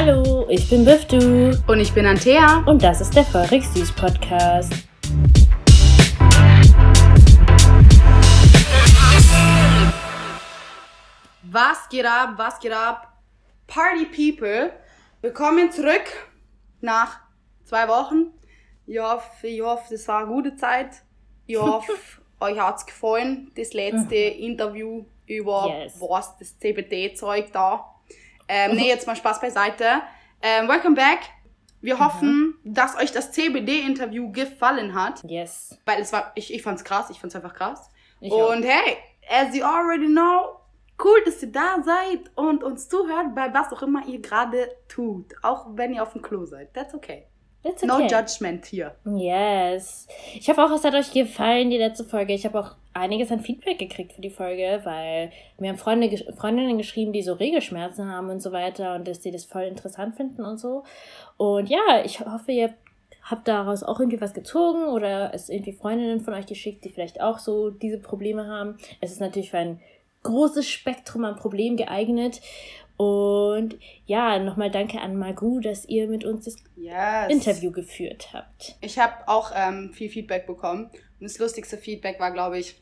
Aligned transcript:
Hallo, 0.00 0.46
ich 0.48 0.70
bin 0.70 0.84
Biftu. 0.84 1.16
Und 1.66 1.80
ich 1.80 1.92
bin 1.92 2.06
Antea. 2.06 2.62
Und 2.66 2.84
das 2.84 3.00
ist 3.00 3.16
der 3.16 3.24
Feurig 3.24 3.64
Süß 3.66 3.90
Podcast. 3.96 4.72
Was 11.42 11.88
geht 11.88 12.06
ab? 12.06 12.34
Was 12.36 12.60
geht 12.60 12.70
ab? 12.72 13.12
Party 13.66 14.04
People. 14.06 14.72
Willkommen 15.20 15.72
zurück 15.72 16.04
nach 16.80 17.18
zwei 17.64 17.88
Wochen. 17.88 18.26
Ich 18.86 19.00
hoffe, 19.00 19.48
ich 19.48 19.60
hoffe, 19.60 19.82
das 19.90 20.06
war 20.06 20.18
eine 20.18 20.28
gute 20.28 20.54
Zeit. 20.54 20.90
Ich 21.46 21.56
hoffe, 21.60 21.90
euch 22.38 22.56
hat's 22.60 22.86
gefallen, 22.86 23.50
das 23.56 23.72
letzte 23.72 24.14
Interview 24.14 25.06
über 25.26 25.66
Yes. 25.82 26.00
was, 26.00 26.38
das 26.38 26.56
CBD-Zeug 26.60 27.50
da. 27.52 27.96
Ähm, 28.48 28.76
nee, 28.76 28.88
jetzt 28.88 29.06
mal 29.06 29.16
Spaß 29.16 29.40
beiseite. 29.40 30.02
Ähm, 30.42 30.68
welcome 30.68 30.94
back. 30.94 31.20
Wir 31.80 32.00
hoffen, 32.00 32.58
dass 32.64 32.96
euch 32.96 33.12
das 33.12 33.30
CBD-Interview 33.30 34.32
gefallen 34.32 34.94
hat. 34.94 35.22
Yes. 35.24 35.78
Weil 35.84 36.00
es 36.00 36.12
war, 36.12 36.32
ich, 36.34 36.52
ich 36.52 36.62
fand's 36.62 36.82
krass, 36.82 37.08
ich 37.10 37.20
fand's 37.20 37.36
einfach 37.36 37.54
krass. 37.54 37.90
Ich 38.20 38.32
auch. 38.32 38.50
und 38.52 38.64
hey, 38.64 38.96
as 39.30 39.54
you 39.54 39.62
already 39.62 40.06
know, 40.06 40.58
cool, 41.04 41.22
dass 41.24 41.40
ihr 41.40 41.52
da 41.52 41.76
seid 41.84 42.30
und 42.34 42.64
uns 42.64 42.88
zuhört 42.88 43.34
bei 43.36 43.54
was 43.54 43.72
auch 43.72 43.82
immer 43.82 44.04
ihr 44.06 44.20
gerade 44.20 44.74
tut. 44.88 45.34
Auch 45.42 45.66
wenn 45.74 45.94
ihr 45.94 46.02
auf 46.02 46.14
dem 46.14 46.22
Klo 46.22 46.46
seid. 46.46 46.74
That's 46.74 46.94
okay. 46.94 47.27
That's 47.62 47.82
No 47.82 47.96
okay. 47.96 48.08
judgment 48.08 48.66
hier. 48.66 48.94
Yes. 49.04 50.06
Ich 50.34 50.48
hoffe 50.48 50.64
auch, 50.64 50.70
es 50.70 50.84
hat 50.84 50.94
euch 50.94 51.12
gefallen, 51.12 51.70
die 51.70 51.78
letzte 51.78 52.04
Folge. 52.04 52.32
Ich 52.32 52.44
habe 52.44 52.60
auch 52.60 52.76
einiges 52.94 53.30
an 53.32 53.40
Feedback 53.40 53.78
gekriegt 53.78 54.12
für 54.12 54.20
die 54.20 54.30
Folge, 54.30 54.80
weil 54.84 55.32
mir 55.58 55.70
haben 55.70 55.78
Freunde, 55.78 56.16
Freundinnen 56.36 56.78
geschrieben, 56.78 57.12
die 57.12 57.22
so 57.22 57.34
Regelschmerzen 57.34 58.10
haben 58.10 58.30
und 58.30 58.40
so 58.40 58.52
weiter 58.52 58.94
und 58.94 59.08
dass 59.08 59.22
sie 59.22 59.32
das 59.32 59.44
voll 59.44 59.64
interessant 59.64 60.16
finden 60.16 60.44
und 60.44 60.58
so. 60.58 60.84
Und 61.36 61.68
ja, 61.68 62.02
ich 62.04 62.20
hoffe, 62.20 62.52
ihr 62.52 62.74
habt 63.22 63.46
daraus 63.48 63.82
auch 63.82 64.00
irgendwie 64.00 64.20
was 64.20 64.34
gezogen 64.34 64.84
oder 64.84 65.34
es 65.34 65.48
irgendwie 65.48 65.72
Freundinnen 65.72 66.20
von 66.20 66.34
euch 66.34 66.46
geschickt, 66.46 66.84
die 66.84 66.90
vielleicht 66.90 67.20
auch 67.20 67.38
so 67.38 67.70
diese 67.70 67.98
Probleme 67.98 68.46
haben. 68.46 68.78
Es 69.00 69.12
ist 69.12 69.20
natürlich 69.20 69.50
für 69.50 69.58
ein 69.58 69.80
großes 70.22 70.68
Spektrum 70.68 71.24
an 71.24 71.36
Problemen 71.36 71.76
geeignet. 71.76 72.40
Und 72.98 73.78
ja, 74.06 74.38
nochmal 74.40 74.70
danke 74.72 75.00
an 75.00 75.16
Magu, 75.16 75.60
dass 75.60 75.84
ihr 75.86 76.08
mit 76.08 76.24
uns 76.24 76.44
das 76.46 76.56
Yes. 76.76 77.30
Interview 77.30 77.70
geführt 77.70 78.30
habt. 78.32 78.76
Ich 78.80 78.98
habe 78.98 79.14
auch 79.28 79.52
ähm, 79.54 79.92
viel 79.94 80.10
Feedback 80.10 80.46
bekommen. 80.46 80.90
Und 81.20 81.24
das 81.24 81.38
lustigste 81.38 81.78
Feedback 81.78 82.18
war, 82.20 82.32
glaube 82.32 82.58
ich, 82.58 82.80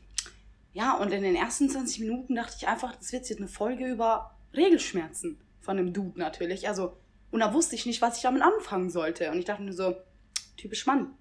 ja, 0.73 0.95
und 0.97 1.11
in 1.11 1.23
den 1.23 1.35
ersten 1.35 1.69
20 1.69 1.99
Minuten 2.01 2.35
dachte 2.35 2.55
ich 2.59 2.67
einfach, 2.67 2.95
das 2.95 3.11
wird 3.11 3.29
jetzt 3.29 3.39
eine 3.39 3.47
Folge 3.47 3.85
über 3.87 4.35
Regelschmerzen 4.55 5.39
von 5.59 5.77
einem 5.77 5.93
Dude 5.93 6.19
natürlich. 6.19 6.67
Also, 6.67 6.97
und 7.31 7.39
da 7.39 7.53
wusste 7.53 7.75
ich 7.75 7.85
nicht, 7.85 8.01
was 8.01 8.17
ich 8.17 8.23
damit 8.23 8.41
anfangen 8.41 8.89
sollte. 8.89 9.31
Und 9.31 9.39
ich 9.39 9.45
dachte 9.45 9.63
nur 9.63 9.73
so, 9.73 9.95
typisch 10.55 10.85
Mann. 10.85 11.11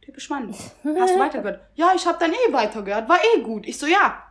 Typisch 0.00 0.30
Mann. 0.30 0.52
Hast 0.52 1.14
du 1.14 1.18
weitergehört? 1.18 1.60
Ja, 1.74 1.92
ich 1.96 2.06
habe 2.06 2.18
dann 2.20 2.32
eh 2.32 2.52
weitergehört. 2.52 3.08
War 3.08 3.18
eh 3.36 3.40
gut. 3.42 3.66
Ich 3.66 3.78
so, 3.78 3.86
ja. 3.86 4.23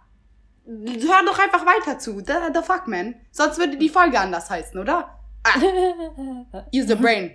Hör 0.65 1.25
doch 1.25 1.39
einfach 1.39 1.65
weiter 1.65 1.99
zu. 1.99 2.19
The, 2.19 2.33
the 2.53 2.61
fuck, 2.63 2.87
man. 2.87 3.15
Sonst 3.31 3.57
würde 3.57 3.77
die 3.77 3.89
Folge 3.89 4.19
anders 4.19 4.49
heißen, 4.49 4.79
oder? 4.79 5.19
Ah, 5.43 5.59
use 6.73 6.87
the 6.87 6.95
brain. 6.95 7.31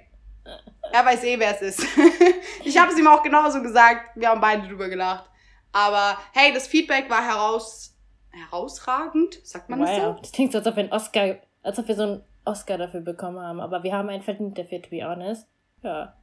Er 0.92 1.04
weiß 1.04 1.24
eh, 1.24 1.38
wer 1.38 1.54
es 1.54 1.60
ist. 1.60 1.86
ich 2.64 2.78
habe 2.78 2.90
es 2.90 2.98
ihm 2.98 3.06
auch 3.06 3.22
genauso 3.22 3.60
gesagt. 3.60 4.16
Wir 4.16 4.30
haben 4.30 4.40
beide 4.40 4.66
drüber 4.66 4.88
gelacht. 4.88 5.28
Aber 5.72 6.16
hey, 6.32 6.52
das 6.54 6.66
Feedback 6.66 7.10
war 7.10 7.22
heraus, 7.22 7.94
herausragend. 8.30 9.38
Sagt 9.46 9.68
man 9.68 9.80
das 9.80 9.90
so? 9.96 10.02
Wow, 10.02 10.20
das 10.22 10.32
klingt 10.32 10.52
so, 10.52 10.58
als 10.58 10.66
ob 10.66 10.76
wir 10.76 10.84
einen 10.84 10.92
Oscar, 10.92 11.36
als 11.62 11.78
ob 11.78 11.86
wir 11.88 11.94
so 11.94 12.02
einen 12.04 12.24
Oscar 12.46 12.78
dafür 12.78 13.00
bekommen 13.00 13.38
haben. 13.40 13.60
Aber 13.60 13.82
wir 13.82 13.92
haben 13.92 14.08
einen 14.08 14.22
verdient 14.22 14.56
dafür, 14.58 14.80
to 14.80 14.88
be 14.88 15.06
honest. 15.06 15.46
Ja. 15.82 16.14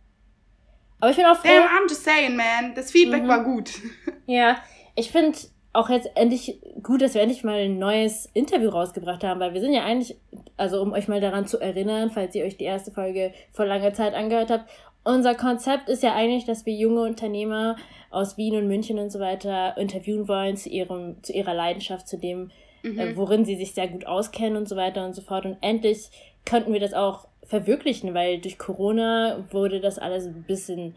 Aber 1.00 1.12
ich 1.12 1.18
bin 1.18 1.26
auch 1.28 1.36
froh. 1.38 1.48
Damn, 1.48 1.68
I'm 1.68 1.88
just 1.88 2.04
saying, 2.04 2.36
man. 2.36 2.74
Das 2.74 2.90
Feedback 2.92 3.24
Mhm. 3.24 3.28
war 3.28 3.44
gut. 3.44 3.70
Ja, 4.28 4.58
ich 4.96 5.12
finde 5.12 5.38
auch 5.76 5.90
jetzt 5.90 6.10
endlich 6.16 6.60
gut, 6.82 7.02
dass 7.02 7.14
wir 7.14 7.22
endlich 7.22 7.44
mal 7.44 7.60
ein 7.60 7.78
neues 7.80 8.30
Interview 8.34 8.70
rausgebracht 8.70 9.24
haben, 9.24 9.40
weil 9.40 9.54
wir 9.54 9.62
sind 9.62 9.74
ja 9.74 9.84
eigentlich, 9.84 10.16
also 10.58 10.82
um 10.82 10.94
euch 10.94 11.08
mal 11.08 11.22
daran 11.22 11.48
zu 11.48 11.60
erinnern, 11.60 12.12
falls 12.12 12.36
ihr 12.36 12.46
euch 12.46 12.58
die 12.58 12.64
erste 12.64 12.92
Folge 12.92 13.34
vor 13.52 13.66
langer 13.66 13.94
Zeit 13.94 14.14
angehört 14.14 14.50
habt, 14.52 14.70
unser 15.04 15.36
Konzept 15.36 15.88
ist 15.90 16.02
ja 16.02 16.16
eigentlich, 16.16 16.46
dass 16.46 16.66
wir 16.66 16.74
junge 16.74 17.02
Unternehmer 17.02 17.76
aus 18.10 18.38
Wien 18.38 18.56
und 18.56 18.68
München 18.68 18.98
und 18.98 19.12
so 19.12 19.20
weiter 19.20 19.78
interviewen 19.78 20.28
wollen 20.28 20.58
zu 20.58 20.70
ihrem, 20.70 21.22
zu 21.22 21.32
ihrer 21.34 21.54
Leidenschaft, 21.54 22.08
zu 22.08 22.18
dem, 22.18 22.52
Mhm. 22.86 23.00
äh, 23.00 23.18
worin 23.18 23.46
sie 23.46 23.56
sich 23.56 23.74
sehr 23.74 23.88
gut 23.88 24.06
auskennen 24.06 24.58
und 24.58 24.70
so 24.70 24.76
weiter 24.76 25.06
und 25.06 25.16
so 25.16 25.22
fort. 25.22 25.46
Und 25.46 25.58
endlich 25.62 26.10
könnten 26.46 26.72
wir 26.72 26.80
das 26.80 26.94
auch 26.94 27.28
verwirklichen, 27.44 28.14
weil 28.14 28.40
durch 28.40 28.58
Corona 28.58 29.44
wurde 29.52 29.80
das 29.82 29.98
alles 29.98 30.26
ein 30.28 30.44
bisschen 30.44 30.96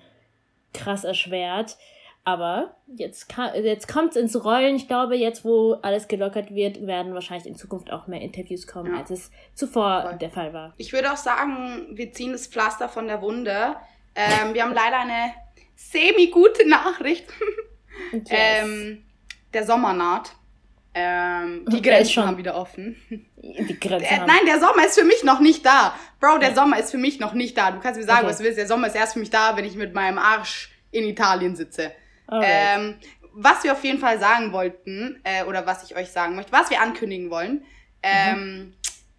krass 0.74 1.04
erschwert. 1.04 1.76
Aber 2.28 2.76
jetzt, 2.94 3.26
jetzt 3.62 3.88
kommt 3.88 4.10
es 4.10 4.16
ins 4.16 4.44
Rollen. 4.44 4.76
Ich 4.76 4.86
glaube, 4.86 5.16
jetzt, 5.16 5.46
wo 5.46 5.74
alles 5.80 6.08
gelockert 6.08 6.54
wird, 6.54 6.86
werden 6.86 7.14
wahrscheinlich 7.14 7.46
in 7.46 7.56
Zukunft 7.56 7.90
auch 7.90 8.06
mehr 8.06 8.20
Interviews 8.20 8.66
kommen, 8.66 8.92
Ja. 8.92 8.98
als 9.00 9.10
es 9.10 9.30
zuvor 9.54 10.02
Voll. 10.02 10.18
der 10.18 10.30
Fall 10.30 10.52
war. 10.52 10.74
Ich 10.76 10.92
würde 10.92 11.10
auch 11.10 11.16
sagen, 11.16 11.86
wir 11.92 12.12
ziehen 12.12 12.32
das 12.32 12.46
Pflaster 12.46 12.90
von 12.90 13.06
der 13.06 13.22
Wunde. 13.22 13.76
Ähm, 14.14 14.52
wir 14.52 14.62
haben 14.62 14.74
leider 14.74 14.98
eine 15.00 15.32
semi-gute 15.74 16.68
Nachricht. 16.68 17.24
Und 18.12 18.28
Ähm, 18.30 19.04
der 19.54 19.64
Sommer 19.64 19.94
naht. 19.94 20.32
Ähm, 20.94 21.64
die 21.68 21.80
Der 21.80 22.00
ist 22.00 22.08
Grenzen 22.08 22.12
schon- 22.12 22.26
haben 22.26 22.36
wieder 22.38 22.56
offen. 22.56 22.96
die 23.38 23.80
Grenzen 23.80 24.04
Äh, 24.06 24.18
haben. 24.18 24.26
nein, 24.26 24.44
der 24.46 24.60
Sommer 24.60 24.84
ist 24.86 24.98
für 24.98 25.04
mich 25.06 25.24
noch 25.24 25.40
nicht 25.40 25.64
da. 25.64 25.94
Bro, 26.20 26.38
der 26.38 26.54
Sommer 26.54 26.78
ist 26.78 26.90
für 26.90 26.98
mich 26.98 27.20
noch 27.20 27.32
nicht 27.32 27.56
da. 27.56 27.70
Du 27.70 27.80
kannst 27.80 27.98
mir 27.98 28.04
sagen, 28.06 28.20
Okay. 28.20 28.28
was 28.28 28.38
du 28.38 28.44
willst. 28.44 28.58
Der 28.58 28.66
Sommer 28.66 28.88
ist 28.88 28.96
erst 28.96 29.14
für 29.14 29.18
mich 29.20 29.30
da, 29.30 29.56
wenn 29.56 29.64
ich 29.64 29.76
mit 29.76 29.94
meinem 29.94 30.18
Arsch 30.18 30.70
in 30.90 31.04
Italien 31.04 31.54
sitze. 31.54 31.92
Ähm, 32.30 32.94
was 33.32 33.62
wir 33.64 33.72
auf 33.72 33.84
jeden 33.84 33.98
Fall 33.98 34.18
sagen 34.18 34.52
wollten, 34.52 35.20
äh, 35.24 35.44
oder 35.44 35.66
was 35.66 35.84
ich 35.84 35.96
euch 35.96 36.10
sagen 36.10 36.34
möchte, 36.36 36.52
was 36.52 36.70
wir 36.70 36.80
ankündigen 36.80 37.30
wollen, 37.30 37.64
ähm, 38.02 38.74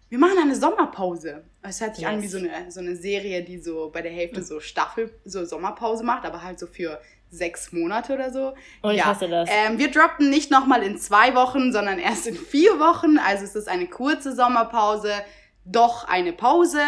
wir 0.08 0.18
machen 0.18 0.38
eine 0.40 0.56
Sommerpause. 0.56 1.44
Es 1.62 1.80
hört 1.80 1.94
sich 1.96 2.06
an 2.06 2.18
wie 2.20 2.24
Yes. 2.26 2.32
so 2.32 2.38
eine, 2.38 2.70
so 2.70 2.80
eine 2.80 2.96
Serie, 2.96 3.42
die 3.42 3.58
so 3.58 3.90
bei 3.92 4.02
der 4.02 4.10
Hälfte 4.12 4.42
so 4.42 4.58
Staffel, 4.60 5.12
so 5.24 5.44
Sommerpause 5.44 6.02
macht, 6.04 6.24
aber 6.24 6.42
halt 6.42 6.58
so 6.58 6.66
für 6.66 7.00
sechs 7.30 7.70
Monate 7.72 8.14
oder 8.14 8.32
so. 8.32 8.54
Und 8.82 8.94
ich 8.94 9.04
hasse 9.04 9.28
das. 9.28 9.48
Ähm, 9.52 9.78
wir 9.78 9.90
droppen 9.90 10.30
nicht 10.30 10.50
nochmal 10.50 10.82
in 10.82 10.98
zwei 10.98 11.34
Wochen, 11.34 11.72
sondern 11.72 11.98
erst 11.98 12.26
in 12.26 12.34
vier 12.36 12.80
Wochen. 12.80 13.18
Also 13.18 13.44
es 13.44 13.54
ist 13.54 13.68
eine 13.68 13.86
kurze 13.86 14.34
Sommerpause, 14.34 15.12
doch 15.64 16.08
eine 16.08 16.32
Pause. 16.32 16.80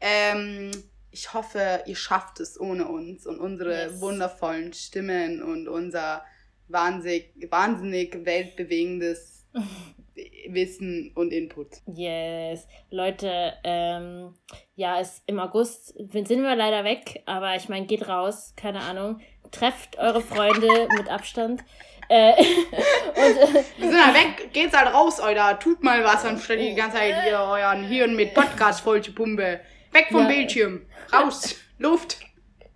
Ähm, 0.00 0.70
ich 1.14 1.32
hoffe, 1.32 1.84
ihr 1.86 1.94
schafft 1.94 2.40
es 2.40 2.60
ohne 2.60 2.88
uns 2.88 3.24
und 3.24 3.38
unsere 3.38 3.84
Yes. 3.84 4.00
wundervollen 4.00 4.72
Stimmen 4.72 5.42
und 5.42 5.68
unser 5.68 6.24
wahnsinnig, 6.66 7.32
wahnsinnig 7.50 8.24
weltbewegendes 8.24 9.46
Wissen 10.48 11.12
und 11.14 11.32
Input. 11.32 11.68
Yes. 11.86 12.66
Leute, 12.90 13.52
ähm, 13.62 14.34
ja, 14.74 14.98
ist 14.98 15.22
im 15.26 15.38
August 15.38 15.94
sind 15.96 16.28
wir 16.28 16.56
leider 16.56 16.82
weg, 16.82 17.22
aber 17.26 17.54
ich 17.54 17.68
meine, 17.68 17.86
geht 17.86 18.08
raus, 18.08 18.52
keine 18.56 18.80
Ahnung. 18.80 19.20
Trefft 19.52 19.96
eure 19.98 20.20
Freunde 20.20 20.88
mit 20.96 21.08
Abstand. 21.08 21.62
Äh, 22.08 22.32
und 22.32 23.36
äh, 23.56 23.64
Wir 23.78 23.90
sind 23.90 24.04
halt 24.04 24.14
weg, 24.16 24.52
geht's 24.52 24.76
halt 24.76 24.92
raus, 24.92 25.20
Alter. 25.20 25.58
Tut 25.60 25.82
mal 25.84 26.02
was, 26.02 26.24
anstatt 26.24 26.58
die 26.58 26.74
ganze 26.74 26.96
Zeit 26.96 27.22
hier 27.22 27.38
euren 27.38 27.84
Hirn 27.84 28.16
mit 28.16 28.34
Podcast 28.34 28.80
voll 28.80 29.00
zu 29.00 29.12
pumpe. 29.12 29.60
Weg 29.94 30.08
vom 30.10 30.22
Ja. 30.22 30.26
Bildschirm. 30.28 30.86
Raus. 31.12 31.56
Luft. 31.78 32.18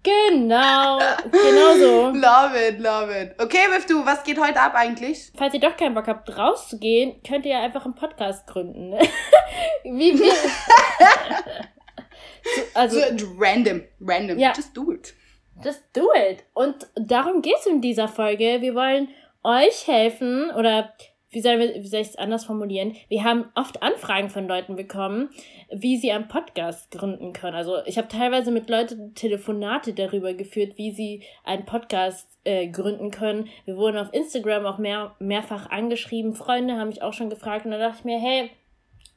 genau, 0.02 0.98
genau 1.30 1.74
so. 1.78 2.08
Love 2.10 2.56
it, 2.68 2.78
love 2.78 3.12
it. 3.12 3.34
Okay, 3.40 3.66
Wiff, 3.70 3.86
du, 3.86 4.04
was 4.06 4.22
geht 4.24 4.38
heute 4.40 4.60
ab 4.60 4.72
eigentlich? 4.74 5.30
Falls 5.36 5.52
ihr 5.54 5.60
doch 5.60 5.76
keinen 5.76 5.94
Bock 5.94 6.06
habt, 6.06 6.36
rauszugehen, 6.36 7.20
könnt 7.26 7.44
ihr 7.46 7.52
ja 7.52 7.62
einfach 7.62 7.84
einen 7.84 7.94
Podcast 7.94 8.46
gründen. 8.46 8.92
Wie 9.84 10.16
viel? 10.16 10.32
also, 12.74 13.00
So, 13.16 13.26
random, 13.38 13.82
random. 14.00 14.38
Ja. 14.38 14.52
Just 14.54 14.76
do 14.76 14.92
it. 14.92 15.14
just 15.64 15.82
do 15.92 16.08
it. 16.14 16.44
Und 16.54 16.86
darum 16.96 17.42
geht's 17.42 17.66
in 17.66 17.80
dieser 17.80 18.08
Folge. 18.08 18.60
Wir 18.60 18.74
wollen 18.74 19.08
euch 19.42 19.86
helfen 19.86 20.50
oder 20.56 20.92
wie 21.30 21.40
soll, 21.40 21.58
wie 21.58 21.86
soll 21.86 22.00
ich 22.00 22.08
es 22.08 22.16
anders 22.16 22.46
formulieren? 22.46 22.96
Wir 23.08 23.24
haben 23.24 23.50
oft 23.54 23.82
Anfragen 23.82 24.30
von 24.30 24.48
Leuten 24.48 24.76
bekommen, 24.76 25.28
wie 25.70 25.98
sie 25.98 26.10
einen 26.10 26.28
Podcast 26.28 26.90
gründen 26.90 27.32
können. 27.32 27.54
Also 27.54 27.84
ich 27.84 27.98
habe 27.98 28.08
teilweise 28.08 28.50
mit 28.50 28.70
Leuten 28.70 29.14
Telefonate 29.14 29.92
darüber 29.92 30.32
geführt, 30.32 30.78
wie 30.78 30.92
sie 30.92 31.22
einen 31.44 31.66
Podcast 31.66 32.28
äh, 32.44 32.68
gründen 32.68 33.10
können. 33.10 33.48
Wir 33.66 33.76
wurden 33.76 33.98
auf 33.98 34.12
Instagram 34.12 34.64
auch 34.64 34.78
mehr, 34.78 35.16
mehrfach 35.18 35.70
angeschrieben. 35.70 36.34
Freunde 36.34 36.76
haben 36.76 36.88
mich 36.88 37.02
auch 37.02 37.12
schon 37.12 37.30
gefragt 37.30 37.66
und 37.66 37.72
da 37.72 37.78
dachte 37.78 37.98
ich 37.98 38.04
mir, 38.04 38.18
hey, 38.18 38.50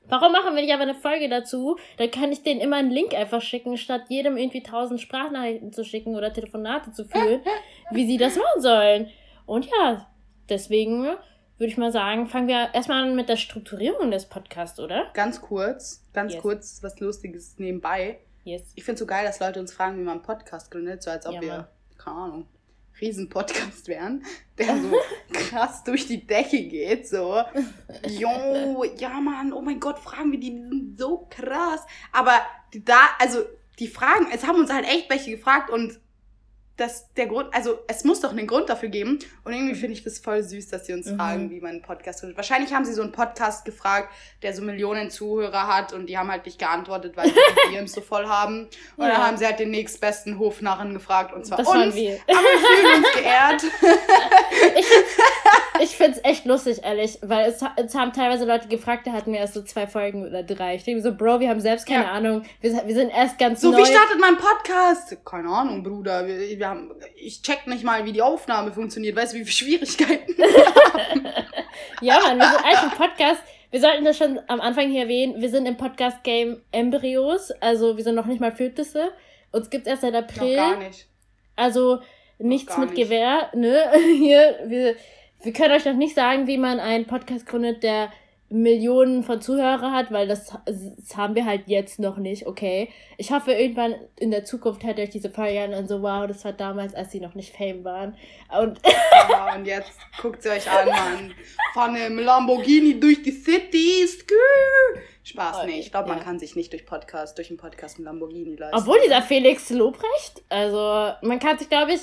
Warum 0.10 0.32
machen 0.32 0.56
wir 0.56 0.62
nicht 0.62 0.74
einfach 0.74 0.88
eine 0.88 0.96
Folge 0.96 1.30
dazu? 1.30 1.78
Dann 1.98 2.10
kann 2.10 2.32
ich 2.32 2.42
denen 2.42 2.60
immer 2.60 2.78
einen 2.78 2.90
Link 2.92 3.14
einfach 3.14 3.42
schicken, 3.42 3.78
statt 3.78 4.02
jedem 4.10 4.36
irgendwie 4.36 4.64
tausend 4.64 5.00
Sprachnachrichten 5.00 5.72
zu 5.72 5.86
schicken 5.86 6.16
oder 6.16 6.34
Telefonate 6.34 6.92
zu 6.92 7.06
führen, 7.06 7.42
wie 7.92 8.08
sie 8.08 8.18
das 8.18 8.36
machen 8.36 8.62
sollen. 8.62 9.10
Und 9.46 9.68
ja, 9.68 10.08
deswegen 10.50 11.08
würde 11.62 11.72
ich 11.74 11.78
mal 11.78 11.92
sagen, 11.92 12.26
fangen 12.26 12.48
wir 12.48 12.74
erstmal 12.74 13.04
an 13.04 13.16
mit 13.16 13.30
der 13.30 13.38
Strukturierung 13.38 14.10
des 14.10 14.26
Podcasts, 14.26 14.80
oder? 14.80 15.12
Ganz 15.14 15.42
kurz, 15.42 16.04
ganz 16.12 16.34
Yes. 16.34 16.42
kurz, 16.42 16.80
was 16.82 17.00
Lustiges 17.00 17.54
nebenbei. 17.60 18.18
Yes. 18.44 18.64
Ich 18.74 18.84
finde 18.84 18.96
es 18.96 19.00
so 19.02 19.06
geil, 19.06 19.24
dass 19.24 19.40
Leute 19.40 19.60
uns 19.60 19.72
fragen, 19.72 20.00
wie 20.00 20.02
man 20.02 20.14
einen 20.16 20.24
Podcast 20.24 20.72
gründet, 20.72 21.04
so 21.04 21.12
als 21.12 21.28
ob 21.28 21.36
Ja, 21.36 21.42
wir, 21.42 21.70
keine 22.00 22.18
Ahnung, 22.18 22.48
Riesen-Podcast 23.00 23.88
wären, 23.88 24.26
der 24.58 24.76
so 24.76 24.92
krass 25.34 25.84
durch 25.84 26.08
die 26.08 26.26
Decke 26.26 26.64
geht, 26.64 27.08
so. 27.08 27.44
Jo, 28.08 28.84
ja, 28.98 29.22
Mann, 29.22 29.54
oh 29.54 29.62
mein 29.62 29.80
Gott, 29.80 30.00
Fragen 30.00 30.32
wir 30.32 30.40
die, 30.40 30.56
die 30.56 30.64
sind 30.64 30.98
so 30.98 31.28
krass. 31.30 31.86
Aber 32.12 32.42
da, 32.74 33.02
also, 33.20 33.44
die 33.78 33.88
Fragen, 33.88 34.30
es 34.34 34.48
haben 34.48 34.58
uns 34.58 34.74
halt 34.74 34.86
echt 34.86 35.12
welche 35.12 35.30
gefragt 35.30 35.70
und 35.70 36.00
das, 36.78 37.14
der 37.14 37.28
Grund, 37.28 37.54
also, 37.54 37.80
es 37.88 38.04
muss 38.06 38.22
doch 38.22 38.32
einen 38.32 38.48
Grund 38.48 38.70
dafür 38.70 38.90
geben. 38.90 39.20
Und 39.44 39.54
irgendwie 39.54 39.76
finde 39.76 39.94
ich 39.94 40.04
das 40.04 40.18
voll 40.20 40.42
süß, 40.42 40.70
dass 40.70 40.86
sie 40.88 40.94
uns 40.94 41.06
Mhm. 41.06 41.18
fragen, 41.18 41.50
wie 41.52 41.60
man 41.60 41.72
einen 41.72 41.82
Podcast 41.84 42.22
gründet. 42.22 42.38
Wahrscheinlich 42.38 42.74
haben 42.74 42.86
sie 42.86 42.94
so 42.94 43.02
einen 43.04 43.12
Podcast 43.12 43.66
gefragt, 43.66 44.12
der 44.42 44.54
so 44.56 44.62
Millionen 44.64 45.12
Zuhörer 45.12 45.68
hat 45.68 45.94
und 45.94 46.08
die 46.08 46.18
haben 46.18 46.32
halt 46.32 46.46
nicht 46.46 46.58
geantwortet, 46.58 47.16
weil 47.18 47.28
sie 47.28 47.34
die 47.36 47.72
DMs 47.76 47.92
so 47.94 48.02
voll 48.02 48.26
haben. 48.28 48.68
Und 48.98 49.06
Ja. 49.06 49.12
dann 49.12 49.28
haben 49.28 49.38
sie 49.38 49.46
halt 49.46 49.60
den 49.60 49.70
nächstbesten 49.70 50.40
Hofnarren 50.40 50.94
gefragt 50.94 51.34
und 51.34 51.46
zwar 51.46 51.60
Das 51.60 51.68
waren 51.68 51.84
uns. 51.88 51.96
wir. 51.96 52.20
Aber 52.28 52.40
wir 52.40 52.60
fühlen 52.60 53.04
uns 53.04 53.14
geehrt. 53.14 53.64
Ich 55.80 55.98
finde 55.98 56.12
es 56.20 56.24
echt 56.24 56.46
lustig, 56.46 56.84
ehrlich, 56.84 57.18
weil 57.24 57.50
es, 57.50 57.60
es 57.76 57.96
haben 57.96 58.14
teilweise 58.14 58.46
Leute 58.46 58.68
gefragt, 58.68 59.08
da 59.08 59.14
hatten 59.14 59.32
wir 59.34 59.40
erst 59.40 59.56
so 59.56 59.64
zwei 59.64 59.88
Folgen 59.88 60.28
oder 60.28 60.44
drei. 60.44 60.76
Ich 60.76 60.84
denke 60.84 61.02
mir 61.02 61.10
so, 61.12 61.16
Bro, 61.18 61.40
wir 61.40 61.50
haben 61.50 61.60
selbst 61.60 61.88
keine 61.88 62.04
Ja. 62.04 62.12
Ahnung. 62.12 62.44
Wir, 62.60 62.72
wir 62.86 62.94
sind 62.94 63.10
erst 63.10 63.40
ganz 63.40 63.62
So, 63.62 63.72
neu. 63.72 63.78
wie 63.80 63.86
startet 63.88 64.20
mein 64.20 64.38
Podcast? 64.38 65.18
Keine 65.26 65.50
Ahnung, 65.50 65.82
Bruder. 65.82 66.28
Wir, 66.28 66.60
wir 66.60 66.68
haben, 66.68 66.92
ich 67.16 67.42
check 67.42 67.66
nicht 67.66 67.84
mal, 67.84 68.06
wie 68.06 68.12
die 68.12 68.22
Aufnahme 68.22 68.72
funktioniert. 68.72 69.16
Weißt 69.16 69.34
du, 69.34 69.38
wie 69.40 69.46
viele 69.46 69.52
Schwierigkeiten? 69.88 70.36
Ja, 72.02 72.20
Mann, 72.20 72.40
wir 72.40 72.48
sind 72.48 72.64
eigentlich 72.66 72.80
ein 72.80 72.92
Podcast. 72.92 73.42
Wir 73.70 73.80
sollten 73.80 74.04
das 74.06 74.18
schon 74.18 74.40
am 74.48 74.60
Anfang 74.60 74.90
hier 74.90 75.04
erwähnen. 75.04 75.40
Wir 75.40 75.50
sind 75.50 75.66
im 75.68 75.78
Podcast-Game 75.78 76.62
Embryos. 76.72 77.52
Also, 77.62 77.96
wir 77.96 78.04
sind 78.04 78.16
noch 78.16 78.26
nicht 78.26 78.42
mal 78.42 78.52
Fötusse. 78.52 79.12
Uns 79.52 79.70
gibt's 79.70 79.88
erst 79.88 80.02
seit 80.02 80.14
Noch 80.14 80.22
April. 80.22 80.56
gar 80.56 80.78
nicht. 80.78 81.06
Also, 81.56 82.00
nichts 82.42 82.78
mit 82.78 82.92
nicht. 82.92 83.04
Gewehr, 83.04 83.50
ne? 83.54 83.84
Hier, 84.18 84.60
wir, 84.66 84.96
wir 85.42 85.54
können 85.54 85.74
euch 85.74 85.86
noch 85.86 85.96
nicht 85.96 86.16
sagen, 86.16 86.48
wie 86.48 86.58
man 86.58 86.80
einen 86.80 87.06
Podcast 87.06 87.46
gründet, 87.46 87.84
der 87.84 88.12
Millionen 88.54 89.24
von 89.24 89.40
Zuhörer 89.42 89.94
hat, 89.94 90.12
weil 90.12 90.28
das, 90.28 90.52
das 90.66 91.16
haben 91.16 91.36
wir 91.36 91.46
halt 91.46 91.64
jetzt 91.68 92.00
noch 92.00 92.18
nicht, 92.18 92.48
okay? 92.48 92.90
Ich 93.18 93.32
hoffe, 93.32 93.54
irgendwann 93.54 93.96
in 94.20 94.30
der 94.30 94.44
Zukunft 94.44 94.84
hört 94.84 95.00
euch 95.00 95.10
diese 95.10 95.30
Folge 95.30 95.62
an 95.62 95.74
und 95.74 95.88
so, 95.88 96.02
wow, 96.02 96.28
das 96.28 96.44
war 96.44 96.52
damals, 96.52 96.94
als 96.94 97.14
sie 97.14 97.22
noch 97.22 97.34
nicht 97.34 97.56
Fame 97.56 97.86
waren. 97.86 98.18
Und 98.60 98.82
Ja, 99.30 99.56
und 99.56 99.66
jetzt 99.66 99.94
guckt 100.22 100.44
sie 100.44 100.50
euch 100.50 100.70
an, 100.70 100.88
Mann. 100.90 101.34
Von 101.74 101.96
einem 101.96 102.20
Lamborghini 102.20 103.00
durch 103.00 103.24
die 103.24 103.32
City. 103.32 104.06
Skü. 104.06 104.36
Spaß, 105.24 105.60
Oh, 105.62 105.66
nee. 105.66 105.80
Ich 105.80 105.92
glaube, 105.92 106.10
man 106.10 106.18
ja. 106.18 106.24
kann 106.24 106.38
sich 106.38 106.56
nicht 106.58 106.74
durch 106.74 106.86
Podcast, 106.86 107.38
durch 107.38 107.50
einen 107.50 107.58
Podcast 107.58 107.98
einen 107.98 108.06
Lamborghini 108.06 108.56
leisten. 108.58 108.78
obwohl 108.78 108.98
dieser 109.06 109.22
Felix 109.22 109.70
Lobrecht, 109.70 110.44
also 110.50 111.14
man 111.22 111.40
kann 111.40 111.58
sich, 111.58 111.70
glaube 111.70 111.94
ich, 111.94 112.02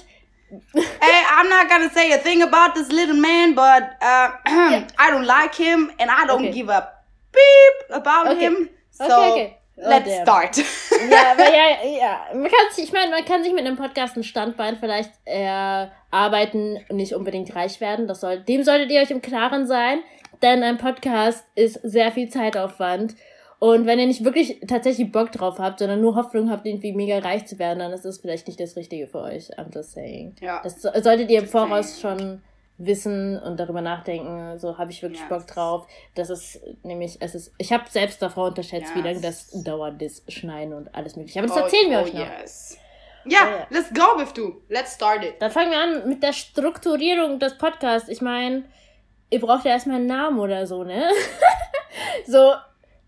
Hey, 0.51 1.23
I'm 1.31 1.49
not 1.49 1.69
gonna 1.69 1.91
say 1.91 2.13
a 2.13 2.19
thing 2.19 2.43
about 2.43 2.75
this 2.75 2.91
little 2.91 3.17
man, 3.17 3.55
but 3.55 3.83
uh, 4.01 4.31
I 4.99 5.11
don't 5.11 5.27
like 5.27 5.55
him 5.55 5.91
and 5.99 6.11
I 6.11 6.27
don't 6.27 6.41
Okay. 6.47 6.53
give 6.53 6.69
a 6.71 6.89
beep 7.33 7.91
about 7.91 8.29
Okay. 8.29 8.41
him. 8.47 8.69
So 8.91 9.05
Okay, 9.05 9.31
okay. 9.33 9.55
Oh, 9.81 9.89
let's 9.91 10.07
damn. 10.09 10.23
start. 10.25 10.57
ja, 11.09 11.33
aber 11.33 11.45
ja, 11.49 11.67
ja. 11.87 12.21
Man 12.35 12.51
kann 12.51 12.67
sich, 12.73 12.85
ich 12.87 12.93
meine, 12.93 13.11
man 13.11 13.25
kann 13.25 13.45
sich 13.45 13.53
mit 13.53 13.65
einem 13.65 13.77
Podcast 13.77 14.17
ein 14.17 14.25
Standbein 14.25 14.77
vielleicht 14.77 15.13
erarbeiten 15.25 16.85
und 16.89 16.97
nicht 16.97 17.15
unbedingt 17.15 17.55
reich 17.55 17.81
werden. 17.81 18.07
Das 18.09 18.21
soll, 18.21 18.41
dem 18.41 18.63
solltet 18.65 18.91
ihr 18.91 19.01
euch 19.01 19.11
im 19.11 19.23
Klaren 19.23 19.67
sein, 19.67 20.03
denn 20.43 20.63
ein 20.63 20.79
Podcast 20.79 21.45
ist 21.55 21.75
sehr 21.83 22.11
viel 22.13 22.29
Zeitaufwand. 22.29 23.15
Und 23.61 23.87
wenn 23.87 23.99
ihr 23.99 24.07
nicht 24.07 24.25
wirklich 24.25 24.61
tatsächlich 24.69 25.11
Bock 25.11 25.33
drauf 25.33 25.59
habt, 25.59 25.81
sondern 25.81 26.01
nur 26.01 26.15
Hoffnung 26.15 26.49
habt, 26.51 26.65
irgendwie 26.65 26.93
mega 26.93 27.19
reich 27.19 27.47
zu 27.47 27.59
werden, 27.59 27.81
dann 27.81 27.93
ist 27.93 28.05
das 28.05 28.19
vielleicht 28.19 28.47
nicht 28.47 28.61
das 28.61 28.77
Richtige 28.77 29.09
für 29.09 29.21
euch. 29.21 29.51
I'm 29.59 29.75
just 29.75 29.93
saying. 29.93 30.37
ja. 30.41 30.61
Das 30.63 30.81
so- 30.81 30.91
solltet 31.03 31.29
ihr 31.31 31.41
im 31.41 31.47
Voraus 31.49 32.01
schon 32.01 32.41
wissen 32.81 33.37
und 33.43 33.59
darüber 33.59 33.81
nachdenken, 33.81 34.57
so 34.61 34.79
habe 34.79 34.93
ich 34.93 35.03
wirklich 35.03 35.21
Yes. 35.23 35.29
Bock 35.29 35.47
drauf. 35.49 35.89
Das 36.15 36.31
ist 36.31 36.61
nämlich, 36.85 37.17
es 37.21 37.35
ist, 37.35 37.53
ich 37.59 37.73
habe 37.73 37.83
selbst 37.91 38.23
davor 38.23 38.47
unterschätzt, 38.49 38.95
wie 38.95 38.99
Yes. 39.01 39.07
lange 39.07 39.21
das 39.21 39.65
dauert, 39.65 40.01
das 40.01 40.23
Schneiden 40.29 40.73
und 40.75 40.95
alles 40.95 41.17
mögliche. 41.17 41.41
Aber 41.41 41.49
das 41.49 41.57
Oh, 41.57 41.61
erzählen 41.61 41.91
wir 41.91 41.99
oh, 41.99 42.03
euch 42.03 42.15
noch. 42.15 42.21
Yes. 42.41 42.79
Ja, 43.25 43.39
Ja, 43.41 43.51
ja. 43.59 43.67
let's 43.71 43.93
go, 43.93 44.17
Biff, 44.17 44.33
du. 44.33 44.63
Let's 44.69 44.95
start 44.95 45.25
it. 45.25 45.35
Dann 45.41 45.51
fangen 45.51 45.73
wir 45.73 45.79
an 45.81 46.09
mit 46.09 46.23
der 46.23 46.33
Strukturierung 46.33 47.41
des 47.41 47.59
Podcasts. 47.59 48.09
Ich 48.09 48.21
meine, 48.21 48.63
ihr 49.31 49.41
braucht 49.41 49.65
ja 49.65 49.73
erstmal 49.73 49.97
einen 49.97 50.07
Namen 50.07 50.39
oder 50.39 50.65
so, 50.69 50.85
ne? 50.85 51.11
so, 52.29 52.53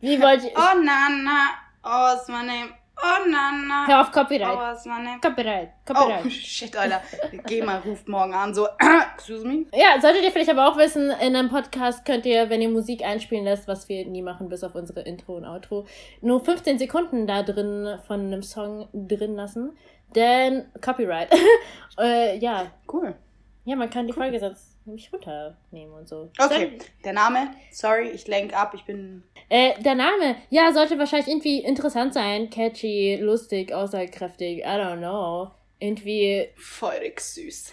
wie 0.01 0.21
wollt 0.21 0.45
ihr. 0.45 0.51
Oh, 0.55 0.79
Nana. 0.79 1.51
Oh, 1.83 2.15
what's 2.15 2.29
my 2.29 2.45
name? 2.47 2.71
Oh, 3.03 3.27
Nana. 3.29 3.87
Hör 3.87 4.01
auf 4.03 4.09
Oh, 4.09 4.13
Copyright. 4.13 4.57
what's 4.57 4.85
my 4.85 5.03
name? 5.03 5.21
Copyright. 5.23 5.71
Oh, 5.89 5.95
Copyright. 5.95 6.31
shit, 6.33 6.77
Alter. 6.77 7.01
GEMA 7.47 7.79
ruft 7.79 8.07
morgen 8.09 8.35
an, 8.35 8.53
so, 8.55 8.69
excuse 9.15 9.47
me. 9.47 9.65
Ja, 9.73 9.99
solltet 10.01 10.23
ihr 10.23 10.31
vielleicht 10.31 10.51
aber 10.51 10.69
auch 10.69 10.77
wissen, 10.77 11.11
in 11.11 11.35
einem 11.35 11.49
Podcast 11.49 12.05
könnt 12.05 12.27
ihr, 12.27 12.51
wenn 12.51 12.61
ihr 12.61 12.69
Musik 12.69 13.03
einspielen 13.03 13.45
lässt, 13.45 13.69
was 13.69 13.89
wir 13.89 14.07
nie 14.07 14.21
machen, 14.21 14.51
bis 14.51 14.63
auf 14.65 14.75
unsere 14.75 15.01
Intro 15.01 15.37
und 15.37 15.47
Outro, 15.47 15.87
nur 16.21 16.45
15 16.45 16.79
Sekunden 16.79 17.27
da 17.27 17.43
drin 17.43 17.99
von 18.07 18.21
einem 18.21 18.43
Song 18.43 18.89
drin 18.93 19.35
lassen. 19.37 19.77
Denn 20.15 20.67
Copyright. 20.83 21.29
äh, 21.99 22.37
ja. 22.39 22.67
Cool. 22.93 23.15
Ja, 23.65 23.77
man 23.77 23.89
kann 23.89 24.07
die 24.07 24.13
Folge 24.13 24.41
sonst 24.41 24.77
nämlich 24.91 25.13
runternehmen 25.13 25.95
und 25.95 26.09
so. 26.09 26.31
Okay, 26.39 26.79
der 27.05 27.13
Name, 27.13 27.51
sorry, 27.73 28.11
ich 28.11 28.27
lenk 28.29 28.55
ab, 28.55 28.73
ich 28.75 28.85
bin. 28.85 29.23
Äh, 29.49 29.81
der 29.83 29.95
Name, 29.95 30.37
ja, 30.51 30.73
sollte 30.73 30.99
wahrscheinlich 30.99 31.29
irgendwie 31.29 31.59
interessant 31.61 32.15
sein. 32.15 32.51
Catchy, 32.51 33.17
lustig, 33.21 33.73
aussagekräftig, 33.73 34.59
I 34.59 34.63
don't 34.65 34.99
know. 34.99 35.51
Irgendwie 35.79 36.49
Feurig 36.57 37.21
süß. 37.21 37.73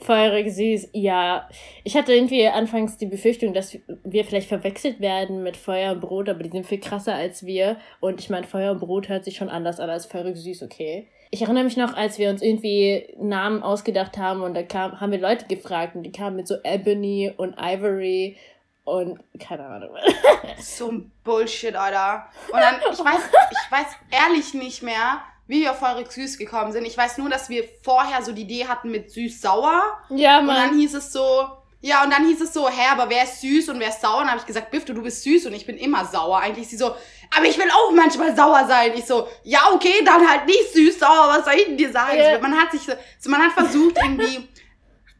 feurig, 0.00 0.52
süß. 0.52 0.90
Ja, 0.92 1.48
ich 1.84 1.96
hatte 1.96 2.12
irgendwie 2.12 2.46
anfangs 2.46 2.96
die 2.96 3.06
Befürchtung, 3.06 3.54
dass 3.54 3.78
wir 4.04 4.24
vielleicht 4.24 4.48
verwechselt 4.48 5.00
werden 5.00 5.42
mit 5.42 5.56
Feuer 5.56 5.92
und 5.92 6.00
Brot, 6.00 6.28
aber 6.28 6.42
die 6.42 6.50
sind 6.50 6.66
viel 6.66 6.80
krasser 6.80 7.14
als 7.14 7.46
wir. 7.46 7.78
Und 8.00 8.20
ich 8.20 8.30
meine, 8.30 8.46
Feuer 8.46 8.72
und 8.72 8.80
Brot 8.80 9.08
hört 9.08 9.24
sich 9.24 9.36
schon 9.36 9.48
anders 9.48 9.80
an 9.80 9.90
als 9.90 10.06
feurig 10.06 10.36
süß, 10.36 10.62
okay. 10.62 11.08
Ich 11.34 11.42
erinnere 11.42 11.64
mich 11.64 11.76
noch, 11.76 11.96
als 11.96 12.18
wir 12.18 12.30
uns 12.30 12.42
irgendwie 12.42 13.12
Namen 13.18 13.64
ausgedacht 13.64 14.18
haben 14.18 14.42
und 14.42 14.54
da 14.54 14.62
kam, 14.62 15.00
haben 15.00 15.10
wir 15.10 15.18
Leute 15.18 15.46
gefragt 15.46 15.96
und 15.96 16.04
die 16.04 16.12
kamen 16.12 16.36
mit 16.36 16.46
so 16.46 16.54
Ebony 16.62 17.32
und 17.36 17.56
Ivory 17.58 18.36
und 18.84 19.18
keine 19.40 19.66
Ahnung. 19.66 19.96
So 20.60 20.92
ein 20.92 21.10
Bullshit, 21.24 21.74
Alter. 21.74 22.26
Und 22.52 22.60
dann, 22.60 22.76
ich 22.92 23.00
weiß, 23.00 23.20
ich 23.50 23.72
weiß 23.72 23.86
ehrlich 24.12 24.54
nicht 24.54 24.84
mehr, 24.84 25.22
wie 25.48 25.62
wir 25.62 25.72
auf 25.72 25.80
feurig 25.80 26.12
süß 26.12 26.38
gekommen 26.38 26.70
sind. 26.70 26.86
Ich 26.86 26.96
weiß 26.96 27.18
nur, 27.18 27.28
dass 27.28 27.48
wir 27.48 27.64
vorher 27.82 28.22
so 28.22 28.30
die 28.30 28.42
Idee 28.42 28.68
hatten 28.68 28.92
mit 28.92 29.10
süß-sauer. 29.10 29.82
ja, 30.10 30.38
Und 30.38 30.46
dann 30.46 30.68
Mann. 30.70 30.78
hieß 30.78 30.94
es 30.94 31.12
so, 31.12 31.48
ja, 31.80 32.04
und 32.04 32.10
dann 32.12 32.24
hieß 32.26 32.40
es 32.42 32.54
so, 32.54 32.68
hä, 32.68 32.92
aber 32.92 33.10
wer 33.10 33.24
ist 33.24 33.40
süß 33.40 33.70
und 33.70 33.80
wer 33.80 33.88
ist 33.88 34.00
sauer? 34.00 34.18
Und 34.18 34.22
dann 34.22 34.30
habe 34.30 34.40
ich 34.40 34.46
gesagt, 34.46 34.70
Bifte, 34.70 34.94
du 34.94 35.02
bist 35.02 35.22
süß 35.24 35.46
und 35.46 35.52
ich 35.54 35.66
bin 35.66 35.76
immer 35.76 36.04
sauer. 36.04 36.38
Eigentlich 36.38 36.68
sie 36.68 36.76
so, 36.76 36.94
aber 37.36 37.46
ich 37.46 37.58
will 37.58 37.70
auch 37.70 37.92
manchmal 37.92 38.34
sauer 38.36 38.66
sein. 38.66 38.92
Ich 38.94 39.06
so, 39.06 39.26
ja, 39.42 39.70
okay, 39.72 40.02
dann 40.04 40.28
halt 40.28 40.46
nicht 40.46 40.72
süß, 40.72 40.98
sauer, 40.98 41.28
was 41.28 41.44
soll 41.44 41.54
ich 41.54 41.64
denn 41.66 41.76
dir 41.76 41.92
sagen? 41.92 42.18
Ja. 42.18 42.38
Man 42.40 42.54
hat 42.58 42.72
sich 42.72 42.82
so, 43.18 43.30
man 43.30 43.42
hat 43.42 43.52
versucht 43.52 43.96
irgendwie 44.02 44.48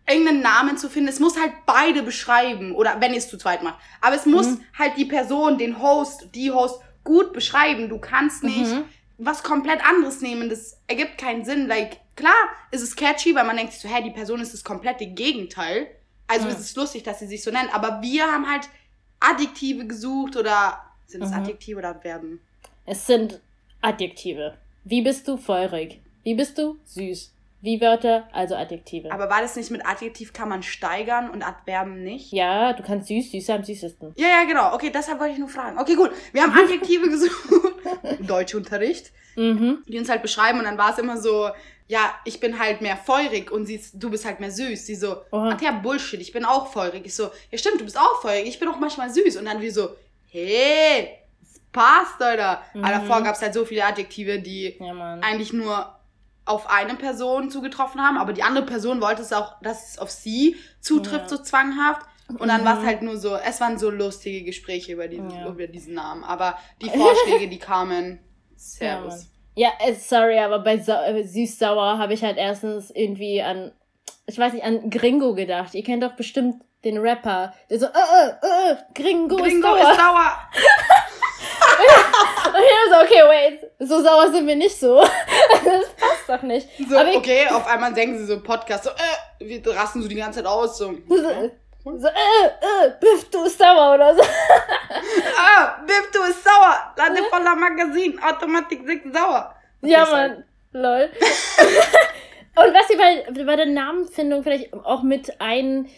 irgendeinen 0.09 0.43
Namen 0.43 0.77
zu 0.77 0.91
finden. 0.91 1.09
Es 1.09 1.19
muss 1.21 1.39
halt 1.41 1.53
beide 1.67 2.03
beschreiben 2.03 2.75
oder 2.75 2.97
wenn 3.01 3.13
ihr 3.13 3.19
es 3.19 3.29
zu 3.29 3.39
zweit 3.39 3.63
macht. 3.63 3.79
Aber 4.01 4.15
es 4.17 4.27
muss 4.27 4.47
Mhm. 4.49 4.61
halt 4.79 4.97
die 4.97 5.07
Person, 5.07 5.57
den 5.59 5.81
Host, 5.81 6.29
die 6.35 6.51
Host 6.51 6.81
gut 7.05 7.33
beschreiben. 7.33 7.89
Du 7.89 7.99
kannst 7.99 8.43
nicht 8.45 8.73
Mhm. 8.73 8.85
was 9.19 9.43
komplett 9.43 9.85
anderes 9.87 10.21
nehmen. 10.21 10.51
Das 10.51 10.79
ergibt 10.89 11.17
keinen 11.19 11.45
Sinn. 11.45 11.69
Like, 11.69 11.99
klar 12.17 12.35
ist 12.71 12.83
es 12.83 12.97
catchy, 12.97 13.35
weil 13.35 13.45
man 13.45 13.57
denkt 13.57 13.73
so, 13.73 13.89
hä, 13.89 14.03
die 14.03 14.11
Person 14.11 14.41
ist 14.41 14.53
das 14.53 14.63
komplette 14.65 15.07
Gegenteil. 15.07 15.87
Also 16.27 16.47
Mhm. 16.47 16.53
ist 16.53 16.61
es 16.61 16.77
lustig, 16.77 17.03
dass 17.03 17.19
sie 17.21 17.27
sich 17.27 17.43
so 17.43 17.51
nennt. 17.51 17.75
Aber 17.75 18.03
wir 18.03 18.31
haben 18.31 18.51
halt 18.51 18.69
Adjektive 19.21 19.87
gesucht 19.87 20.37
oder 20.37 20.84
sind 21.07 21.23
es 21.23 21.31
Mhm. 21.31 21.37
Adjektive 21.37 21.79
oder 21.79 21.95
Verben? 21.95 22.41
Es 22.87 23.07
sind 23.07 23.41
Adjektive. 23.81 24.55
Wie 24.85 25.03
bist 25.03 25.27
du 25.29 25.37
feurig? 25.37 26.01
Wie 26.23 26.35
bist 26.35 26.59
du 26.59 26.79
süß? 26.85 27.31
Wie 27.63 27.81
Wörter, 27.81 28.29
also 28.33 28.55
Adjektive. 28.57 29.11
Aber 29.11 29.31
war 29.31 29.41
das 29.41 29.57
nicht 29.57 29.71
mit 29.71 29.87
Adjektiv 29.87 30.35
kann 30.35 30.51
man 30.51 30.63
steigern 30.63 31.31
und 31.31 31.43
Adverben 31.43 32.03
nicht? 32.05 32.31
ja, 32.33 32.75
du 32.75 32.83
kannst 32.83 33.09
süß, 33.09 33.31
süßer 33.31 33.55
am 33.55 33.65
süßesten. 33.65 34.13
Ja, 34.17 34.29
ja, 34.29 34.45
genau. 34.45 34.75
Okay, 34.75 34.91
deshalb 34.95 35.19
wollte 35.19 35.33
ich 35.33 35.39
nur 35.39 35.49
fragen. 35.49 35.79
Okay, 35.79 35.95
gut. 35.95 36.11
Wir 36.33 36.43
haben 36.43 36.53
Adjektive 36.63 37.09
gesucht. 37.09 37.33
Deutschunterricht. 38.21 39.13
Mhm. 39.37 39.83
Die 39.89 39.99
uns 39.99 40.09
halt 40.09 40.23
beschreiben 40.23 40.59
und 40.59 40.65
dann 40.65 40.79
war 40.79 40.93
es 40.93 40.99
immer 40.99 41.17
so, 41.17 41.49
ja, 41.89 42.15
ich 42.25 42.39
bin 42.41 42.59
halt 42.59 42.81
mehr 42.83 42.97
feurig 42.97 43.51
und 43.51 43.67
sie, 43.67 43.81
du 43.95 44.11
bist 44.11 44.25
halt 44.25 44.41
mehr 44.41 44.51
süß. 44.51 44.87
Sie 44.87 44.95
so, 44.95 45.17
Oha. 45.33 45.55
ach 45.57 45.61
ja, 45.61 45.73
Bullshit, 45.73 46.21
ich 46.21 46.33
bin 46.33 46.45
auch 46.45 46.69
feurig. 46.73 47.05
Ich 47.05 47.15
so, 47.15 47.31
ja 47.51 47.59
stimmt, 47.59 47.81
du 47.81 47.85
bist 47.85 47.99
auch 47.99 48.21
feurig, 48.23 48.47
ich 48.47 48.59
bin 48.61 48.69
auch 48.69 48.79
manchmal 48.79 49.11
süß. 49.11 49.37
Und 49.37 49.47
dann 49.47 49.61
wie 49.61 49.71
so, 49.71 49.89
hey, 50.35 51.09
es 51.43 51.61
passt, 51.73 52.21
Alter. 52.21 52.63
Mhm. 52.75 52.85
Aber 52.85 52.95
davor 52.95 53.23
gab 53.23 53.35
es 53.35 53.43
halt 53.43 53.55
so 53.55 53.65
viele 53.65 53.85
Adjektive, 53.85 54.41
die 54.41 54.77
Ja, 54.79 55.19
eigentlich 55.21 55.53
nur 55.53 55.99
auf 56.45 56.69
eine 56.69 56.95
Person 56.97 57.51
zugetroffen 57.51 58.03
haben, 58.03 58.19
aber 58.19 58.33
die 58.35 58.43
andere 58.43 58.67
Person 58.67 59.01
wollte 59.01 59.23
es 59.23 59.33
auch, 59.33 59.61
dass 59.63 59.93
es 59.93 59.99
auf 59.99 60.11
sie 60.11 60.57
zutrifft, 60.81 61.31
Ja. 61.31 61.37
so 61.37 61.43
zwanghaft. 61.43 62.03
Und 62.39 62.49
dann 62.49 62.65
war 62.65 62.81
es 62.81 62.87
halt 62.87 63.03
nur 63.03 63.19
so, 63.19 63.37
es 63.37 63.61
waren 63.61 63.79
so 63.79 63.91
lustige 63.91 64.45
Gespräche 64.45 64.93
über 64.93 65.09
diesen, 65.09 65.31
ja. 65.31 65.47
über 65.47 65.67
diesen 65.67 65.95
Namen. 65.95 66.25
Aber 66.25 66.59
die 66.81 66.89
Vorschläge, 66.91 67.49
die 67.49 67.59
kamen, 67.59 68.19
servus. 68.57 69.29
Ja, 69.55 69.71
ja 69.79 69.89
äh, 69.89 69.95
sorry, 69.95 70.39
aber 70.39 70.59
bei 70.59 70.75
äh, 70.77 71.23
Süß-Sauer 71.23 71.99
habe 71.99 72.15
ich 72.15 72.25
halt 72.25 72.39
erstens 72.39 72.91
irgendwie 72.91 73.43
an, 73.43 73.73
ich 74.27 74.39
weiß 74.39 74.55
nicht, 74.55 74.65
an 74.65 74.91
Gringo 74.91 75.35
gedacht. 75.35 75.75
Ihr 75.75 75.85
kennt 75.85 76.03
doch 76.03 76.17
bestimmt 76.17 76.63
den 76.85 76.99
Rapper, 76.99 77.55
der 77.71 77.79
so, 77.79 77.87
äh, 77.87 77.89
äh, 77.89 78.73
äh, 78.73 78.77
Gringo, 78.95 79.37
Gringo 79.37 79.75
ist 79.75 79.83
sauer. 79.83 79.91
Ist 79.91 79.99
sauer. 79.99 80.39
und 82.55 82.61
ich 82.61 82.93
so, 82.93 83.01
okay, 83.01 83.23
wait, 83.29 83.61
so 83.79 84.03
sauer 84.03 84.31
sind 84.31 84.47
wir 84.47 84.57
nicht 84.57 84.79
so. 84.79 85.01
das 85.65 85.89
passt 85.97 86.29
doch 86.29 86.43
nicht. 86.43 86.69
So, 86.89 86.99
Aber 86.99 87.17
okay, 87.17 87.49
auf 87.49 87.67
einmal 87.67 87.93
denken 87.93 88.19
sie 88.19 88.27
so 88.27 88.43
Podcast, 88.43 88.85
so, 88.85 88.91
äh, 88.91 88.95
wir 89.41 89.61
rasten 89.75 90.03
so 90.03 90.09
die 90.09 90.15
ganze 90.15 90.41
Zeit 90.41 90.47
aus, 90.47 90.79
so. 90.79 90.95
So, 91.09 91.17
äh, 92.07 92.07
äh, 92.07 92.93
Biff, 92.99 93.29
du 93.31 93.45
ist 93.45 93.59
sauer 93.59 93.95
oder 93.95 94.15
so. 94.15 94.23
ah, 94.23 95.83
Biff, 95.87 96.11
du 96.13 96.23
ist 96.23 96.43
sauer. 96.43 96.95
Lade 96.97 97.23
voller 97.31 97.55
Magazin, 97.55 98.19
Automatik 98.23 98.87
6 98.87 99.13
sauer. 99.13 99.55
Okay, 99.83 99.93
ja, 99.93 100.07
Mann. 100.07 100.45
Lol. 100.73 101.11
Und 102.57 102.73
was 102.73 102.89
ihr 102.89 102.97
bei, 102.97 103.45
bei 103.45 103.57
der 103.57 103.67
Namenfindung 103.67 104.43
vielleicht 104.43 104.73
auch 104.73 105.03
mit 105.03 105.41
ein 105.41 105.91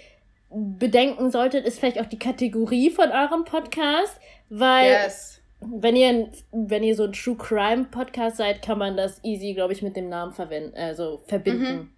bedenken 0.56 1.30
solltet, 1.30 1.66
ist 1.66 1.78
vielleicht 1.78 2.00
auch 2.00 2.06
die 2.06 2.18
Kategorie 2.18 2.90
von 2.90 3.10
eurem 3.10 3.44
Podcast, 3.44 4.18
weil 4.48 4.90
yes. 4.90 5.40
wenn 5.60 5.96
ihr 5.96 6.30
wenn 6.50 6.82
ihr 6.82 6.94
so 6.96 7.04
ein 7.04 7.12
True 7.12 7.36
Crime 7.36 7.84
Podcast 7.84 8.38
seid, 8.38 8.62
kann 8.62 8.78
man 8.78 8.96
das 8.96 9.22
easy, 9.22 9.52
glaube 9.52 9.74
ich, 9.74 9.82
mit 9.82 9.96
dem 9.96 10.08
Namen 10.08 10.32
verwenden, 10.32 10.76
also 10.76 11.22
verbinden. 11.26 11.76
Mhm. 11.76 11.90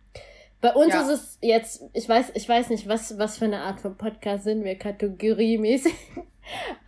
Bei 0.60 0.72
uns 0.74 0.92
ja. 0.92 1.02
ist 1.02 1.08
es 1.08 1.38
jetzt, 1.40 1.84
ich 1.92 2.08
weiß, 2.08 2.32
ich 2.34 2.48
weiß 2.48 2.70
nicht, 2.70 2.88
was, 2.88 3.16
was 3.16 3.38
für 3.38 3.44
eine 3.44 3.60
Art 3.60 3.80
von 3.80 3.96
Podcast 3.96 4.42
sind 4.42 4.64
wir 4.64 4.76
kategoriemäßig. 4.76 5.94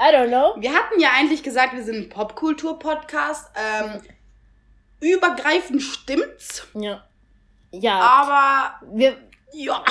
I 0.01 0.13
don't 0.13 0.29
know. 0.29 0.61
Wir 0.61 0.75
hatten 0.75 0.99
ja 0.99 1.11
eigentlich 1.17 1.45
gesagt, 1.45 1.75
wir 1.75 1.85
sind 1.85 1.97
ein 1.97 2.09
Popkultur-Podcast. 2.09 3.51
Ähm, 3.55 4.01
übergreifend 5.01 5.83
stimmt's. 5.83 6.67
Ja. 6.75 7.05
Ja. 7.71 8.01
Aber 8.01 8.87
wir. 8.93 9.17
Ja. 9.53 9.85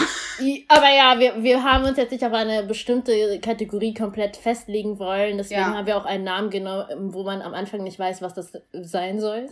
Aber 0.67 0.89
ja, 0.89 1.19
wir, 1.19 1.43
wir 1.43 1.63
haben 1.63 1.85
uns 1.85 1.97
jetzt 1.97 2.11
nicht 2.11 2.23
auf 2.23 2.33
eine 2.33 2.63
bestimmte 2.63 3.39
Kategorie 3.39 3.93
komplett 3.93 4.37
festlegen 4.37 4.99
wollen. 4.99 5.37
Deswegen 5.37 5.61
ja. 5.61 5.73
haben 5.73 5.85
wir 5.85 5.97
auch 5.97 6.05
einen 6.05 6.23
Namen 6.23 6.49
genommen, 6.49 7.13
wo 7.13 7.23
man 7.23 7.41
am 7.41 7.53
Anfang 7.53 7.83
nicht 7.83 7.99
weiß, 7.99 8.21
was 8.21 8.33
das 8.33 8.53
sein 8.73 9.19
soll. 9.19 9.47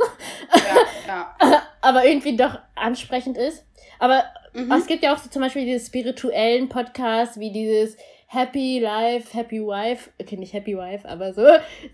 Ja, 0.53 1.35
ja. 1.41 1.61
Aber 1.81 2.05
irgendwie 2.05 2.35
doch 2.35 2.59
ansprechend 2.75 3.37
ist. 3.37 3.65
Aber 3.99 4.23
mhm. 4.53 4.71
es 4.71 4.87
gibt 4.87 5.03
ja 5.03 5.13
auch 5.13 5.17
so 5.17 5.29
zum 5.29 5.41
Beispiel 5.41 5.65
diese 5.65 5.85
spirituellen 5.85 6.69
Podcasts, 6.69 7.39
wie 7.39 7.51
dieses 7.51 7.97
Happy 8.29 8.79
Life, 8.79 9.33
Happy 9.33 9.61
Wife, 9.61 10.09
okay, 10.21 10.35
nicht 10.35 10.51
Happy 10.51 10.77
Wife, 10.77 11.07
aber 11.07 11.33
so. 11.33 11.43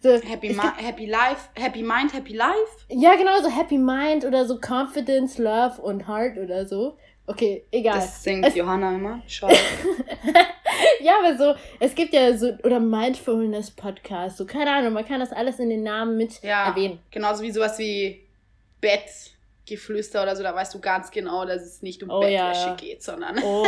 so 0.02 0.14
Happy, 0.28 0.48
gibt, 0.48 0.62
Happy 0.78 1.06
Life, 1.06 1.50
Happy 1.54 1.84
Mind, 1.84 2.12
Happy 2.12 2.34
Life? 2.34 2.86
Ja, 2.90 3.16
genau, 3.16 3.40
so 3.44 3.50
Happy 3.50 3.78
Mind 3.78 4.26
oder 4.26 4.46
so 4.46 4.60
Confidence, 4.60 5.38
Love 5.38 5.80
und 5.80 6.08
Heart 6.08 6.40
oder 6.40 6.66
so. 6.66 6.98
Okay, 7.26 7.64
egal. 7.72 8.00
Das 8.00 8.22
singt 8.22 8.46
es, 8.46 8.56
Johanna 8.56 8.96
immer. 8.96 9.22
Schade. 9.28 9.56
ja, 11.02 11.14
aber 11.20 11.38
so, 11.38 11.56
es 11.80 11.96
gibt 11.96 12.14
ja 12.14 12.36
so, 12.38 12.54
oder 12.64 12.80
Mindfulness 12.80 13.72
Podcast, 13.72 14.38
so, 14.38 14.46
keine 14.46 14.72
Ahnung, 14.72 14.94
man 14.94 15.06
kann 15.06 15.22
das 15.22 15.32
alles 15.32 15.60
in 15.60 15.70
den 15.70 15.84
Namen 15.84 16.18
mit 16.18 16.42
ja, 16.44 16.68
erwähnen. 16.68 17.00
Genauso 17.12 17.44
wie 17.44 17.52
sowas 17.52 17.80
wie 17.80 18.22
Bett 18.82 19.34
Geflüster 19.66 20.24
oder 20.24 20.36
so, 20.36 20.44
da 20.44 20.54
weißt 20.54 20.74
du 20.74 20.82
ganz 20.82 21.10
genau, 21.10 21.46
dass 21.46 21.62
es 21.62 21.82
nicht 21.82 22.04
um 22.04 22.10
oh, 22.10 22.20
Bettwäsche 22.20 22.68
ja. 22.68 22.76
geht, 22.76 23.02
sondern 23.02 23.40
oh. 23.42 23.66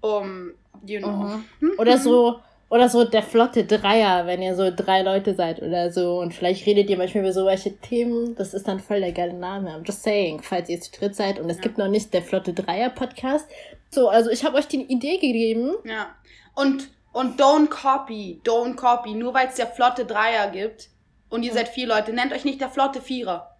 um, 0.00 0.52
you 0.86 0.98
know. 0.98 1.10
Mhm. 1.10 1.44
Hm? 1.60 1.72
Oder 1.78 1.98
so, 1.98 2.40
oder 2.72 2.88
so 2.88 3.04
der 3.04 3.22
flotte 3.22 3.64
Dreier, 3.64 4.26
wenn 4.26 4.40
ihr 4.40 4.56
so 4.56 4.70
drei 4.74 5.02
Leute 5.02 5.34
seid 5.34 5.60
oder 5.60 5.92
so. 5.92 6.20
Und 6.20 6.32
vielleicht 6.32 6.64
redet 6.64 6.88
ihr 6.88 6.96
manchmal 6.96 7.24
über 7.24 7.32
so 7.34 7.44
welche 7.44 7.76
Themen. 7.76 8.34
Das 8.34 8.54
ist 8.54 8.66
dann 8.66 8.80
voll 8.80 9.00
der 9.00 9.12
geile 9.12 9.34
Name. 9.34 9.68
I'm 9.76 9.86
just 9.86 10.02
saying, 10.02 10.40
falls 10.40 10.70
ihr 10.70 10.80
zu 10.80 10.90
dritt 10.90 11.14
seid. 11.14 11.38
Und 11.38 11.50
es 11.50 11.58
ja. 11.58 11.64
gibt 11.64 11.76
noch 11.76 11.88
nicht 11.88 12.14
der 12.14 12.22
flotte 12.22 12.54
Dreier 12.54 12.88
Podcast. 12.88 13.46
So, 13.90 14.08
also 14.08 14.30
ich 14.30 14.42
habe 14.42 14.56
euch 14.56 14.68
die 14.68 14.90
Idee 14.90 15.18
gegeben. 15.18 15.74
Ja. 15.84 16.16
Und, 16.54 16.88
und 17.12 17.38
don't 17.38 17.68
copy, 17.68 18.40
don't 18.42 18.74
copy. 18.74 19.12
Nur 19.12 19.34
weil 19.34 19.48
es 19.48 19.56
der 19.56 19.66
flotte 19.66 20.06
Dreier 20.06 20.50
gibt 20.50 20.88
und 21.28 21.42
ihr 21.42 21.52
mhm. 21.52 21.56
seid 21.56 21.68
vier 21.68 21.86
Leute, 21.86 22.14
nennt 22.14 22.32
euch 22.32 22.46
nicht 22.46 22.62
der 22.62 22.70
flotte 22.70 23.02
Vierer. 23.02 23.51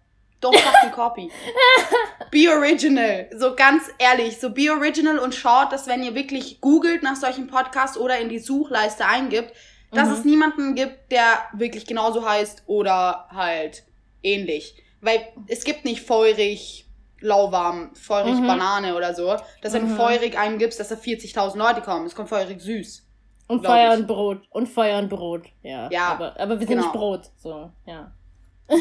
Don't 0.43 0.57
fucking 0.57 0.91
copy. 0.91 1.31
Be 2.31 2.49
original. 2.49 3.29
So 3.37 3.55
ganz 3.55 3.83
ehrlich, 3.97 4.39
so 4.39 4.49
be 4.49 4.69
original 4.69 5.19
und 5.19 5.33
schaut, 5.33 5.71
dass 5.71 5.87
wenn 5.87 6.03
ihr 6.03 6.15
wirklich 6.15 6.59
googelt 6.59 7.01
nach 7.01 7.15
solchen 7.15 7.47
Podcasts 7.47 7.97
oder 7.97 8.19
in 8.19 8.29
die 8.29 8.39
Suchleiste 8.39 9.05
eingibt, 9.05 9.53
dass 9.91 10.09
mhm. 10.09 10.13
es 10.13 10.25
niemanden 10.25 10.75
gibt, 10.75 11.11
der 11.11 11.23
wirklich 11.53 11.85
genauso 11.85 12.27
heißt 12.27 12.63
oder 12.65 13.27
halt 13.29 13.83
ähnlich. 14.21 14.75
Weil 15.01 15.27
es 15.47 15.63
gibt 15.63 15.85
nicht 15.85 16.01
feurig, 16.01 16.89
lauwarm, 17.19 17.95
feurig 17.95 18.35
mhm. 18.35 18.47
Banane 18.47 18.95
oder 18.95 19.13
so, 19.13 19.37
dass 19.61 19.73
wenn 19.73 19.85
mhm. 19.85 19.89
du 19.89 19.95
feurig 19.95 20.37
eingibst, 20.37 20.79
dass 20.79 20.89
da 20.89 20.95
40.000 20.95 21.57
Leute 21.57 21.81
kommen. 21.81 22.05
Es 22.05 22.15
kommt 22.15 22.29
feurig 22.29 22.61
süß. 22.61 23.07
Und 23.47 23.65
Feuer 23.65 23.93
ich. 23.93 23.99
und 23.99 24.07
Brot. 24.07 24.41
Und 24.49 24.67
Feuer 24.67 24.99
und 24.99 25.09
Brot. 25.09 25.47
Ja. 25.61 25.89
ja 25.91 26.07
aber, 26.07 26.39
aber 26.39 26.59
wir 26.59 26.67
sind 26.67 26.77
genau. 26.77 26.83
nicht 26.83 26.93
Brot. 26.93 27.29
So, 27.37 27.69
ja. 27.85 28.11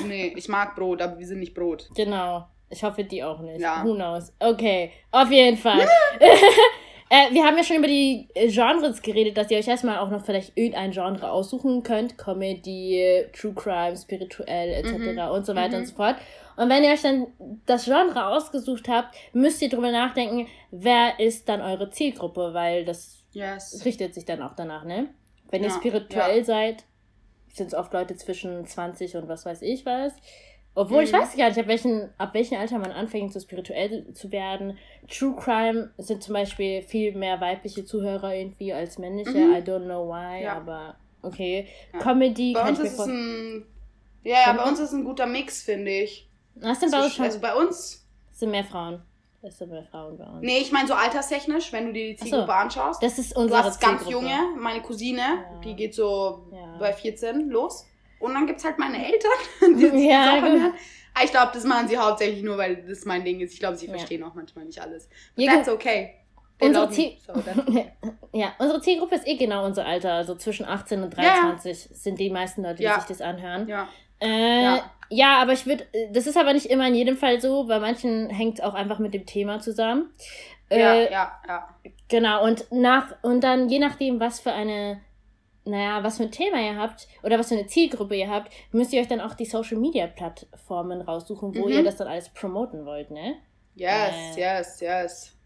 Nee, 0.06 0.32
ich 0.36 0.48
mag 0.48 0.74
Brot, 0.76 1.02
aber 1.02 1.18
wir 1.18 1.26
sind 1.26 1.40
nicht 1.40 1.54
Brot. 1.54 1.88
Genau. 1.94 2.46
Ich 2.70 2.82
hoffe, 2.82 3.04
die 3.04 3.22
auch 3.22 3.40
nicht. 3.40 3.60
Ja. 3.60 3.84
Who 3.84 3.94
knows? 3.94 4.32
Okay, 4.38 4.90
auf 5.10 5.30
jeden 5.30 5.58
Fall. 5.58 5.80
äh, 7.10 7.30
wir 7.30 7.44
haben 7.44 7.56
ja 7.58 7.62
schon 7.62 7.76
über 7.76 7.86
die 7.86 8.28
Genres 8.34 9.02
geredet, 9.02 9.36
dass 9.36 9.50
ihr 9.50 9.58
euch 9.58 9.68
erstmal 9.68 9.98
auch 9.98 10.08
noch 10.08 10.24
vielleicht 10.24 10.56
irgendein 10.56 10.90
Genre 10.90 11.30
aussuchen 11.30 11.82
könnt. 11.82 12.16
Comedy, 12.16 13.26
True 13.38 13.52
Crime, 13.52 13.94
spirituell 13.96 14.70
etc. 14.70 14.92
Mhm. 14.92 15.18
und 15.18 15.44
so 15.44 15.54
weiter 15.54 15.76
mhm. 15.76 15.82
und 15.82 15.86
so 15.86 15.94
fort. 15.94 16.16
Und 16.56 16.70
wenn 16.70 16.82
ihr 16.82 16.90
euch 16.90 17.02
dann 17.02 17.26
das 17.66 17.84
Genre 17.84 18.26
ausgesucht 18.26 18.88
habt, 18.88 19.14
müsst 19.34 19.60
ihr 19.60 19.68
drüber 19.68 19.90
nachdenken, 19.90 20.48
wer 20.70 21.18
ist 21.20 21.48
dann 21.48 21.60
eure 21.60 21.90
Zielgruppe, 21.90 22.54
weil 22.54 22.84
das 22.84 23.24
yes. 23.32 23.84
richtet 23.84 24.14
sich 24.14 24.24
dann 24.24 24.42
auch 24.42 24.54
danach, 24.54 24.84
ne? 24.84 25.08
Wenn 25.50 25.62
ja, 25.62 25.68
ihr 25.68 25.74
spirituell 25.74 26.38
ja. 26.38 26.44
seid, 26.44 26.84
sind 27.52 27.68
es 27.68 27.74
oft 27.74 27.92
Leute 27.92 28.16
zwischen 28.16 28.66
20 28.66 29.16
und 29.16 29.28
was 29.28 29.44
weiß 29.44 29.62
ich 29.62 29.86
was. 29.86 30.12
Obwohl, 30.74 31.02
mhm. 31.02 31.04
ich 31.04 31.12
weiß 31.12 31.36
gar 31.36 31.48
nicht, 31.48 31.58
ab, 31.58 31.66
welchen, 31.66 32.08
ab 32.16 32.32
welchem 32.32 32.58
Alter 32.58 32.78
man 32.78 32.92
anfängt, 32.92 33.32
so 33.32 33.40
spirituell 33.40 34.12
zu 34.14 34.32
werden. 34.32 34.78
True 35.06 35.36
Crime 35.36 35.90
sind 35.98 36.22
zum 36.22 36.32
Beispiel 36.32 36.80
viel 36.80 37.14
mehr 37.14 37.40
weibliche 37.40 37.84
Zuhörer 37.84 38.34
irgendwie 38.34 38.72
als 38.72 38.98
männliche. 38.98 39.32
Mhm. 39.32 39.52
I 39.52 39.58
don't 39.58 39.84
know 39.84 40.08
why, 40.08 40.44
ja. 40.44 40.56
aber 40.56 40.96
okay. 41.20 41.68
Ja. 41.92 41.98
Comedy. 41.98 42.54
Bei 42.54 42.70
uns 42.70 42.78
ist 42.78 42.98
es 42.98 43.06
ein. 43.06 43.66
Ja, 44.24 44.46
ja, 44.46 44.52
bei 44.54 44.64
uns 44.64 44.80
ist 44.80 44.92
ein 44.92 45.04
guter 45.04 45.26
Mix, 45.26 45.62
finde 45.62 45.90
ich. 45.90 46.28
Was 46.54 46.80
denn 46.80 46.90
bei 46.90 47.04
uns 47.04 47.14
schon? 47.14 47.24
Also 47.24 47.40
bei 47.40 47.54
uns. 47.54 48.06
sind 48.32 48.50
mehr 48.50 48.64
Frauen. 48.64 49.02
Das 49.42 49.58
sind 49.58 49.70
mehr 49.72 49.82
Frauen 49.82 50.16
bei 50.16 50.24
uns. 50.24 50.40
Nee, 50.40 50.58
ich 50.58 50.70
meine 50.70 50.86
so 50.86 50.94
alterstechnisch, 50.94 51.72
wenn 51.72 51.86
du 51.86 51.92
dir 51.92 52.10
die 52.10 52.16
Zielgruppe 52.16 52.46
so, 52.46 52.52
anschaust. 52.52 53.02
Das 53.02 53.18
ist 53.18 53.36
unsere 53.36 53.60
Du 53.60 53.66
hast 53.66 53.80
ganz 53.80 54.08
junge, 54.08 54.36
meine 54.56 54.80
Cousine, 54.82 55.20
ja. 55.20 55.60
die 55.64 55.74
geht 55.74 55.96
so 55.96 56.46
ja. 56.52 56.76
bei 56.78 56.92
14 56.92 57.50
los. 57.50 57.84
Und 58.20 58.34
dann 58.34 58.46
gibt 58.46 58.60
es 58.60 58.64
halt 58.64 58.78
meine 58.78 59.04
Eltern, 59.04 59.32
die 59.78 60.08
ja, 60.08 60.38
genau. 60.38 60.70
Ich 61.24 61.30
glaube, 61.32 61.50
das 61.52 61.64
machen 61.64 61.88
sie 61.88 61.98
hauptsächlich 61.98 62.42
nur, 62.44 62.56
weil 62.56 62.76
das 62.86 63.04
mein 63.04 63.24
Ding 63.24 63.40
ist. 63.40 63.52
Ich 63.52 63.58
glaube, 63.58 63.76
sie 63.76 63.88
verstehen 63.88 64.20
ja. 64.20 64.28
auch 64.28 64.34
manchmal 64.34 64.64
nicht 64.64 64.80
alles. 64.80 65.08
But 65.34 65.44
ja, 65.44 65.56
that's 65.56 65.68
okay. 65.68 66.14
unsere, 66.60 66.88
Ziel 66.90 67.16
so, 67.26 67.32
ja, 68.32 68.54
unsere 68.58 68.80
Zielgruppe 68.80 69.16
ist 69.16 69.26
eh 69.26 69.36
genau 69.36 69.66
unser 69.66 69.84
Alter. 69.84 70.12
Also 70.12 70.36
zwischen 70.36 70.64
18 70.64 71.02
und 71.02 71.16
23 71.16 71.88
sind 71.92 72.20
die 72.20 72.30
meisten 72.30 72.62
Leute, 72.62 72.76
die 72.76 72.88
sich 72.88 73.04
das 73.08 73.20
anhören. 73.20 73.66
Ja. 73.68 73.88
Äh, 74.20 74.62
ja. 74.62 74.90
Ja, 75.12 75.40
aber 75.40 75.52
ich 75.52 75.66
würde, 75.66 75.86
das 76.12 76.26
ist 76.26 76.36
aber 76.36 76.52
nicht 76.52 76.66
immer 76.66 76.88
in 76.88 76.94
jedem 76.94 77.16
Fall 77.16 77.40
so, 77.40 77.64
bei 77.64 77.78
manchen 77.78 78.30
hängt 78.30 78.58
es 78.58 78.64
auch 78.64 78.74
einfach 78.74 78.98
mit 78.98 79.14
dem 79.14 79.26
Thema 79.26 79.60
zusammen. 79.60 80.10
Ja, 80.70 80.94
äh, 80.94 81.12
ja, 81.12 81.40
ja. 81.46 81.68
Genau, 82.08 82.44
und 82.44 82.66
nach, 82.70 83.14
und 83.22 83.44
dann 83.44 83.68
je 83.68 83.78
nachdem, 83.78 84.20
was 84.20 84.40
für 84.40 84.52
eine, 84.52 85.00
naja, 85.64 86.02
was 86.02 86.16
für 86.16 86.24
ein 86.24 86.30
Thema 86.30 86.60
ihr 86.60 86.76
habt 86.76 87.08
oder 87.22 87.38
was 87.38 87.48
für 87.48 87.54
eine 87.54 87.66
Zielgruppe 87.66 88.16
ihr 88.16 88.30
habt, 88.30 88.52
müsst 88.72 88.92
ihr 88.92 89.00
euch 89.00 89.08
dann 89.08 89.20
auch 89.20 89.34
die 89.34 89.44
Social 89.44 89.78
Media 89.78 90.06
Plattformen 90.06 91.02
raussuchen, 91.02 91.54
wo 91.54 91.66
mhm. 91.66 91.72
ihr 91.72 91.84
das 91.84 91.96
dann 91.96 92.08
alles 92.08 92.30
promoten 92.30 92.86
wollt, 92.86 93.10
ne? 93.10 93.36
Yes, 93.74 94.36
äh, 94.36 94.40
yes, 94.40 94.80
yes. 94.80 95.36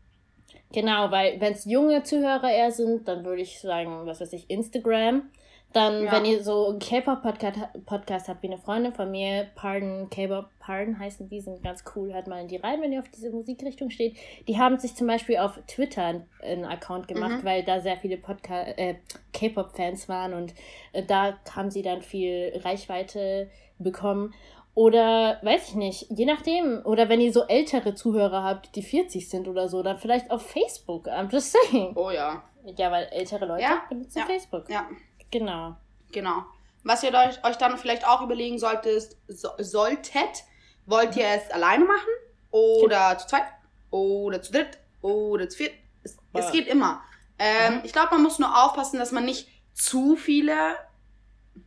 Genau, 0.72 1.10
weil 1.10 1.40
wenn 1.40 1.52
es 1.52 1.64
junge 1.64 2.02
Zuhörer 2.02 2.50
eher 2.50 2.72
sind, 2.72 3.06
dann 3.08 3.24
würde 3.24 3.42
ich 3.42 3.60
sagen, 3.60 4.06
was 4.06 4.20
weiß 4.20 4.32
ich, 4.32 4.50
Instagram. 4.50 5.30
Dann, 5.72 6.04
ja. 6.04 6.12
wenn 6.12 6.24
ihr 6.24 6.42
so 6.42 6.68
einen 6.68 6.78
K-Pop-Podcast 6.78 7.58
Podcast 7.84 8.28
habt, 8.28 8.42
wie 8.42 8.46
eine 8.46 8.56
Freundin 8.56 8.94
von 8.94 9.10
mir, 9.10 9.48
Pardon, 9.54 10.08
K-Pop, 10.08 10.46
Pardon 10.58 10.98
heißen 10.98 11.28
die, 11.28 11.40
sind 11.40 11.62
ganz 11.62 11.84
cool, 11.94 12.14
hört 12.14 12.28
mal 12.28 12.40
in 12.40 12.48
die 12.48 12.56
rein, 12.56 12.80
wenn 12.80 12.92
ihr 12.92 13.00
auf 13.00 13.08
diese 13.10 13.30
Musikrichtung 13.30 13.90
steht. 13.90 14.16
Die 14.48 14.58
haben 14.58 14.78
sich 14.78 14.94
zum 14.94 15.06
Beispiel 15.06 15.36
auf 15.36 15.58
Twitter 15.66 16.22
einen 16.42 16.64
Account 16.64 17.08
gemacht, 17.08 17.42
mhm. 17.42 17.44
weil 17.44 17.62
da 17.62 17.80
sehr 17.80 17.98
viele 17.98 18.16
äh, 18.16 18.94
K-Pop-Fans 19.32 20.08
waren 20.08 20.32
und 20.32 20.54
äh, 20.92 21.02
da 21.02 21.38
haben 21.54 21.70
sie 21.70 21.82
dann 21.82 22.00
viel 22.00 22.58
Reichweite 22.64 23.50
bekommen. 23.78 24.32
Oder 24.76 25.38
weiß 25.42 25.70
ich 25.70 25.74
nicht, 25.74 26.06
je 26.10 26.26
nachdem. 26.26 26.82
Oder 26.84 27.08
wenn 27.08 27.22
ihr 27.22 27.32
so 27.32 27.44
ältere 27.44 27.94
Zuhörer 27.94 28.42
habt, 28.44 28.76
die 28.76 28.82
40 28.82 29.26
sind 29.26 29.48
oder 29.48 29.70
so, 29.70 29.82
dann 29.82 29.96
vielleicht 29.96 30.30
auf 30.30 30.42
Facebook. 30.42 31.08
I'm 31.08 31.32
just 31.32 31.52
saying. 31.70 31.96
Oh 31.96 32.10
ja. 32.10 32.42
Ja, 32.76 32.90
weil 32.90 33.04
ältere 33.10 33.46
Leute 33.46 33.62
Ja, 33.62 33.84
benutzen 33.88 34.18
ja, 34.18 34.26
Facebook. 34.26 34.68
Ja, 34.68 34.86
Genau. 35.30 35.76
genau. 36.12 36.44
Was 36.84 37.02
ihr 37.02 37.12
euch, 37.12 37.42
euch 37.44 37.56
dann 37.56 37.78
vielleicht 37.78 38.06
auch 38.06 38.22
überlegen 38.22 38.58
solltet, 38.58 39.16
so, 39.28 39.48
solltet, 39.58 40.44
wollt 40.86 41.16
ihr 41.16 41.26
es 41.26 41.50
alleine 41.50 41.84
machen? 41.84 42.08
Oder 42.50 43.18
zu 43.18 43.26
zweit? 43.26 43.42
Oder 43.90 44.40
zu 44.40 44.52
dritt? 44.52 44.78
Oder 45.02 45.48
zu 45.48 45.58
viert? 45.58 45.72
Es, 46.04 46.16
es 46.32 46.52
geht 46.52 46.68
immer. 46.68 47.02
Ähm, 47.38 47.74
Mhm. 47.74 47.80
Ich 47.84 47.92
glaube, 47.92 48.10
man 48.12 48.22
muss 48.22 48.38
nur 48.38 48.64
aufpassen, 48.64 48.98
dass 48.98 49.10
man 49.12 49.24
nicht 49.24 49.48
zu 49.74 50.16
viele, 50.16 50.76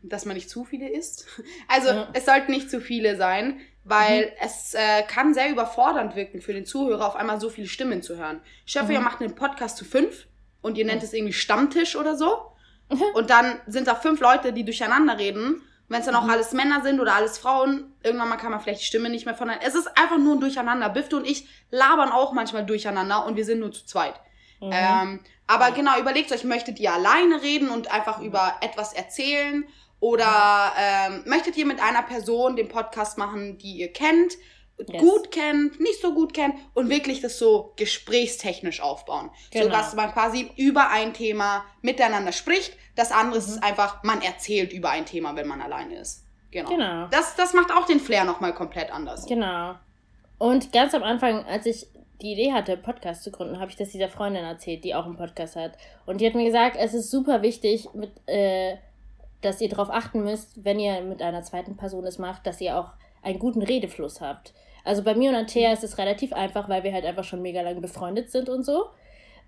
dass 0.02 0.26
man 0.26 0.36
nicht 0.36 0.50
zu 0.50 0.64
viele 0.66 0.90
isst. 0.90 1.28
Also 1.68 1.90
Ja. 1.90 2.08
es 2.14 2.26
sollten 2.26 2.52
nicht 2.52 2.70
zu 2.72 2.80
viele 2.82 3.18
sein, 3.18 3.60
weil 3.84 4.34
es 4.42 4.74
äh, 4.74 5.04
kann 5.04 5.34
sehr 5.34 5.50
überfordernd 5.50 6.16
wirken 6.16 6.42
für 6.42 6.54
den 6.54 6.66
Zuhörer, 6.66 7.06
auf 7.08 7.16
einmal 7.16 7.40
so 7.42 7.50
viele 7.50 7.68
Stimmen 7.68 8.02
zu 8.02 8.18
hören. 8.18 8.42
Ich 8.66 8.78
hoffe, 8.80 8.94
ihr 8.94 9.00
Mhm. 9.00 9.06
macht 9.06 9.22
einen 9.22 9.36
Podcast 9.36 9.78
zu 9.78 9.86
fünf 9.86 10.28
und 10.62 10.78
ihr 10.78 10.86
nennt 10.86 11.04
es 11.04 11.14
irgendwie 11.14 11.34
Stammtisch 11.34 11.96
oder 11.96 12.16
so. 12.16 12.52
Und 13.14 13.30
dann 13.30 13.60
sind 13.68 13.88
da 13.88 13.96
fünf 13.96 14.20
Leute, 14.20 14.54
die 14.54 14.64
durcheinander 14.66 15.18
reden. 15.18 15.62
Wenn 15.88 16.02
es 16.02 16.06
dann 16.06 16.16
auch 16.16 16.24
Mhm. 16.24 16.30
alles 16.30 16.52
Männer 16.52 16.82
sind 16.84 17.00
oder 17.00 17.16
alles 17.16 17.40
Frauen, 17.40 17.94
irgendwann 18.04 18.30
mal 18.30 18.38
kann 18.38 18.52
man 18.52 18.60
vielleicht 18.60 18.82
die 18.82 18.86
Stimme 18.86 19.10
nicht 19.10 19.26
mehr 19.26 19.34
voneinander. 19.34 19.66
Es 19.66 19.74
ist 19.76 19.88
einfach 19.98 20.18
nur 20.20 20.36
ein 20.36 20.40
Durcheinander. 20.40 20.88
Bifte 20.90 21.18
und 21.18 21.26
ich 21.26 21.48
labern 21.72 22.12
auch 22.12 22.32
manchmal 22.32 22.66
durcheinander 22.66 23.26
und 23.26 23.36
wir 23.36 23.46
sind 23.46 23.60
nur 23.60 23.72
zu 23.72 23.86
zweit. 23.86 24.14
Mhm. 24.62 24.70
Ähm, 24.72 25.20
aber 25.48 25.72
genau, 25.72 26.00
überlegt 26.00 26.32
euch, 26.32 26.44
möchtet 26.44 26.80
ihr 26.80 26.94
alleine 26.94 27.42
reden 27.42 27.70
und 27.70 27.92
einfach 27.92 28.22
über 28.22 28.56
etwas 28.62 28.94
erzählen? 28.94 29.66
Oder 30.00 30.72
ähm, 30.78 31.24
möchtet 31.26 31.58
ihr 31.58 31.66
mit 31.66 31.82
einer 31.82 32.04
Person 32.04 32.56
den 32.56 32.70
Podcast 32.70 33.18
machen, 33.18 33.58
die 33.58 33.78
ihr 33.80 33.92
kennt, 33.92 34.34
Yes. 34.88 35.02
gut 35.02 35.32
kennt, 35.32 35.80
nicht 35.80 36.02
so 36.02 36.14
gut 36.14 36.34
kennt 36.34 36.56
und 36.74 36.90
wirklich 36.90 37.22
das 37.22 37.38
so 37.38 37.74
gesprächstechnisch 37.76 38.82
aufbauen? 38.82 39.30
So 39.54 39.60
Genau. 39.60 39.72
dass 39.76 39.94
man 39.96 40.12
quasi 40.12 40.52
über 40.56 40.90
ein 40.90 41.14
Thema 41.14 41.66
miteinander 41.82 42.32
spricht. 42.32 42.74
Das 42.96 43.12
andere 43.12 43.40
Mhm. 43.40 43.46
ist 43.48 43.64
einfach, 43.64 44.04
man 44.04 44.22
erzählt 44.22 44.72
über 44.74 44.90
ein 44.90 45.06
Thema, 45.06 45.36
wenn 45.36 45.48
man 45.48 45.62
alleine 45.62 45.96
ist. 45.96 46.24
Genau. 46.52 46.70
Genau. 46.70 47.08
Das, 47.12 47.36
das 47.36 47.54
macht 47.54 47.72
auch 47.72 47.86
den 47.86 48.00
Flair 48.00 48.24
nochmal 48.24 48.54
komplett 48.54 48.92
anders. 48.92 49.26
Genau. 49.26 49.76
Und 50.38 50.72
ganz 50.72 50.94
am 50.94 51.04
Anfang, 51.04 51.46
als 51.46 51.66
ich 51.66 51.86
die 52.22 52.34
Idee 52.34 52.52
hatte, 52.54 52.74
einen 52.74 52.82
Podcast 52.82 53.24
zu 53.24 53.32
gründen, 53.32 53.60
habe 53.60 53.72
ich 53.72 53.78
das 53.78 53.90
dieser 53.90 54.10
Freundin 54.10 54.44
erzählt, 54.44 54.84
die 54.84 54.96
auch 54.96 55.06
einen 55.06 55.16
Podcast 55.18 55.56
hat. 55.56 55.74
Und 56.06 56.20
die 56.22 56.26
hat 56.28 56.36
mir 56.36 56.46
gesagt, 56.46 56.76
es 56.78 56.94
ist 56.94 57.12
super 57.12 57.42
wichtig, 57.42 57.88
mit, 57.94 58.12
äh, 58.28 58.76
dass 59.42 59.62
ihr 59.62 59.70
darauf 59.70 59.90
achten 59.90 60.24
müsst, 60.24 60.64
wenn 60.66 60.80
ihr 60.80 61.02
mit 61.02 61.22
einer 61.22 61.44
zweiten 61.44 61.78
Person 61.78 62.06
es 62.06 62.18
macht, 62.18 62.46
dass 62.48 62.60
ihr 62.60 62.78
auch 62.78 62.92
einen 63.22 63.40
guten 63.40 63.62
Redefluss 63.62 64.20
habt. 64.22 64.54
Also 64.90 65.04
bei 65.04 65.14
mir 65.16 65.30
und 65.30 65.36
Antea 65.36 65.72
ist 65.72 65.84
es 65.84 65.98
relativ 65.98 66.34
einfach, 66.34 66.68
weil 66.68 66.84
wir 66.84 66.92
halt 66.92 67.06
einfach 67.06 67.24
schon 67.24 67.42
mega 67.42 67.62
lange 67.62 67.80
befreundet 67.80 68.30
sind 68.32 68.50
und 68.50 68.64
so. 68.64 68.86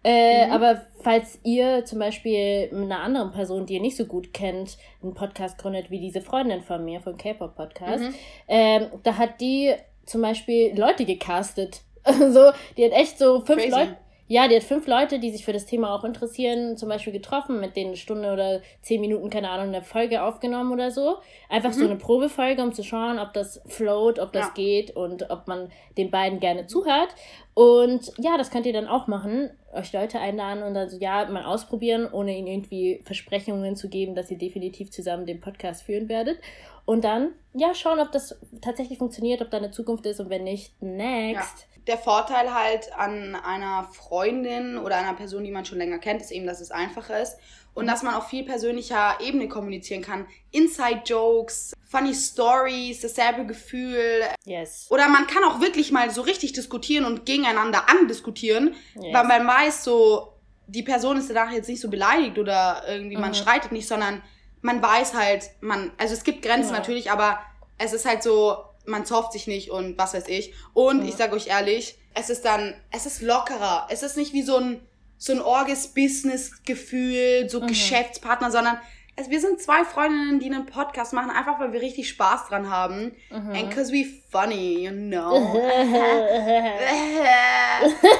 Äh, 0.04 0.48
Mhm. 0.48 0.52
Aber 0.54 0.82
falls 1.02 1.40
ihr 1.44 1.86
zum 1.86 2.00
Beispiel 2.00 2.72
mit 2.72 2.84
einer 2.92 3.02
anderen 3.02 3.32
Person, 3.32 3.66
die 3.66 3.76
ihr 3.76 3.82
nicht 3.82 3.98
so 3.98 4.06
gut 4.06 4.34
kennt, 4.34 4.78
einen 5.04 5.14
Podcast 5.14 5.58
gründet, 5.58 5.92
wie 5.92 6.00
diese 6.00 6.22
Freundin 6.22 6.62
von 6.62 6.84
mir, 6.86 7.02
von 7.02 7.18
K-Pop 7.18 7.56
Podcast, 7.56 8.04
Mhm. 8.04 8.16
ähm, 8.48 8.86
da 9.04 9.18
hat 9.18 9.40
die 9.42 9.74
zum 10.06 10.22
Beispiel 10.22 10.78
Leute 10.80 11.06
gecastet. 11.06 11.82
so, 12.06 12.52
die 12.78 12.86
hat 12.86 12.94
echt 12.94 13.20
so 13.20 13.42
fünf. 13.42 13.64
Leute. 13.70 13.98
Ja, 14.32 14.48
die 14.48 14.56
hat 14.56 14.64
fünf 14.64 14.88
Leute, 14.88 15.20
die 15.20 15.30
sich 15.30 15.44
für 15.44 15.52
das 15.52 15.66
Thema 15.66 15.94
auch 15.94 16.06
interessieren, 16.06 16.78
zum 16.78 16.88
Beispiel 16.88 17.12
getroffen, 17.12 17.60
mit 17.60 17.76
denen 17.76 17.88
eine 17.90 17.98
Stunde 17.98 18.32
oder 18.32 18.62
zehn 18.82 19.02
Minuten, 19.02 19.30
keine 19.30 19.50
Ahnung, 19.50 19.68
eine 19.76 19.82
Folge 19.84 20.24
aufgenommen 20.24 20.72
oder 20.72 20.90
so. 20.90 21.18
Einfach 21.50 21.74
so 21.74 21.84
Mhm. 21.84 21.90
eine 21.92 21.96
Probefolge, 22.00 22.64
um 22.64 22.72
zu 22.72 22.82
schauen, 22.82 23.20
ob 23.20 23.34
das 23.34 23.62
float, 23.68 24.20
ob 24.20 24.32
das 24.32 24.46
Ja. 24.48 24.54
geht 24.54 24.96
und 24.96 25.30
ob 25.30 25.50
man 25.50 25.70
den 25.98 26.12
beiden 26.12 26.40
gerne 26.40 26.66
zuhört. 26.66 27.10
Und 27.56 28.10
ja, 28.20 28.38
das 28.38 28.52
könnt 28.52 28.66
ihr 28.66 28.72
dann 28.72 28.88
auch 28.88 29.08
machen, 29.08 29.50
euch 29.74 29.92
Leute 29.92 30.18
einladen 30.22 30.64
und 30.64 30.76
dann 30.76 30.90
so, 30.90 30.98
ja, 30.98 31.26
mal 31.26 31.44
ausprobieren, 31.44 32.08
ohne 32.10 32.38
ihnen 32.38 32.48
irgendwie 32.48 33.02
Versprechungen 33.04 33.76
zu 33.76 33.90
geben, 33.90 34.16
dass 34.16 34.32
ihr 34.32 34.38
definitiv 34.38 34.92
zusammen 34.92 35.26
den 35.26 35.42
Podcast 35.42 35.84
führen 35.84 36.08
werdet. 36.08 36.38
Und 36.86 37.04
dann, 37.04 37.32
ja, 37.54 37.76
schauen, 37.76 38.00
ob 38.00 38.14
das 38.14 38.40
tatsächlich 38.62 38.98
funktioniert, 38.98 39.42
ob 39.42 39.50
da 39.52 39.58
eine 39.58 39.72
Zukunft 39.72 40.06
ist 40.06 40.22
und 40.22 40.30
wenn 40.30 40.46
nicht, 40.46 40.82
next. 40.82 41.68
Der 41.88 41.98
Vorteil 41.98 42.54
halt 42.54 42.94
an 42.96 43.36
einer 43.36 43.90
Freundin 43.92 44.78
oder 44.78 44.98
einer 44.98 45.14
Person, 45.16 45.44
die 45.44 45.52
man 45.52 45.66
schon 45.66 45.78
länger 45.80 45.98
kennt, 46.00 46.22
ist 46.22 46.32
eben, 46.32 46.46
dass 46.46 46.62
es 46.62 46.70
einfacher 46.72 47.20
ist 47.22 47.38
und 47.74 47.88
dass 47.88 48.04
man 48.04 48.14
auf 48.14 48.28
viel 48.28 48.44
persönlicher 48.46 49.18
Ebene 49.22 49.48
kommunizieren 49.48 50.02
kann. 50.02 50.28
Inside-Jokes, 50.52 51.74
funny 51.90 52.14
Stories, 52.14 53.02
dasselbe 53.02 53.46
Gefühl. 53.46 54.24
Yes. 54.46 54.88
Oder 54.90 55.08
man 55.08 55.28
kann 55.28 55.44
auch 55.44 55.60
wirklich 55.62 55.92
mal 55.92 56.10
so 56.10 56.22
richtig 56.22 56.54
diskutieren 56.54 57.06
und 57.06 57.26
gegeneinander 57.26 57.90
andiskutieren, 57.90 58.76
yes. 58.96 59.14
weil 59.14 59.24
man 59.26 59.48
weiß 59.48 59.84
so, 59.84 60.34
die 60.68 60.84
Person 60.84 61.18
ist 61.18 61.30
danach 61.30 61.52
jetzt 61.52 61.68
nicht 61.70 61.82
so 61.82 61.90
beleidigt 61.90 62.38
oder 62.40 62.84
irgendwie 62.88 63.18
man 63.18 63.32
Mhm. 63.32 63.36
streitet 63.36 63.72
nicht, 63.72 63.88
sondern 63.88 64.22
man 64.62 64.82
weiß 64.82 65.14
halt, 65.16 65.50
man, 65.62 65.92
also 65.98 66.14
es 66.14 66.24
gibt 66.24 66.44
Grenzen 66.44 66.72
Ja. 66.74 66.80
natürlich, 66.80 67.12
aber 67.12 67.40
es 67.78 67.94
ist 67.94 68.06
halt 68.06 68.24
so, 68.24 68.58
man 68.86 69.06
zofft 69.06 69.34
sich 69.34 69.48
nicht 69.48 69.72
und 69.72 69.98
was 69.98 70.14
weiß 70.14 70.28
ich. 70.28 70.54
Und 70.74 71.02
Ja. 71.04 71.10
ich 71.10 71.16
sag 71.16 71.32
euch 71.34 71.48
ehrlich, 71.48 71.98
es 72.14 72.30
ist 72.30 72.46
dann, 72.46 72.76
es 72.92 73.06
ist 73.06 73.22
lockerer. 73.22 73.88
Es 73.90 74.04
ist 74.04 74.18
nicht 74.18 74.34
wie 74.34 74.42
so 74.44 74.58
ein, 74.58 74.82
so 75.18 75.34
ein 75.34 75.42
Orges-Business-Gefühl, 75.42 77.50
so 77.50 77.62
Mhm. 77.62 77.68
Geschäftspartner, 77.68 78.52
sondern 78.52 78.78
es, 79.16 79.30
wir 79.30 79.40
sind 79.42 79.62
zwei 79.62 79.84
Freundinnen, 79.84 80.40
die 80.40 80.46
einen 80.48 80.66
Podcast 80.66 81.14
machen, 81.14 81.30
einfach 81.32 81.60
weil 81.60 81.74
wir 81.74 81.82
richtig 81.82 82.10
Spaß 82.10 82.48
dran 82.48 82.70
haben. 82.72 83.14
Mhm. 83.30 83.52
And 83.52 83.72
cause 83.76 83.92
we 83.92 84.06
funny, 84.32 84.86
you 84.86 84.92
know. 84.92 85.36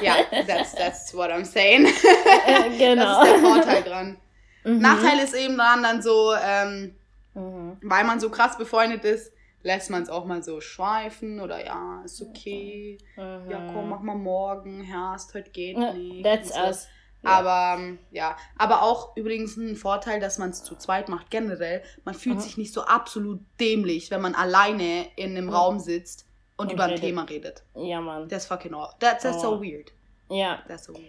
ja, 0.02 0.16
that's, 0.48 0.74
that's 0.76 1.14
what 1.14 1.30
I'm 1.32 1.46
saying. 1.46 1.86
genau. 2.78 3.24
Das 3.24 3.28
ist 3.28 3.34
der 3.34 3.40
Vorteil 3.50 3.84
dran. 3.84 4.18
Mhm. 4.64 4.80
Nachteil 4.80 5.20
ist 5.20 5.34
eben 5.34 5.58
dran 5.58 5.84
dann 5.84 6.02
so, 6.02 6.34
ähm, 6.34 6.96
Mhm. 7.34 7.78
weil 7.82 8.04
man 8.04 8.20
so 8.20 8.30
krass 8.30 8.58
befreundet 8.58 9.06
ist, 9.06 9.32
lässt 9.64 9.90
man 9.90 10.04
es 10.04 10.10
auch 10.10 10.26
mal 10.26 10.44
so 10.44 10.60
schweifen 10.62 11.40
oder 11.40 11.64
ja, 11.66 12.02
ist 12.04 12.22
okay. 12.22 12.98
Mhm. 13.16 13.50
Ja, 13.52 13.68
komm, 13.74 13.90
mach 13.90 14.02
mal 14.02 14.16
morgen, 14.16 14.82
Herst, 14.82 15.34
heute 15.34 15.50
geht 15.52 15.78
nicht. 15.78 16.24
That's 16.24 16.54
so. 16.54 16.60
us. 16.62 16.88
Ja. 17.24 17.30
Aber 17.30 17.80
ähm, 17.80 18.00
ja, 18.10 18.36
aber 18.58 18.82
auch 18.82 19.16
übrigens 19.16 19.56
ein 19.56 19.76
Vorteil, 19.76 20.20
dass 20.20 20.40
man 20.40 20.50
es 20.50 20.64
zu 20.64 20.76
zweit 20.76 21.08
macht, 21.08 21.30
generell. 21.30 21.84
Man 22.04 22.16
fühlt 22.16 22.38
Mhm. 22.38 22.42
sich 22.42 22.58
nicht 22.58 22.74
so 22.74 22.82
absolut 22.82 23.40
dämlich, 23.60 24.10
wenn 24.10 24.22
man 24.22 24.34
alleine 24.34 25.06
in 25.16 25.38
einem 25.38 25.46
Mhm. 25.46 25.54
Raum 25.54 25.80
sitzt 25.80 26.26
und, 26.58 26.68
Und 26.68 26.74
über 26.74 26.86
ein 26.86 26.90
redet. 26.92 27.04
Thema 27.06 27.24
redet. 27.24 27.64
Ja, 27.76 28.02
Mann. 28.02 28.28
That's 28.28 28.48
fucking 28.48 28.74
all. 28.74 28.90
That's, 29.00 29.22
that's 29.24 29.38
Oh. 29.38 29.58
so 29.58 29.62
weird. 29.64 29.92
Ja. 30.32 30.64
That's 30.68 30.86
so 30.86 30.94
weird. 30.94 31.06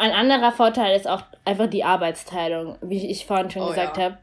Ein 0.00 0.12
anderer 0.12 0.52
Vorteil 0.52 0.94
ist 0.96 1.08
auch 1.08 1.22
einfach 1.44 1.66
die 1.68 1.82
Arbeitsteilung. 1.82 2.78
Wie 2.82 3.10
ich 3.10 3.26
vorhin 3.26 3.50
schon 3.50 3.62
Oh, 3.62 3.68
gesagt 3.70 3.96
ja. 3.96 4.04
habe, 4.04 4.18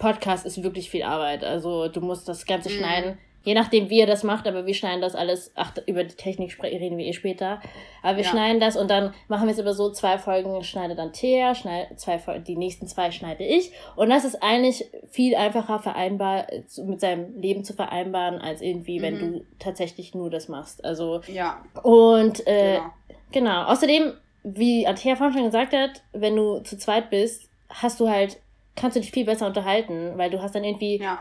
Podcast 0.00 0.44
ist 0.44 0.62
wirklich 0.64 0.90
viel 0.90 1.04
Arbeit. 1.04 1.44
Also 1.44 1.86
du 1.86 2.00
musst 2.00 2.28
das 2.28 2.44
Ganze 2.46 2.68
Mhm. 2.70 2.74
schneiden. 2.74 3.18
Je 3.42 3.54
nachdem, 3.54 3.88
wie 3.88 3.98
ihr 4.00 4.06
das 4.06 4.22
macht, 4.22 4.46
aber 4.46 4.66
wir 4.66 4.74
schneiden 4.74 5.00
das 5.00 5.14
alles. 5.14 5.50
Ach, 5.54 5.72
über 5.86 6.04
die 6.04 6.14
Technik 6.14 6.62
reden 6.62 6.98
wir 6.98 7.06
eh 7.06 7.14
später. 7.14 7.62
Aber 8.02 8.18
wir 8.18 8.24
Ja. 8.24 8.30
schneiden 8.30 8.60
das 8.60 8.76
und 8.76 8.90
dann 8.90 9.14
machen 9.28 9.46
wir 9.46 9.52
es 9.52 9.58
immer 9.58 9.72
so: 9.72 9.90
zwei 9.92 10.18
Folgen 10.18 10.62
schneidet 10.62 10.98
dann 10.98 11.14
Thea, 11.14 11.54
schneid, 11.54 11.98
zwei, 11.98 12.18
Fol- 12.18 12.40
die 12.40 12.56
nächsten 12.56 12.86
zwei 12.86 13.10
schneide 13.12 13.44
ich. 13.44 13.72
Und 13.96 14.10
das 14.10 14.26
ist 14.26 14.42
eigentlich 14.42 14.84
viel 15.10 15.36
einfacher 15.36 15.78
vereinbar, 15.78 16.48
mit 16.84 17.00
seinem 17.00 17.38
Leben 17.38 17.64
zu 17.64 17.72
vereinbaren, 17.72 18.38
als 18.42 18.60
irgendwie, 18.60 19.00
wenn 19.00 19.14
Mhm. 19.14 19.32
du 19.38 19.46
tatsächlich 19.58 20.14
nur 20.14 20.28
das 20.28 20.48
machst. 20.48 20.84
Also, 20.84 21.22
Ja, 21.26 21.62
und 21.82 22.46
äh, 22.46 22.74
genau. 22.74 22.90
Genau. 23.32 23.62
Außerdem, 23.70 24.12
wie 24.42 24.86
Antea 24.86 25.16
vorhin 25.16 25.34
schon 25.38 25.46
gesagt 25.46 25.72
hat, 25.72 26.02
wenn 26.12 26.36
du 26.36 26.58
zu 26.60 26.76
zweit 26.76 27.08
bist, 27.08 27.48
hast 27.70 28.00
du 28.00 28.08
halt, 28.10 28.38
kannst 28.76 28.96
du 28.96 29.00
dich 29.00 29.10
viel 29.12 29.24
besser 29.26 29.46
unterhalten, 29.46 30.12
weil 30.16 30.30
du 30.30 30.40
hast 30.42 30.54
dann 30.54 30.64
irgendwie 30.64 30.98
Ja. 30.98 31.18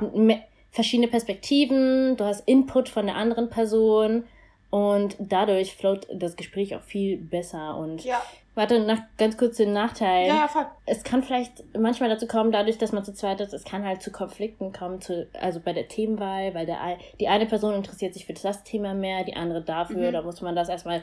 verschiedene 0.72 1.08
Perspektiven, 1.08 2.16
du 2.18 2.24
hast 2.26 2.48
Input 2.48 2.90
von 2.90 3.06
der 3.08 3.16
anderen 3.16 3.50
Person 3.50 4.24
und 4.70 5.16
dadurch 5.20 5.76
float 5.76 6.08
das 6.14 6.36
Gespräch 6.36 6.76
auch 6.76 6.82
viel 6.84 7.18
besser. 7.18 7.76
Und 7.76 8.04
Ja, 8.04 8.22
warte, 8.54 8.80
nach, 8.80 9.00
ganz 9.18 9.36
kurz 9.36 9.58
den 9.58 9.74
Nachteil. 9.74 10.28
ja, 10.28 10.48
ja. 10.54 10.72
Es 10.86 11.04
kann 11.04 11.24
vielleicht 11.24 11.64
manchmal 11.76 12.10
dazu 12.10 12.28
kommen, 12.28 12.52
dadurch, 12.52 12.78
dass 12.78 12.92
man 12.92 13.04
zu 13.04 13.14
zweit 13.16 13.42
ist, 13.42 13.52
es 13.54 13.64
kann 13.64 13.84
halt 13.84 14.04
zu 14.04 14.12
Konflikten 14.12 14.72
kommen, 14.72 15.02
zu, 15.02 15.28
also 15.42 15.60
bei 15.60 15.74
der 15.74 15.88
Themenwahl, 15.88 16.54
weil 16.54 16.68
der, 16.68 16.78
die 17.20 17.28
eine 17.28 17.48
Person 17.48 17.74
interessiert 17.74 18.14
sich 18.14 18.26
für 18.28 18.34
das 18.34 18.64
Thema 18.64 18.94
mehr, 18.94 19.24
die 19.24 19.36
andere 19.36 19.62
dafür, 19.64 20.10
Mhm. 20.10 20.14
da 20.14 20.22
muss 20.22 20.42
man 20.42 20.56
das 20.56 20.70
erstmal 20.70 21.02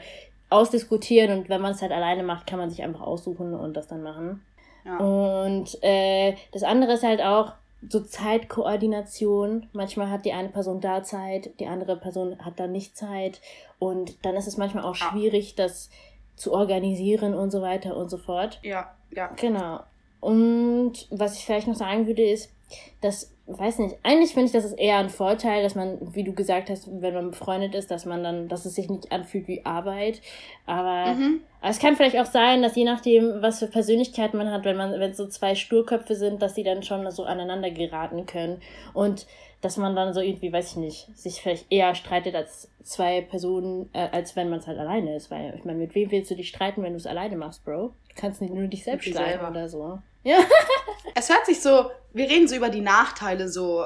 ausdiskutieren 0.49 1.37
und 1.37 1.49
wenn 1.49 1.59
man 1.61 1.73
es 1.73 1.81
halt 1.81 1.91
alleine 1.91 2.23
macht, 2.23 2.47
kann 2.47 2.57
man 2.59 2.69
sich 2.69 2.81
einfach 2.83 3.01
aussuchen 3.01 3.53
und 3.53 3.75
das 3.75 3.87
dann 3.87 4.01
machen. 4.01 4.41
Ja. 4.87 4.97
Und 4.97 5.77
äh, 5.83 6.35
das 6.51 6.63
andere 6.63 6.93
ist 6.93 7.03
halt 7.03 7.21
auch 7.21 7.53
so 7.89 7.99
Zeitkoordination. 7.99 9.67
Manchmal 9.73 10.09
hat 10.09 10.25
die 10.25 10.33
eine 10.33 10.49
Person 10.49 10.81
da 10.81 11.03
Zeit, 11.03 11.51
die 11.59 11.67
andere 11.67 11.95
Person 11.97 12.37
hat 12.43 12.59
da 12.59 12.67
nicht 12.67 12.97
Zeit. 12.97 13.41
Und 13.79 14.25
dann 14.25 14.35
ist 14.35 14.47
es 14.47 14.57
manchmal 14.57 14.83
auch 14.83 14.95
Ja. 14.95 15.09
schwierig, 15.11 15.55
das 15.55 15.89
zu 16.35 16.53
organisieren 16.53 17.33
und 17.33 17.51
so 17.51 17.61
weiter 17.61 17.95
und 17.95 18.09
so 18.09 18.17
fort. 18.17 18.59
Ja, 18.63 18.93
ja. 19.11 19.27
Genau. 19.35 19.79
Und 20.19 21.07
was 21.11 21.37
ich 21.37 21.45
vielleicht 21.45 21.67
noch 21.67 21.75
sagen 21.75 22.07
würde, 22.07 22.23
ist, 22.23 22.51
dass 23.01 23.33
weiß 23.47 23.79
nicht, 23.79 23.95
eigentlich 24.03 24.33
finde 24.33 24.47
ich, 24.47 24.51
das 24.51 24.65
ist 24.65 24.77
eher 24.77 24.97
ein 24.97 25.09
Vorteil, 25.09 25.63
dass 25.63 25.73
man, 25.73 25.97
wie 26.13 26.23
du 26.23 26.33
gesagt 26.33 26.69
hast, 26.69 26.89
wenn 27.01 27.13
man 27.13 27.31
befreundet 27.31 27.75
ist, 27.75 27.89
dass 27.89 28.05
man 28.05 28.21
dann, 28.21 28.49
dass 28.49 28.65
es 28.65 28.75
sich 28.75 28.89
nicht 28.89 29.11
anfühlt 29.11 29.47
wie 29.47 29.65
Arbeit. 29.65 30.21
Aber, 30.65 31.13
mhm. 31.13 31.41
aber 31.61 31.71
es 31.71 31.79
kann 31.79 31.95
vielleicht 31.95 32.17
auch 32.17 32.25
sein, 32.25 32.61
dass 32.61 32.75
je 32.75 32.83
nachdem, 32.83 33.41
was 33.41 33.59
für 33.59 33.67
Persönlichkeit 33.67 34.33
man 34.33 34.51
hat, 34.51 34.65
wenn 34.65 34.75
man, 34.75 34.99
wenn 34.99 35.13
so 35.13 35.27
zwei 35.27 35.55
Sturköpfe 35.55 36.15
sind, 36.15 36.41
dass 36.41 36.55
die 36.55 36.63
dann 36.63 36.83
schon 36.83 37.09
so 37.09 37.23
aneinander 37.23 37.71
geraten 37.71 38.25
können. 38.25 38.61
Und 38.93 39.25
dass 39.61 39.77
man 39.77 39.95
dann 39.95 40.13
so 40.13 40.19
irgendwie, 40.19 40.51
weiß 40.51 40.71
ich 40.71 40.77
nicht, 40.77 41.17
sich 41.17 41.41
vielleicht 41.41 41.71
eher 41.71 41.95
streitet 41.95 42.35
als 42.35 42.69
zwei 42.83 43.21
Personen, 43.21 43.89
äh, 43.93 44.09
als 44.11 44.35
wenn 44.35 44.49
man 44.49 44.59
es 44.59 44.67
halt 44.67 44.77
alleine 44.77 45.15
ist. 45.15 45.31
Weil, 45.31 45.55
ich 45.57 45.63
meine, 45.63 45.79
mit 45.79 45.95
wem 45.95 46.11
willst 46.11 46.29
du 46.29 46.35
dich 46.35 46.49
streiten, 46.49 46.83
wenn 46.83 46.91
du 46.91 46.97
es 46.97 47.07
alleine 47.07 47.37
machst, 47.37 47.63
Bro? 47.63 47.93
Du 48.09 48.15
kannst 48.21 48.41
nicht 48.41 48.53
nur 48.53 48.67
dich 48.67 48.83
selbst 48.83 49.07
streiten 49.07 49.45
oder 49.45 49.69
so. 49.69 49.99
Ja. 50.27 50.39
es 51.15 51.29
hört 51.29 51.45
sich 51.45 51.61
so, 51.61 51.89
wir 52.13 52.29
reden 52.29 52.49
so 52.49 52.55
über 52.55 52.69
die 52.69 52.81
Nachteile 52.81 53.47
so, 53.47 53.85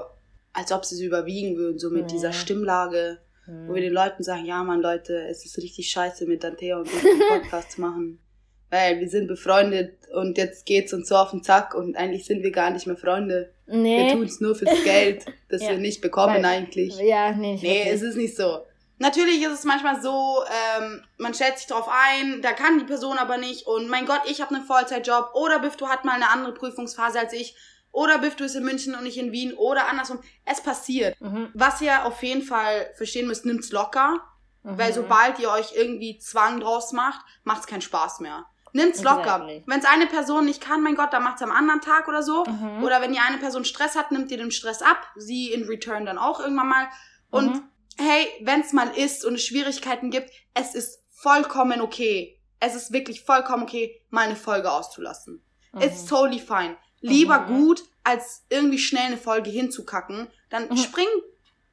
als 0.54 0.72
ob 0.72 0.86
sie 0.86 0.96
so 0.96 1.04
überwiegen 1.04 1.56
würden, 1.56 1.78
so 1.78 1.92
mit 1.92 2.04
ja. 2.04 2.08
dieser 2.08 2.34
Stimmlage, 2.34 3.20
mhm. 3.46 3.68
wo 3.68 3.76
wir 3.76 3.82
den 3.82 3.94
Leuten 3.94 4.24
sagen, 4.24 4.46
ja 4.46 4.64
Mann, 4.64 4.82
Leute, 4.82 5.28
es 5.30 5.46
ist 5.46 5.58
richtig 5.58 5.92
scheiße 5.92 6.26
mit 6.26 6.44
Dante 6.44 6.76
und 6.76 6.90
einen 6.90 7.42
Podcast 7.42 7.74
zu 7.74 7.82
machen. 7.82 8.20
Weil 8.72 9.02
wir 9.02 9.10
sind 9.10 9.28
befreundet 9.28 9.96
und 10.16 10.38
jetzt 10.38 10.66
geht's 10.66 10.94
uns 10.94 11.10
so 11.10 11.16
auf 11.16 11.32
den 11.32 11.44
Zack 11.44 11.76
und 11.76 11.96
eigentlich 11.96 12.26
sind 12.26 12.42
wir 12.42 12.52
gar 12.52 12.72
nicht 12.72 12.88
mehr 12.88 12.96
Freunde. 12.96 13.52
Nee. 13.68 14.06
Wir 14.08 14.14
tun 14.14 14.24
es 14.24 14.40
nur 14.40 14.56
fürs 14.56 14.84
Geld, 14.84 15.26
das 15.50 15.62
ja. 15.62 15.72
wir 15.72 15.78
nicht 15.78 16.02
bekommen 16.02 16.38
Weil, 16.38 16.46
eigentlich. 16.46 16.98
Ja, 16.98 17.34
nee. 17.34 17.56
Nee, 17.56 17.62
wirklich. 17.62 17.94
es 17.94 18.02
ist 18.02 18.16
nicht 18.16 18.36
so. 18.36 18.62
Natürlich 19.02 19.42
ist 19.42 19.52
es 19.52 19.64
manchmal 19.64 20.00
so, 20.00 20.44
ähm, 20.78 21.04
man 21.18 21.34
stellt 21.34 21.58
sich 21.58 21.66
drauf 21.66 21.90
ein, 21.90 22.44
da 22.44 22.54
kann 22.54 22.78
die 22.78 22.86
Person 22.86 23.18
aber 23.18 23.38
nicht 23.38 23.66
und 23.66 23.90
mein 23.90 24.06
Gott, 24.06 24.22
ich 24.26 24.42
habe 24.42 24.54
einen 24.54 24.64
Vollzeitjob 24.64 25.32
oder 25.34 25.58
Bifto 25.58 25.88
hat 25.88 26.06
mal 26.06 26.14
eine 26.14 26.30
andere 26.30 26.54
Prüfungsphase 26.54 27.18
als 27.18 27.34
ich 27.34 27.56
oder 27.92 28.20
Bifto 28.20 28.44
ist 28.44 28.54
in 28.54 28.64
München 28.64 28.94
und 28.94 29.02
nicht 29.02 29.18
in 29.18 29.32
Wien 29.32 29.54
oder 29.56 29.88
andersrum. 29.88 30.20
Es 30.46 30.62
passiert. 30.62 31.20
Mhm. 31.20 31.50
Was 31.56 31.82
ihr 31.82 32.06
auf 32.06 32.22
jeden 32.22 32.44
Fall 32.44 32.92
verstehen 32.96 33.26
müsst, 33.26 33.44
nimmt's 33.44 33.72
locker, 33.72 34.22
mhm. 34.62 34.78
weil 34.78 34.94
sobald 34.94 35.40
ihr 35.40 35.50
euch 35.50 35.74
irgendwie 35.76 36.20
Zwang 36.20 36.60
draus 36.60 36.92
macht, 36.92 37.26
macht's 37.44 37.66
keinen 37.66 37.82
Spaß 37.82 38.20
mehr. 38.20 38.46
Nimmt's 38.72 39.02
locker. 39.02 39.22
Exactly. 39.22 39.64
Wenn 39.66 39.80
es 39.80 39.86
eine 39.86 40.06
Person 40.06 40.46
nicht 40.46 40.62
kann, 40.62 40.84
mein 40.84 40.96
Gott, 40.96 41.12
dann 41.12 41.24
macht's 41.24 41.42
am 41.42 41.52
anderen 41.52 41.82
Tag 41.82 42.08
oder 42.08 42.22
so. 42.22 42.46
Mhm. 42.46 42.84
Oder 42.84 43.02
wenn 43.02 43.14
die 43.14 43.20
eine 43.20 43.40
Person 43.40 43.66
Stress 43.66 43.96
hat, 43.96 44.12
nimmt 44.12 44.30
ihr 44.30 44.38
den 44.38 44.52
Stress 44.52 44.84
ab. 44.84 45.08
Sie 45.16 45.52
in 45.52 45.64
return 45.64 46.06
dann 46.06 46.20
auch 46.20 46.40
irgendwann 46.40 46.70
mal. 46.70 46.88
Und 47.32 47.56
mhm 47.56 47.71
hey, 48.02 48.28
wenn 48.42 48.62
es 48.62 48.74
mal 48.74 48.90
ist 48.98 49.26
und 49.26 49.36
es 49.36 49.46
Schwierigkeiten 49.46 50.10
gibt, 50.12 50.32
es 50.54 50.76
ist 50.76 51.02
vollkommen 51.10 51.82
okay. 51.82 52.40
Es 52.60 52.76
ist 52.76 52.92
wirklich 52.92 53.24
vollkommen 53.24 53.64
okay, 53.64 54.02
mal 54.10 54.26
eine 54.26 54.36
Folge 54.36 54.72
auszulassen. 54.72 55.44
Mhm. 55.72 55.82
It's 55.82 56.06
totally 56.06 56.40
fine. 56.40 56.78
Lieber 57.00 57.42
mhm. 57.42 57.66
gut, 57.66 57.84
als 58.04 58.44
irgendwie 58.50 58.78
schnell 58.78 59.06
eine 59.06 59.18
Folge 59.18 59.50
hinzukacken. 59.50 60.28
Dann 60.50 60.70
mhm. 60.70 60.78
spring, 60.78 61.08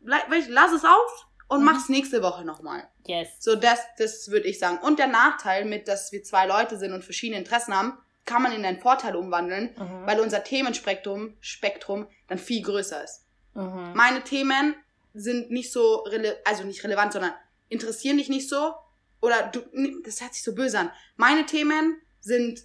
lass 0.01 0.73
es 0.73 0.85
auf 0.85 1.27
und 1.49 1.61
mhm. 1.61 1.67
mach's 1.67 1.89
nächste 1.89 2.23
Woche 2.23 2.45
nochmal. 2.45 2.89
Yes. 3.07 3.29
So, 3.41 3.57
das, 3.57 3.81
das 3.99 4.31
würde 4.31 4.49
ich 4.49 4.59
sagen. 4.59 4.79
Und 4.79 4.99
der 4.99 5.07
Nachteil 5.09 5.65
mit, 5.65 5.89
dass 5.89 6.13
wir 6.13 6.23
zwei 6.23 6.47
Leute 6.47 6.79
sind 6.79 6.93
und 6.93 7.05
verschiedene 7.05 7.39
Interessen 7.39 7.75
haben, 7.75 7.99
kann 8.25 8.43
man 8.43 8.53
in 8.53 8.65
einen 8.65 8.81
Vorteil 8.81 9.17
umwandeln, 9.17 9.75
mhm. 9.77 10.07
weil 10.07 10.21
unser 10.21 10.45
Themenspektrum 10.45 11.35
Spektrum 11.41 12.07
dann 12.29 12.39
viel 12.39 12.63
größer 12.63 13.03
ist. 13.03 13.25
Mhm. 13.55 13.93
Meine 13.95 14.23
Themen 14.23 14.75
sind 15.19 15.51
nicht 15.51 15.73
so, 15.73 16.05
also 16.45 16.65
nicht 16.65 16.85
relevant, 16.85 17.13
sondern 17.13 17.33
interessieren 17.69 18.19
dich 18.19 18.29
nicht 18.29 18.49
so. 18.49 18.75
Oder 19.21 19.51
du, 19.53 19.61
das 20.05 20.21
hört 20.21 20.35
sich 20.35 20.45
so 20.45 20.55
böse 20.55 20.79
an. 20.79 20.91
Meine 21.17 21.45
Themen 21.47 22.01
sind 22.21 22.63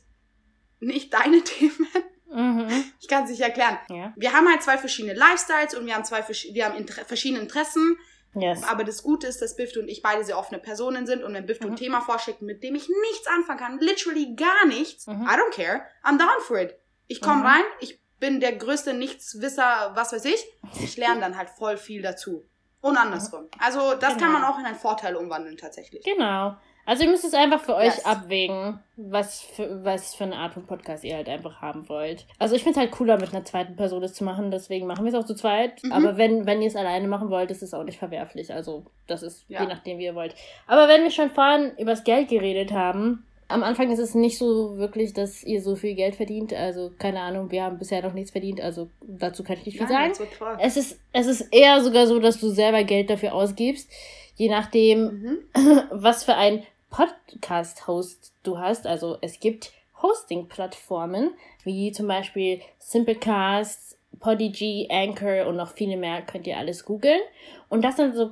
nicht 0.80 1.14
deine 1.14 1.42
Themen. 1.44 1.88
Mhm. 2.32 2.84
Ich 3.00 3.08
kann 3.08 3.24
es 3.24 3.30
nicht 3.30 3.42
erklären. 3.42 3.78
Ja. 3.90 4.14
Wir 4.16 4.34
haben 4.34 4.48
halt 4.48 4.64
zwei 4.64 4.78
verschiedene 4.78 5.14
Lifestyles 5.14 5.76
und 5.76 5.86
wir 5.86 5.96
haben 5.96 6.06
zwei 6.06 6.24
wir 6.28 6.66
haben 6.66 6.76
inter 6.76 7.06
verschiedene 7.06 7.42
Interessen. 7.42 7.98
Yes. 8.36 8.64
Aber 8.64 8.84
das 8.84 9.04
Gute 9.04 9.28
ist, 9.28 9.42
dass 9.42 9.56
Bift 9.56 9.78
und 9.78 9.88
ich 9.88 10.02
beide 10.02 10.24
sehr 10.24 10.40
offene 10.40 10.60
Personen 10.60 11.06
sind 11.06 11.24
und 11.24 11.34
wenn 11.36 11.46
Bift 11.46 11.64
mhm. 11.64 11.72
ein 11.72 11.76
Thema 11.76 12.02
vorschlägt, 12.02 12.42
mit 12.42 12.64
dem 12.64 12.74
ich 12.74 12.90
nichts 13.12 13.28
anfangen 13.28 13.60
kann, 13.60 13.80
literally 13.80 14.36
gar 14.36 14.66
nichts, 14.66 15.06
mhm. 15.06 15.24
I 15.24 15.36
don't 15.36 15.52
care, 15.52 15.86
I'm 16.04 16.18
down 16.18 16.42
for 16.42 16.60
it. 16.60 16.76
Ich 17.08 17.22
komme 17.22 17.42
mhm. 17.42 17.46
rein, 17.46 17.64
ich 17.80 18.00
bin 18.24 18.40
der 18.40 18.54
größte 18.54 18.94
Nichtswisser, 18.94 19.92
was 19.96 20.14
weiß 20.14 20.24
ich. 20.24 20.46
Ich 20.82 20.96
lerne 20.96 21.20
dann 21.20 21.38
halt 21.38 21.50
voll 21.50 21.76
viel 21.76 22.02
dazu. 22.02 22.46
Und 22.80 22.96
andersrum. 22.96 23.50
Also 23.60 23.96
das 24.00 24.14
genau. 24.14 24.22
kann 24.22 24.32
man 24.32 24.44
auch 24.46 24.58
in 24.58 24.66
einen 24.66 24.78
Vorteil 24.78 25.18
umwandeln 25.18 25.58
tatsächlich. 25.58 26.06
Genau. 26.06 26.56
Also 26.86 27.04
ihr 27.04 27.10
müsst 27.10 27.26
es 27.26 27.34
einfach 27.34 27.60
für 27.60 27.74
yes. 27.74 27.98
euch 27.98 28.06
abwägen, 28.06 28.80
was 28.96 29.42
für, 29.42 29.84
was 29.84 30.16
für 30.16 30.24
eine 30.24 30.38
Art 30.38 30.54
von 30.54 30.66
Podcast 30.66 31.04
ihr 31.04 31.18
halt 31.18 31.28
einfach 31.28 31.62
haben 31.62 31.90
wollt. 31.90 32.26
Also 32.40 32.56
ich 32.56 32.64
finde 32.64 32.80
es 32.80 32.82
halt 32.86 32.94
cooler, 32.94 33.20
mit 33.20 33.34
einer 33.34 33.44
zweiten 33.44 33.76
Person 33.76 34.02
das 34.02 34.14
zu 34.14 34.24
machen, 34.24 34.52
deswegen 34.52 34.88
machen 34.88 35.04
wir 35.04 35.12
es 35.12 35.20
auch 35.20 35.26
zu 35.26 35.36
zweit. 35.36 35.84
Mhm. 35.84 35.92
Aber 35.92 36.16
wenn, 36.16 36.46
wenn 36.46 36.62
ihr 36.62 36.70
es 36.70 36.78
alleine 36.78 37.10
machen 37.10 37.30
wollt, 37.30 37.52
ist 37.52 37.62
es 37.62 37.74
auch 37.74 37.84
nicht 37.84 38.00
verwerflich. 38.00 38.54
Also 38.54 38.86
das 39.06 39.22
ist 39.22 39.44
ja. 39.50 39.64
je 39.64 39.68
nachdem, 39.68 39.98
wie 39.98 40.06
ihr 40.06 40.16
wollt. 40.16 40.34
Aber 40.66 40.88
wenn 40.88 41.04
wir 41.04 41.12
schon 41.12 41.30
vorhin 41.30 41.74
übers 41.78 42.06
Geld 42.06 42.30
geredet 42.30 42.72
haben, 42.72 43.26
am 43.54 43.64
Anfang 43.64 43.92
ist 43.92 44.00
es 44.00 44.16
nicht 44.16 44.38
so 44.38 44.78
wirklich, 44.78 45.14
dass 45.14 45.44
ihr 45.44 45.62
so 45.62 45.76
viel 45.76 45.94
Geld 45.94 46.16
verdient. 46.16 46.54
Also, 46.54 46.92
keine 46.98 47.22
Ahnung, 47.22 47.52
wir 47.52 47.64
haben 47.64 47.78
bisher 47.78 48.02
noch 48.02 48.14
nichts 48.14 48.32
verdient, 48.32 48.60
also 48.60 48.90
dazu 49.02 49.44
kann 49.44 49.58
ich 49.58 49.66
nicht 49.66 49.78
viel 49.78 49.88
Nein, 49.88 50.14
sagen. 50.14 50.60
Es 50.60 50.76
ist, 50.76 51.00
es 51.14 51.28
ist 51.28 51.42
eher 51.52 51.82
sogar 51.82 52.08
so, 52.08 52.20
dass 52.20 52.40
du 52.40 52.50
selber 52.50 52.84
Geld 52.84 53.10
dafür 53.10 53.34
ausgibst, 53.34 53.90
je 54.36 54.50
nachdem, 54.50 55.04
mhm. 55.04 55.38
was 55.92 56.24
für 56.24 56.36
ein 56.36 56.64
Podcast-Host 56.90 58.34
du 58.44 58.58
hast. 58.58 58.88
Also 58.88 59.18
es 59.22 59.40
gibt 59.40 59.72
Hosting-Plattformen, 60.02 61.32
wie 61.64 61.92
zum 61.92 62.08
Beispiel 62.08 62.60
Simplecast, 62.80 63.98
Podigy, 64.20 64.88
Anchor 64.92 65.48
und 65.48 65.58
noch 65.58 65.74
viele 65.74 65.98
mehr, 65.98 66.22
könnt 66.22 66.48
ihr 66.48 66.58
alles 66.58 66.86
googeln. 66.86 67.22
Und 67.70 67.84
das 67.84 67.98
sind 67.98 68.16
so 68.16 68.32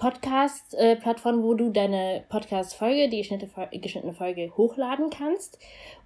Podcast-Plattform, 0.00 1.42
wo 1.42 1.52
du 1.54 1.70
deine 1.70 2.24
Podcast-Folge, 2.30 3.10
die 3.10 3.20
geschnittene 3.20 4.14
Folge 4.14 4.50
hochladen 4.56 5.10
kannst. 5.10 5.58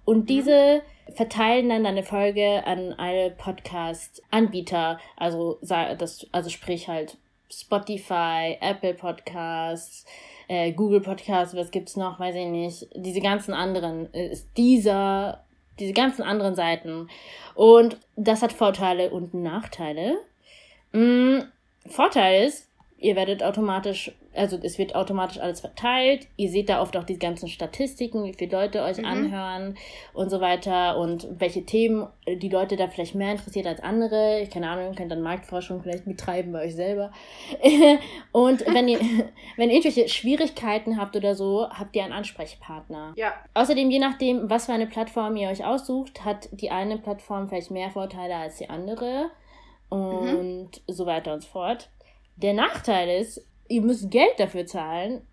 Und 0.03 0.19
mhm. 0.19 0.25
diese 0.25 0.81
verteilen 1.15 1.69
dann 1.69 1.85
deine 1.85 2.03
Folge 2.03 2.61
an 2.65 2.93
alle 2.93 3.31
Podcast-Anbieter. 3.31 4.99
Also, 5.15 5.57
das, 5.61 6.27
also 6.33 6.49
sprich 6.49 6.89
halt 6.89 7.17
Spotify, 7.49 8.57
Apple 8.59 8.95
Podcasts, 8.95 10.05
äh, 10.49 10.73
Google 10.73 11.01
Podcasts, 11.01 11.55
was 11.55 11.71
gibt's 11.71 11.95
noch, 11.95 12.19
weiß 12.19 12.35
ich 12.35 12.47
nicht. 12.47 12.87
Diese 12.95 13.21
ganzen 13.21 13.53
anderen, 13.53 14.13
äh, 14.13 14.27
ist 14.27 14.49
dieser, 14.57 15.45
diese 15.79 15.93
ganzen 15.93 16.21
anderen 16.21 16.55
Seiten. 16.55 17.07
Und 17.53 17.97
das 18.17 18.41
hat 18.41 18.51
Vorteile 18.51 19.09
und 19.09 19.33
Nachteile. 19.33 20.17
Mm, 20.91 21.43
Vorteil 21.87 22.45
ist, 22.45 22.67
ihr 23.05 23.15
werdet 23.15 23.43
automatisch, 23.43 24.11
also 24.33 24.57
es 24.63 24.79
wird 24.79 24.95
automatisch 24.95 25.39
alles 25.39 25.59
verteilt. 25.59 26.27
Ihr 26.37 26.49
seht 26.49 26.69
da 26.69 26.81
oft 26.81 26.97
auch 26.97 27.03
die 27.03 27.19
ganzen 27.19 27.47
Statistiken, 27.47 28.23
wie 28.23 28.33
viele 28.33 28.51
Leute 28.51 28.81
euch 28.81 28.97
mhm. 28.97 29.05
anhören 29.05 29.77
und 30.13 30.31
so 30.31 30.41
weiter 30.41 30.97
und 30.97 31.27
welche 31.37 31.63
Themen 31.65 32.07
die 32.27 32.49
Leute 32.49 32.77
da 32.77 32.87
vielleicht 32.87 33.13
mehr 33.13 33.33
interessiert 33.33 33.67
als 33.67 33.79
andere. 33.83 34.47
Keine 34.51 34.69
Ahnung, 34.69 34.95
könnt 34.95 35.11
dann 35.11 35.21
Marktforschung 35.21 35.83
vielleicht 35.83 36.05
betreiben 36.05 36.51
bei 36.51 36.65
euch 36.65 36.73
selber. 36.73 37.11
und 38.31 38.65
wenn 38.65 38.87
ihr, 38.87 38.99
wenn 39.55 39.69
ihr 39.69 39.75
irgendwelche 39.75 40.09
Schwierigkeiten 40.09 40.99
habt 40.99 41.15
oder 41.15 41.35
so, 41.35 41.69
habt 41.69 41.95
ihr 41.95 42.03
einen 42.03 42.13
Ansprechpartner. 42.13 43.13
Ja. 43.15 43.33
Außerdem, 43.53 43.91
je 43.91 43.99
nachdem, 43.99 44.49
was 44.49 44.65
für 44.65 44.73
eine 44.73 44.87
Plattform 44.87 45.35
ihr 45.35 45.49
euch 45.49 45.63
aussucht, 45.63 46.25
hat 46.25 46.49
die 46.51 46.71
eine 46.71 46.97
Plattform 46.97 47.49
vielleicht 47.49 47.69
mehr 47.69 47.91
Vorteile 47.91 48.35
als 48.35 48.57
die 48.57 48.67
andere 48.67 49.29
mhm. 49.91 49.97
und 49.97 50.69
mhm. 50.87 50.93
so 50.93 51.05
weiter 51.05 51.31
und 51.35 51.43
so 51.43 51.49
fort. 51.49 51.91
Der 52.37 52.53
Nachteil 52.53 53.21
ist, 53.21 53.45
ihr 53.67 53.81
müsst 53.81 54.09
Geld 54.11 54.39
dafür 54.39 54.65
zahlen. 54.65 55.27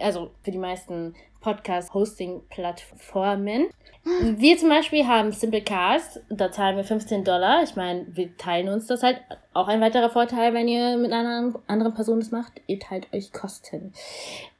Also 0.00 0.30
für 0.42 0.50
die 0.50 0.58
meisten 0.58 1.14
Podcast-Hosting-Plattformen. 1.40 3.68
Wir 4.04 4.58
zum 4.58 4.68
Beispiel 4.68 5.06
haben 5.06 5.32
Simplecast, 5.32 6.20
da 6.28 6.50
zahlen 6.50 6.76
wir 6.76 6.84
15 6.84 7.24
Dollar. 7.24 7.62
Ich 7.62 7.76
meine, 7.76 8.06
wir 8.08 8.36
teilen 8.36 8.68
uns 8.68 8.86
das 8.86 9.02
halt. 9.02 9.20
Auch 9.54 9.68
ein 9.68 9.80
weiterer 9.80 10.10
Vorteil, 10.10 10.54
wenn 10.54 10.66
ihr 10.66 10.96
mit 10.96 11.12
einer 11.12 11.54
anderen 11.66 11.94
Person 11.94 12.20
das 12.20 12.30
macht, 12.30 12.52
ihr 12.66 12.80
teilt 12.80 13.12
euch 13.12 13.32
Kosten. 13.32 13.92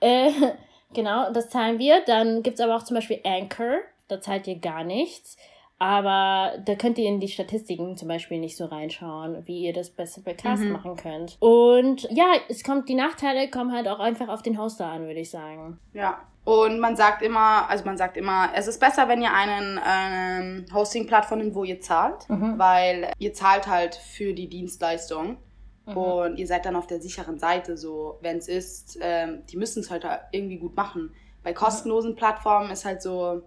Äh, 0.01 0.31
genau, 0.95 1.33
das 1.33 1.49
zahlen 1.49 1.79
wir. 1.79 2.03
Dann 2.05 2.43
gibt 2.43 2.59
es 2.59 2.65
aber 2.65 2.77
auch 2.77 2.85
zum 2.85 2.97
Beispiel 2.97 3.21
Anchor, 3.25 3.79
da 4.09 4.21
zahlt 4.21 4.47
ihr 4.47 4.59
gar 4.59 4.85
nichts. 4.85 5.39
Aber 5.83 6.59
da 6.65 6.77
könnt 6.77 6.97
ihr 6.97 7.09
in 7.09 7.19
die 7.19 7.27
Statistiken 7.27 7.97
zum 7.97 8.07
Beispiel 8.07 8.39
nicht 8.39 8.57
so 8.57 8.67
reinschauen, 8.67 9.43
wie 9.47 9.65
ihr 9.65 9.73
das 9.73 9.91
bei 9.91 10.07
Simplecast 10.07 10.63
mhm. 10.63 10.71
machen 10.71 10.95
könnt. 10.95 11.37
Und 11.41 12.03
ja, 12.13 12.35
es 12.49 12.63
kommt, 12.63 12.89
die 12.89 12.95
Nachteile 12.95 13.51
kommen 13.51 13.73
halt 13.73 13.89
auch 13.89 13.99
einfach 13.99 14.29
auf 14.29 14.43
den 14.43 14.61
Hoster 14.61 14.87
an, 14.87 15.09
würde 15.09 15.19
ich 15.19 15.31
sagen. 15.31 15.81
Ja. 15.93 16.21
Und 16.45 16.79
man 16.79 16.95
sagt 16.95 17.21
immer, 17.23 17.69
also 17.69 17.85
man 17.85 17.97
sagt 17.97 18.17
immer, 18.17 18.51
es 18.55 18.69
ist 18.69 18.79
besser, 18.79 19.09
wenn 19.09 19.23
ihr 19.23 19.33
einen 19.35 19.81
ähm, 19.85 20.67
Hosting-Plattform 20.73 21.41
nimmt, 21.41 21.57
wo 21.57 21.65
ihr 21.65 21.81
zahlt, 21.81 22.31
mhm. 22.31 22.61
weil 22.61 23.11
ihr 23.19 23.33
zahlt 23.33 23.67
halt 23.67 23.97
für 23.97 24.35
die 24.35 24.49
Dienstleistung. 24.49 25.39
Mhm. 25.87 25.97
Und 25.97 26.39
ihr 26.39 26.47
seid 26.47 26.65
dann 26.65 26.77
auf 26.77 26.87
der 26.87 27.01
sicheren 27.01 27.41
Seite, 27.41 27.77
so 27.77 28.19
wenn 28.21 28.37
es 28.37 28.47
ist, 28.47 29.01
ähm, 29.03 29.43
die 29.51 29.57
müssen 29.57 29.81
es 29.81 29.91
halt 29.91 30.07
irgendwie 30.31 30.59
gut 30.59 30.77
machen. 30.77 31.13
Bei 31.43 31.53
kostenlosen 31.53 32.15
Plattformen 32.15 32.71
ist 32.71 32.85
halt 32.85 33.03
so, 33.03 33.43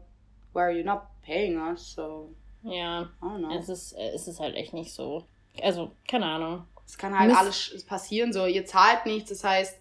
where 0.52 0.66
are 0.66 0.72
you 0.74 0.84
not 0.84 1.00
paying 1.26 1.60
us, 1.60 1.94
so. 1.94 2.34
Ja, 2.64 3.10
es 3.58 3.70
ist, 3.70 3.94
es 3.94 4.28
ist 4.28 4.40
halt 4.40 4.56
echt 4.56 4.74
nicht 4.74 4.92
so. 4.92 5.26
Also, 5.62 5.92
keine 6.08 6.26
Ahnung. 6.26 6.66
Es 6.86 6.98
kann 6.98 7.18
halt 7.18 7.30
Miss 7.30 7.38
alles 7.38 7.86
passieren. 7.86 8.34
So, 8.34 8.46
ihr 8.46 8.66
zahlt 8.66 9.06
nichts, 9.06 9.30
das 9.30 9.44
heißt, 9.44 9.80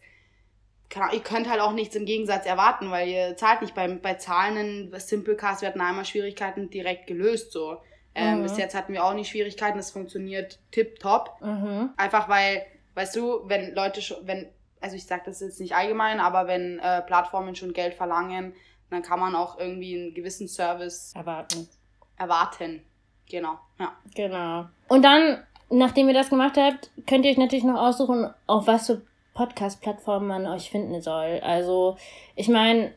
ihr 1.13 1.21
könnt 1.21 1.49
halt 1.49 1.61
auch 1.61 1.73
nichts 1.73 1.97
im 1.97 2.05
Gegensatz 2.05 2.47
erwarten, 2.47 2.91
weil 2.91 3.09
ihr 3.09 3.37
zahlt 3.37 3.63
nicht. 3.63 3.75
Bei, 3.75 3.89
bei 3.89 4.15
Zahlen 4.15 4.57
in 4.57 5.01
Simplecast, 5.01 5.63
wir 5.63 5.69
hatten 5.69 5.81
einmal 5.81 6.05
Schwierigkeiten 6.05 6.71
direkt 6.71 7.07
gelöst. 7.07 7.53
So. 7.53 7.79
Ähm, 8.15 8.39
mhm. 8.39 8.43
Bis 8.45 8.57
jetzt 8.57 8.75
hatten 8.75 8.93
wir 8.93 9.05
auch 9.05 9.15
nicht 9.15 9.31
Schwierigkeiten, 9.31 9.77
das 9.77 9.91
funktioniert 9.91 10.59
tipptopp. 10.71 11.41
Mhm. 11.41 11.91
Einfach 11.97 12.29
weil, 12.29 12.65
weißt 12.95 13.17
du, 13.17 13.41
wenn 13.49 13.75
Leute 13.75 14.03
schon, 14.03 14.27
wenn, 14.27 14.49
also 14.81 14.95
ich 14.95 15.07
sage 15.07 15.23
das 15.27 15.41
jetzt 15.41 15.61
nicht 15.61 15.75
allgemein, 15.75 16.21
aber 16.21 16.47
wenn 16.47 16.79
äh, 16.79 17.03
Plattformen 17.03 17.57
schon 17.57 17.73
Geld 17.73 17.95
verlangen, 17.95 18.55
dann 18.90 19.03
kann 19.03 19.20
man 19.20 19.35
auch 19.35 19.59
irgendwie 19.59 19.97
einen 19.97 20.14
gewissen 20.14 20.49
Service 20.49 21.12
erwarten. 21.14 21.68
Erwarten. 22.16 22.83
Genau, 23.29 23.59
ja. 23.79 23.92
Genau. 24.14 24.66
Und 24.88 25.03
dann, 25.03 25.42
nachdem 25.70 26.09
ihr 26.09 26.14
das 26.14 26.31
gemacht 26.31 26.57
habt, 26.57 26.90
könnt 27.07 27.25
ihr 27.25 27.31
euch 27.31 27.38
natürlich 27.38 27.64
noch 27.64 27.81
aussuchen, 27.81 28.33
auf 28.47 28.66
was 28.66 28.87
für 28.87 29.03
Podcast-Plattformen 29.35 30.29
man 30.29 30.47
euch 30.47 30.70
finden 30.70 31.01
soll. 31.03 31.40
Also, 31.42 31.97
ich 32.37 32.49
meine, 32.49 32.92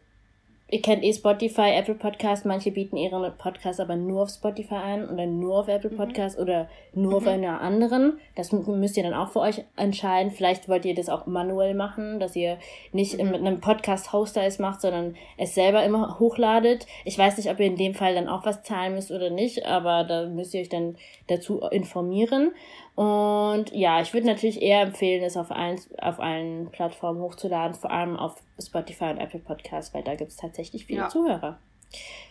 ihr 0.69 0.81
kennt 0.81 1.03
eh 1.03 1.13
Spotify, 1.13 1.71
Apple 1.75 1.95
Podcast, 1.95 2.45
manche 2.45 2.71
bieten 2.71 2.97
ihre 2.97 3.31
Podcasts 3.31 3.79
aber 3.79 3.95
nur 3.95 4.23
auf 4.23 4.29
Spotify 4.29 4.75
an 4.75 5.09
oder 5.09 5.25
nur 5.25 5.59
auf 5.59 5.67
Apple 5.67 5.91
mhm. 5.91 5.97
Podcast 5.97 6.37
mhm. 6.37 6.43
oder 6.43 6.69
nur 6.93 7.11
mhm. 7.11 7.17
auf 7.17 7.27
einer 7.27 7.61
anderen. 7.61 8.19
Das 8.35 8.51
müsst 8.51 8.97
ihr 8.97 9.03
dann 9.03 9.13
auch 9.13 9.29
für 9.29 9.39
euch 9.39 9.63
entscheiden. 9.77 10.31
Vielleicht 10.31 10.67
wollt 10.67 10.85
ihr 10.85 10.95
das 10.95 11.09
auch 11.09 11.25
manuell 11.25 11.73
machen, 11.73 12.19
dass 12.19 12.35
ihr 12.35 12.57
nicht 12.91 13.17
mhm. 13.17 13.31
mit 13.31 13.41
einem 13.41 13.61
Podcast-Hoster 13.61 14.43
es 14.43 14.59
macht, 14.59 14.81
sondern 14.81 15.15
es 15.37 15.55
selber 15.55 15.85
immer 15.85 16.19
hochladet. 16.19 16.85
Ich 17.05 17.17
weiß 17.17 17.37
nicht, 17.37 17.49
ob 17.49 17.59
ihr 17.59 17.67
in 17.67 17.77
dem 17.77 17.93
Fall 17.93 18.13
dann 18.13 18.27
auch 18.27 18.45
was 18.45 18.63
zahlen 18.63 18.93
müsst 18.93 19.11
oder 19.11 19.29
nicht, 19.29 19.65
aber 19.65 20.03
da 20.03 20.25
müsst 20.25 20.53
ihr 20.53 20.61
euch 20.61 20.69
dann 20.69 20.97
dazu 21.27 21.59
informieren. 21.71 22.51
Und 22.97 23.71
ja, 23.73 24.01
ich 24.01 24.11
würde 24.15 24.25
natürlich 24.25 24.59
eher 24.59 24.81
empfehlen, 24.81 25.23
es 25.23 25.37
auf 25.37 25.51
allen, 25.51 25.79
auf 25.99 26.19
allen 26.19 26.71
Plattformen 26.71 27.21
hochzuladen, 27.21 27.75
vor 27.75 27.91
allem 27.91 28.17
auf 28.17 28.41
Spotify 28.59 29.11
und 29.11 29.19
Apple 29.19 29.39
Podcasts, 29.39 29.93
weil 29.93 30.01
da 30.01 30.15
gibt 30.15 30.31
es 30.31 30.37
tatsächlich 30.37 30.87
viele 30.87 31.01
ja. 31.01 31.07
Zuhörer. 31.07 31.59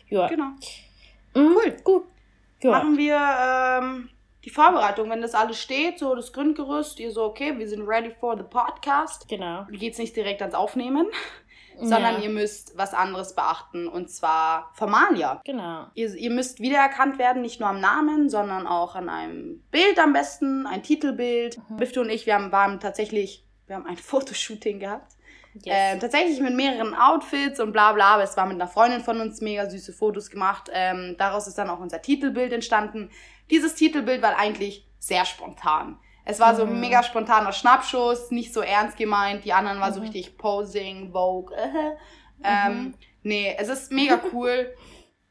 Ja. 0.09 0.27
Genau. 0.27 0.49
Mhm, 1.35 1.55
cool. 1.57 1.77
Gut. 1.85 2.03
Ja. 2.65 2.73
Machen 2.73 2.99
wir 2.99 3.17
ähm, 3.17 4.09
die 4.45 4.51
Vorbereitung, 4.51 5.09
wenn 5.09 5.23
das 5.23 5.37
alles 5.37 5.63
steht, 5.63 6.01
so 6.01 6.17
das 6.17 6.33
Grundgerüst, 6.33 6.99
ihr 6.99 7.13
so, 7.13 7.23
okay, 7.27 7.57
wir 7.57 7.69
sind 7.69 7.87
ready 7.87 8.11
for 8.11 8.37
the 8.37 8.43
podcast. 8.43 9.29
Genau. 9.29 9.67
Geht's 9.71 9.99
nicht 9.99 10.17
direkt 10.17 10.43
ans 10.43 10.57
Aufnehmen 10.57 11.07
sondern 11.79 12.17
ja. 12.17 12.21
ihr 12.21 12.31
müsst 12.31 12.77
was 12.77 12.95
anderes 12.95 13.35
beachten 13.35 13.89
und 13.89 14.11
zwar 14.11 14.71
Formalia. 14.75 15.41
Genau. 15.45 15.87
Ihr, 15.95 16.15
ihr 16.15 16.31
müsst 16.31 16.61
wiedererkannt 16.61 17.19
werden, 17.19 17.43
nicht 17.43 17.61
nur 17.61 17.69
am 17.69 17.81
Namen, 17.81 18.29
sondern 18.29 18.67
auch 18.67 18.95
an 18.95 19.09
einem 19.09 19.63
Bild 19.71 19.99
am 19.99 20.13
besten, 20.13 20.67
ein 20.67 20.83
Titelbild. 20.83 21.59
Mhm. 21.69 21.77
Bifte 21.77 22.01
und 22.01 22.11
ich, 22.11 22.27
wir 22.27 22.35
haben, 22.35 22.53
waren 22.53 22.81
tatsächlich, 22.81 23.45
wir 23.67 23.77
haben 23.77 23.87
ein 23.87 23.97
Fotoshooting 23.97 24.81
gehabt. 24.81 25.13
Yes. 25.65 25.75
Äh, 25.75 25.99
tatsächlich 25.99 26.41
mit 26.41 26.55
mehreren 26.55 26.95
Outfits 26.95 27.61
und 27.61 27.73
bla 27.73 27.93
bla, 27.93 28.15
aber 28.15 28.25
es 28.25 28.37
war 28.37 28.45
mit 28.47 28.57
einer 28.57 28.69
Freundin 28.69 29.01
von 29.01 29.21
uns 29.21 29.41
mega 29.41 29.69
süße 29.69 29.93
Fotos 29.93 30.29
gemacht. 30.29 30.71
Ähm, 30.73 31.15
daraus 31.19 31.47
ist 31.47 31.57
dann 31.57 31.71
auch 31.71 31.81
unser 31.81 32.03
Titelbild 32.03 32.53
entstanden. 32.53 33.11
Dieses 33.51 33.75
Titelbild 33.75 34.23
war 34.23 34.37
eigentlich 34.37 34.87
sehr 34.99 35.25
spontan. 35.25 35.99
Es 36.29 36.41
war 36.41 36.53
mhm. 36.53 36.57
so 36.57 36.67
mega 36.67 37.03
spontaner 37.05 37.53
Schnappschuss, 37.53 38.31
nicht 38.33 38.53
so 38.53 38.61
ernst 38.61 38.99
gemeint. 38.99 39.45
Die 39.45 39.53
anderen 39.53 39.81
war 39.81 39.91
mhm. 39.91 39.95
so 39.95 40.01
richtig 40.01 40.37
Posing, 40.37 41.13
Vogue. 41.13 41.57
Äh, 41.57 41.97
ähm, 42.45 42.79
mhm. 42.79 42.95
Nee, 43.23 43.57
es 43.59 43.69
ist 43.69 43.93
mega 43.93 44.21
cool. 44.33 44.75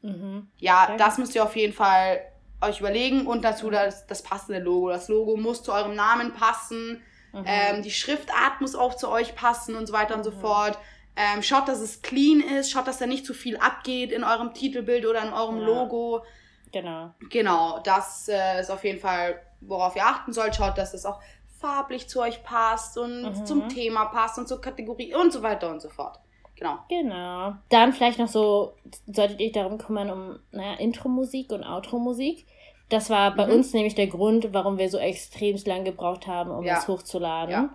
Mhm. 0.00 0.48
Ja, 0.56 0.96
das 0.96 1.18
müsst 1.18 1.34
ihr 1.34 1.44
auf 1.44 1.54
jeden 1.54 1.74
Fall 1.74 2.20
euch 2.62 2.80
überlegen 2.80 3.26
und 3.26 3.44
dazu 3.44 3.68
das, 3.68 4.06
das 4.06 4.22
passende 4.22 4.58
Logo. 4.58 4.88
Das 4.88 5.08
Logo 5.08 5.36
muss 5.36 5.62
zu 5.62 5.72
eurem 5.72 5.94
Namen 5.94 6.32
passen. 6.32 7.02
Mhm. 7.32 7.44
Ähm, 7.46 7.82
die 7.82 7.90
Schriftart 7.90 8.62
muss 8.62 8.74
auch 8.74 8.94
zu 8.94 9.10
euch 9.10 9.34
passen 9.34 9.76
und 9.76 9.86
so 9.86 9.92
weiter 9.92 10.16
und 10.16 10.24
so 10.24 10.30
mhm. 10.30 10.40
fort. 10.40 10.78
Ähm, 11.14 11.42
schaut, 11.42 11.68
dass 11.68 11.80
es 11.80 12.00
clean 12.00 12.40
ist. 12.40 12.70
Schaut, 12.70 12.86
dass 12.86 12.98
da 12.98 13.06
nicht 13.06 13.26
zu 13.26 13.34
viel 13.34 13.58
abgeht 13.58 14.12
in 14.12 14.24
eurem 14.24 14.54
Titelbild 14.54 15.04
oder 15.04 15.22
in 15.22 15.34
eurem 15.34 15.60
ja. 15.60 15.66
Logo. 15.66 16.24
Genau. 16.72 17.14
Genau, 17.30 17.80
das 17.84 18.28
äh, 18.28 18.60
ist 18.60 18.70
auf 18.70 18.84
jeden 18.84 19.00
Fall 19.00 19.40
worauf 19.60 19.96
ihr 19.96 20.04
achten 20.04 20.32
sollt. 20.32 20.54
Schaut, 20.54 20.78
dass 20.78 20.94
es 20.94 21.06
auch 21.06 21.20
farblich 21.58 22.08
zu 22.08 22.20
euch 22.20 22.42
passt 22.42 22.98
und 22.98 23.22
mhm. 23.22 23.46
zum 23.46 23.68
Thema 23.68 24.06
passt 24.06 24.38
und 24.38 24.48
zur 24.48 24.60
Kategorie 24.60 25.14
und 25.14 25.32
so 25.32 25.42
weiter 25.42 25.70
und 25.70 25.80
so 25.80 25.88
fort. 25.88 26.18
Genau. 26.56 26.78
Genau. 26.88 27.52
Dann 27.68 27.92
vielleicht 27.92 28.18
noch 28.18 28.28
so, 28.28 28.74
solltet 29.06 29.40
ihr 29.40 29.52
darum 29.52 29.78
kümmern, 29.78 30.10
um, 30.10 30.38
naja, 30.52 30.74
Intro-Musik 30.78 31.52
und 31.52 31.64
Outro-Musik. 31.64 32.46
Das 32.88 33.10
war 33.10 33.34
bei 33.34 33.46
mhm. 33.46 33.54
uns 33.54 33.72
nämlich 33.74 33.94
der 33.94 34.06
Grund, 34.06 34.52
warum 34.52 34.78
wir 34.78 34.88
so 34.88 34.98
extremst 34.98 35.66
lang 35.66 35.84
gebraucht 35.84 36.26
haben, 36.26 36.50
um 36.50 36.64
ja. 36.64 36.78
es 36.78 36.88
hochzuladen. 36.88 37.52
Ja. 37.52 37.70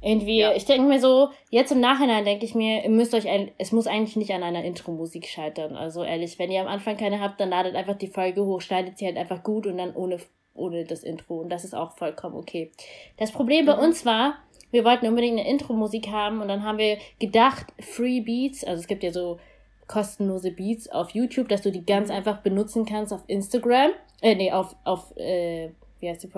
Irgendwie, 0.00 0.38
ja. 0.38 0.52
ich 0.52 0.64
denke 0.64 0.88
mir 0.88 1.00
so, 1.00 1.30
jetzt 1.50 1.70
im 1.72 1.80
Nachhinein 1.80 2.24
denke 2.24 2.44
ich 2.44 2.54
mir, 2.54 2.82
ihr 2.82 2.90
müsst 2.90 3.14
euch 3.14 3.28
ein, 3.28 3.52
es 3.58 3.70
muss 3.70 3.86
eigentlich 3.86 4.16
nicht 4.16 4.32
an 4.32 4.42
einer 4.42 4.64
Intro-Musik 4.64 5.26
scheitern. 5.26 5.76
Also 5.76 6.02
ehrlich, 6.02 6.38
wenn 6.38 6.50
ihr 6.50 6.60
am 6.60 6.68
Anfang 6.68 6.96
keine 6.96 7.20
habt, 7.20 7.38
dann 7.40 7.50
ladet 7.50 7.76
einfach 7.76 7.96
die 7.96 8.08
Folge 8.08 8.44
hoch, 8.44 8.60
schneidet 8.60 8.98
sie 8.98 9.06
halt 9.06 9.16
einfach 9.16 9.42
gut 9.42 9.66
und 9.66 9.78
dann 9.78 9.94
ohne 9.94 10.18
ohne 10.54 10.84
das 10.84 11.02
Intro. 11.02 11.40
Und 11.40 11.50
das 11.50 11.64
ist 11.64 11.74
auch 11.74 11.92
vollkommen 11.96 12.36
okay. 12.36 12.70
Das 13.16 13.32
Problem 13.32 13.66
bei 13.66 13.76
mhm. 13.76 13.82
uns 13.82 14.04
war, 14.04 14.38
wir 14.70 14.84
wollten 14.84 15.06
unbedingt 15.06 15.38
eine 15.38 15.48
Intro-Musik 15.48 16.08
haben 16.08 16.40
und 16.40 16.48
dann 16.48 16.64
haben 16.64 16.78
wir 16.78 16.98
gedacht, 17.18 17.66
Free 17.78 18.20
Beats, 18.20 18.64
also 18.64 18.80
es 18.80 18.86
gibt 18.86 19.02
ja 19.02 19.12
so 19.12 19.38
kostenlose 19.86 20.50
Beats 20.50 20.88
auf 20.88 21.10
YouTube, 21.10 21.48
dass 21.48 21.62
du 21.62 21.70
die 21.70 21.84
ganz 21.84 22.08
mhm. 22.08 22.16
einfach 22.16 22.38
benutzen 22.38 22.86
kannst 22.86 23.12
auf 23.12 23.22
Instagram, 23.26 23.90
äh, 24.22 24.34
nee, 24.34 24.50
auf, 24.50 24.74
auf, 24.84 25.16
äh, 25.16 25.70
wie 26.00 26.08
heißt 26.08 26.24
die, 26.24 26.30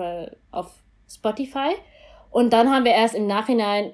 auf 0.51 0.73
Spotify. 1.09 1.75
Und 2.29 2.51
dann 2.51 2.69
haben 2.69 2.83
wir 2.83 2.91
erst 2.91 3.15
im 3.15 3.27
Nachhinein 3.27 3.93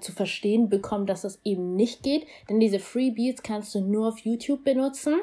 zu 0.00 0.12
verstehen 0.12 0.68
bekommen, 0.68 1.06
dass 1.06 1.22
das 1.22 1.40
eben 1.44 1.74
nicht 1.74 2.02
geht, 2.02 2.26
denn 2.48 2.60
diese 2.60 2.78
Free 2.78 3.10
Beats 3.10 3.42
kannst 3.42 3.74
du 3.74 3.80
nur 3.80 4.08
auf 4.08 4.18
YouTube 4.18 4.64
benutzen, 4.64 5.14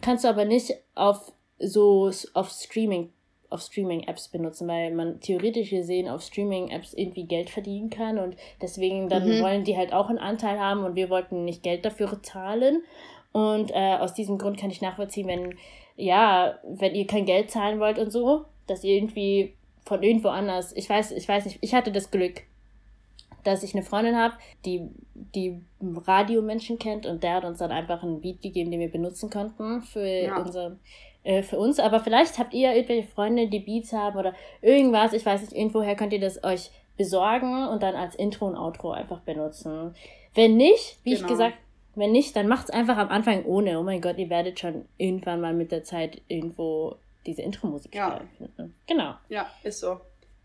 kannst 0.00 0.24
du 0.24 0.28
aber 0.28 0.44
nicht 0.44 0.74
auf 0.94 1.32
so 1.58 2.10
auf 2.34 2.50
Streaming 2.50 3.10
auf 3.50 3.60
Streaming-Apps 3.60 4.28
benutzen, 4.28 4.66
weil 4.66 4.92
man 4.92 5.20
theoretisch 5.20 5.70
gesehen 5.70 6.08
auf 6.08 6.22
Streaming-Apps 6.22 6.92
irgendwie 6.92 7.24
Geld 7.24 7.50
verdienen 7.50 7.88
kann 7.88 8.18
und 8.18 8.36
deswegen 8.60 9.08
dann 9.08 9.28
mhm. 9.28 9.42
wollen 9.42 9.62
die 9.62 9.76
halt 9.76 9.92
auch 9.92 10.08
einen 10.08 10.18
Anteil 10.18 10.58
haben 10.58 10.82
und 10.82 10.96
wir 10.96 11.08
wollten 11.08 11.44
nicht 11.44 11.62
Geld 11.62 11.84
dafür 11.84 12.20
zahlen 12.22 12.82
und 13.32 13.70
äh, 13.70 13.96
aus 13.96 14.12
diesem 14.12 14.38
Grund 14.38 14.58
kann 14.58 14.70
ich 14.70 14.82
nachvollziehen, 14.82 15.28
wenn 15.28 15.54
ja, 15.96 16.58
wenn 16.64 16.94
ihr 16.94 17.06
kein 17.06 17.24
Geld 17.24 17.50
zahlen 17.50 17.78
wollt 17.78 17.98
und 17.98 18.10
so, 18.10 18.44
dass 18.66 18.82
ihr 18.82 18.96
irgendwie 18.96 19.54
von 19.84 20.02
irgendwo 20.02 20.28
anders, 20.28 20.72
ich 20.74 20.88
weiß, 20.90 21.12
ich 21.12 21.28
weiß 21.28 21.44
nicht, 21.44 21.58
ich 21.60 21.74
hatte 21.74 21.92
das 21.92 22.10
Glück, 22.10 22.42
dass 23.44 23.62
ich 23.62 23.74
eine 23.74 23.84
Freundin 23.84 24.16
habe, 24.16 24.34
die 24.64 24.88
die 25.34 25.60
Radiomenschen 25.80 26.78
kennt 26.78 27.06
und 27.06 27.22
der 27.22 27.34
hat 27.34 27.44
uns 27.44 27.58
dann 27.58 27.70
einfach 27.70 28.02
einen 28.02 28.20
Beat 28.20 28.42
gegeben, 28.42 28.70
den 28.70 28.80
wir 28.80 28.90
benutzen 28.90 29.30
konnten 29.30 29.82
für 29.82 30.06
ja. 30.06 30.38
unser 30.38 30.76
äh, 31.24 31.42
für 31.42 31.58
uns. 31.58 31.80
Aber 31.80 32.00
vielleicht 32.00 32.38
habt 32.38 32.54
ihr 32.54 32.74
irgendwelche 32.74 33.08
Freunde, 33.08 33.48
die 33.48 33.58
Beats 33.58 33.92
haben 33.92 34.18
oder 34.18 34.34
irgendwas. 34.62 35.12
Ich 35.12 35.26
weiß 35.26 35.40
nicht, 35.40 35.52
irgendwoher 35.52 35.96
könnt 35.96 36.12
ihr 36.12 36.20
das 36.20 36.44
euch 36.44 36.70
besorgen 36.96 37.66
und 37.66 37.82
dann 37.82 37.96
als 37.96 38.14
Intro 38.14 38.46
und 38.46 38.56
Outro 38.56 38.92
einfach 38.92 39.20
benutzen. 39.20 39.94
Wenn 40.34 40.56
nicht, 40.56 40.98
wie 41.02 41.10
genau. 41.10 41.22
ich 41.22 41.26
gesagt, 41.26 41.56
wenn 41.96 42.12
nicht, 42.12 42.34
dann 42.36 42.48
macht's 42.48 42.70
einfach 42.70 42.96
am 42.96 43.08
Anfang 43.08 43.44
ohne. 43.44 43.78
Oh 43.78 43.82
mein 43.82 44.00
Gott, 44.00 44.18
ihr 44.18 44.30
werdet 44.30 44.60
schon 44.60 44.84
irgendwann 44.98 45.40
mal 45.40 45.54
mit 45.54 45.72
der 45.72 45.84
Zeit 45.84 46.20
irgendwo 46.28 46.96
diese 47.26 47.42
Intro-Musik 47.42 47.94
ja. 47.94 48.20
finden. 48.36 48.74
Genau. 48.86 49.14
Ja, 49.28 49.46
ist 49.62 49.80
so. 49.80 50.00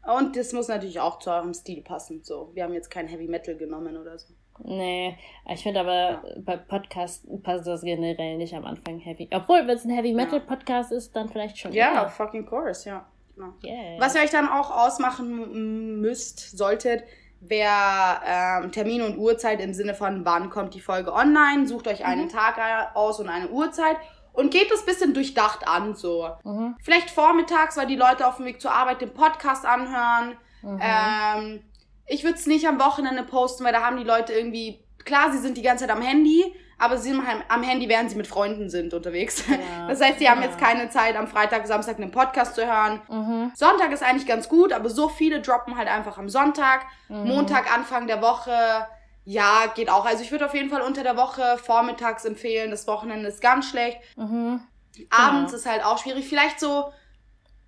Und 0.06 0.36
das 0.36 0.54
muss 0.54 0.68
natürlich 0.68 1.00
auch 1.00 1.20
zu 1.20 1.30
eurem 1.30 1.54
Stil 1.54 1.82
passen. 1.82 2.22
So, 2.24 2.52
wir 2.54 2.64
haben 2.64 2.74
jetzt 2.74 2.90
kein 2.90 3.08
Heavy 3.08 3.28
Metal 3.28 3.56
genommen 3.56 3.98
oder 3.98 4.18
so. 4.18 4.34
Nee, 4.64 5.18
ich 5.48 5.64
finde 5.64 5.80
aber 5.80 5.94
ja. 5.94 6.24
bei 6.40 6.58
Podcasts 6.58 7.26
passt 7.44 7.66
das 7.66 7.82
generell 7.82 8.38
nicht 8.38 8.54
am 8.54 8.66
Anfang 8.66 9.00
heavy. 9.00 9.30
Obwohl, 9.32 9.60
wenn 9.60 9.78
es 9.78 9.86
ein 9.86 9.92
Heavy 9.92 10.14
Metal 10.14 10.42
Podcast 10.42 10.92
ist, 10.92 11.16
dann 11.16 11.30
vielleicht 11.30 11.58
schon. 11.58 11.72
Ja, 11.72 11.94
yeah, 11.94 12.10
fucking 12.10 12.46
course, 12.46 12.88
ja. 12.90 13.06
Genau. 13.36 13.54
Yeah. 13.64 14.00
Was 14.00 14.16
ihr 14.16 14.22
euch 14.22 14.32
dann 14.32 14.50
auch 14.50 14.70
ausmachen 14.70 16.02
müsst, 16.02 16.58
solltet, 16.58 17.04
wäre 17.40 18.20
ähm, 18.26 18.72
Termin 18.72 19.02
und 19.02 19.18
Uhrzeit 19.18 19.62
im 19.62 19.74
Sinne 19.74 19.94
von, 19.94 20.26
wann 20.26 20.50
kommt 20.50 20.74
die 20.74 20.82
Folge 20.82 21.14
online. 21.14 21.66
Sucht 21.68 21.88
euch 21.88 22.04
einen 22.04 22.26
mhm. 22.26 22.30
Tag 22.30 22.58
aus 22.96 23.20
und 23.20 23.30
eine 23.30 23.48
Uhrzeit 23.50 23.96
und 24.40 24.52
geht 24.52 24.72
das 24.72 24.86
bisschen 24.86 25.14
durchdacht 25.14 25.68
an, 25.68 25.96
so. 25.96 26.30
Mhm. 26.44 26.76
Vielleicht 26.82 27.12
vormittags, 27.12 27.76
weil 27.76 27.88
die 27.88 27.98
Leute 27.98 28.26
auf 28.26 28.38
dem 28.38 28.46
Weg 28.46 28.62
zur 28.62 28.72
Arbeit 28.72 29.02
den 29.02 29.14
Podcast 29.14 29.66
anhören. 29.66 30.38
Mhm. 30.62 30.80
Ähm, 30.82 31.64
ich 32.06 32.24
würde 32.24 32.38
es 32.38 32.48
nicht 32.48 32.66
am 32.66 32.80
Wochenende 32.80 33.24
posten, 33.24 33.66
weil 33.66 33.74
da 33.74 33.82
haben 33.82 33.98
die 33.98 34.06
Leute 34.06 34.32
irgendwie, 34.32 34.80
klar, 35.04 35.32
sie 35.32 35.40
sind 35.40 35.58
die 35.58 35.62
ganze 35.62 35.86
Zeit 35.86 35.96
am 35.96 36.02
Handy, 36.02 36.56
aber 36.78 36.98
sie 36.98 37.10
sind 37.10 37.22
am 37.50 37.64
Handy, 37.64 37.90
während 37.90 38.12
sie 38.12 38.16
mit 38.16 38.28
Freunden 38.28 38.70
sind 38.70 38.94
unterwegs. 38.94 39.44
Ja, 39.50 39.88
das 39.90 40.00
heißt, 40.00 40.20
sie 40.20 40.30
haben 40.30 40.42
jetzt 40.42 40.58
keine 40.58 40.90
Zeit, 40.90 41.18
am 41.18 41.28
Freitag, 41.28 41.68
Samstag 41.68 41.98
einen 41.98 42.12
Podcast 42.12 42.56
zu 42.56 42.66
hören. 42.66 43.02
Mhm. 43.10 43.52
Sonntag 43.56 43.92
ist 43.92 44.04
eigentlich 44.04 44.26
ganz 44.26 44.48
gut, 44.48 44.72
aber 44.72 44.90
so 44.90 45.10
viele 45.10 45.42
droppen 45.42 45.78
halt 45.78 45.90
einfach 45.90 46.18
am 46.18 46.30
Sonntag. 46.30 46.86
Mhm. 47.10 47.28
Montag, 47.28 47.76
Anfang 47.76 48.08
der 48.08 48.22
Woche, 48.22 48.88
ja, 49.30 49.66
geht 49.76 49.90
auch. 49.90 50.06
Also 50.06 50.24
ich 50.24 50.32
würde 50.32 50.46
auf 50.46 50.56
jeden 50.56 50.70
Fall 50.70 50.82
unter 50.82 51.04
der 51.04 51.16
Woche 51.16 51.58
vormittags 51.58 52.26
empfehlen. 52.26 52.72
Das 52.72 52.88
Wochenende 52.88 53.28
ist 53.28 53.42
ganz 53.42 53.70
schlecht. 53.70 54.00
Mhm. 54.16 54.62
Abends 55.10 55.52
genau. 55.52 55.60
ist 55.60 55.66
halt 55.66 55.86
auch 55.86 55.98
schwierig. 56.00 56.28
Vielleicht 56.28 56.60
so 56.60 56.92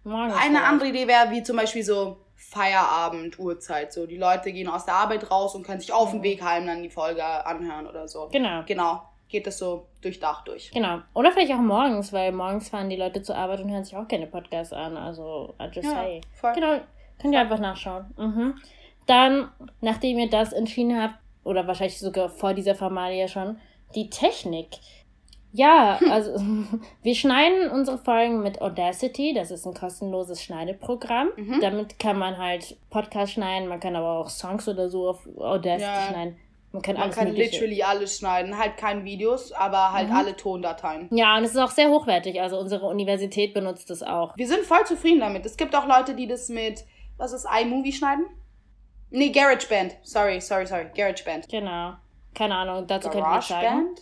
Morgens 0.03 0.35
Eine 0.35 0.57
vielleicht. 0.57 0.65
andere 0.65 0.89
Idee 0.89 1.07
wäre 1.07 1.29
wie 1.29 1.43
zum 1.43 1.57
Beispiel 1.57 1.83
so 1.83 2.17
Feierabend, 2.35 3.37
Uhrzeit. 3.37 3.93
So, 3.93 4.07
die 4.07 4.17
Leute 4.17 4.51
gehen 4.51 4.67
aus 4.67 4.85
der 4.85 4.95
Arbeit 4.95 5.29
raus 5.29 5.53
und 5.53 5.63
können 5.63 5.79
sich 5.79 5.93
auf 5.93 6.11
dem 6.11 6.23
Weg 6.23 6.41
heim 6.41 6.65
dann 6.65 6.81
die 6.81 6.89
Folge 6.89 7.23
anhören 7.23 7.85
oder 7.85 8.07
so. 8.07 8.29
Genau. 8.31 8.63
Genau. 8.65 9.03
Geht 9.27 9.47
das 9.47 9.59
so 9.59 9.87
durchdacht 10.01 10.47
durch. 10.47 10.71
Genau. 10.71 11.01
Oder 11.13 11.31
vielleicht 11.31 11.53
auch 11.53 11.59
morgens, 11.59 12.11
weil 12.11 12.31
morgens 12.31 12.69
fahren 12.69 12.89
die 12.89 12.95
Leute 12.95 13.21
zur 13.21 13.37
Arbeit 13.37 13.61
und 13.61 13.71
hören 13.71 13.85
sich 13.85 13.95
auch 13.95 14.07
gerne 14.07 14.25
Podcasts 14.25 14.73
an. 14.73 14.97
Also, 14.97 15.53
I 15.61 15.65
just 15.65 15.87
ja, 15.87 15.93
say. 15.93 16.21
Voll. 16.33 16.53
Genau. 16.53 16.81
Könnt 17.21 17.33
ihr 17.35 17.39
einfach 17.39 17.59
nachschauen. 17.59 18.13
Mhm. 18.17 18.55
Dann, 19.05 19.51
nachdem 19.79 20.17
ihr 20.17 20.29
das 20.29 20.51
entschieden 20.51 20.99
habt, 20.99 21.15
oder 21.43 21.67
wahrscheinlich 21.67 21.99
sogar 21.99 22.29
vor 22.29 22.53
dieser 22.53 22.75
Formalie 22.75 23.27
schon, 23.27 23.57
die 23.95 24.09
Technik. 24.09 24.67
Ja, 25.53 25.99
also 26.09 26.41
wir 27.03 27.15
schneiden 27.15 27.69
unsere 27.71 27.97
Folgen 27.97 28.41
mit 28.41 28.61
Audacity, 28.61 29.33
das 29.33 29.51
ist 29.51 29.65
ein 29.65 29.73
kostenloses 29.73 30.41
Schneideprogramm. 30.41 31.29
Mhm. 31.35 31.59
Damit 31.61 31.99
kann 31.99 32.17
man 32.17 32.37
halt 32.37 32.77
Podcast 32.89 33.33
schneiden, 33.33 33.67
man 33.67 33.79
kann 33.79 33.95
aber 33.95 34.19
auch 34.19 34.29
Songs 34.29 34.67
oder 34.67 34.89
so 34.89 35.09
auf 35.09 35.27
Audacity 35.37 35.83
ja. 35.83 36.07
schneiden. 36.09 36.37
Man 36.73 36.81
kann, 36.81 36.93
man 36.93 37.03
alles 37.03 37.15
kann 37.17 37.35
literally 37.35 37.83
alles 37.83 38.17
schneiden, 38.17 38.57
halt 38.57 38.77
keine 38.77 39.03
Videos, 39.03 39.51
aber 39.51 39.91
halt 39.91 40.07
mhm. 40.07 40.15
alle 40.15 40.37
Tondateien. 40.37 41.09
Ja, 41.11 41.37
und 41.37 41.43
es 41.43 41.51
ist 41.51 41.57
auch 41.57 41.71
sehr 41.71 41.89
hochwertig, 41.89 42.39
also 42.39 42.57
unsere 42.57 42.85
Universität 42.85 43.53
benutzt 43.53 43.91
es 43.91 44.01
auch. 44.01 44.37
Wir 44.37 44.47
sind 44.47 44.61
voll 44.61 44.85
zufrieden 44.85 45.19
damit. 45.19 45.45
Es 45.45 45.57
gibt 45.57 45.75
auch 45.75 45.85
Leute, 45.85 46.15
die 46.15 46.27
das 46.27 46.47
mit, 46.47 46.85
was 47.17 47.33
ist, 47.33 47.45
iMovie 47.45 47.91
schneiden? 47.91 48.25
Nee, 49.11 49.29
GarageBand. 49.29 49.97
Sorry, 50.03 50.39
sorry, 50.41 50.65
sorry. 50.65 50.89
GarageBand. 50.95 51.49
Genau. 51.49 51.95
Keine 52.33 52.55
Ahnung, 52.55 52.87
dazu 52.87 53.09
könnt 53.09 53.25
ihr 53.27 53.35
nicht 53.35 53.47
sagen. 53.47 53.95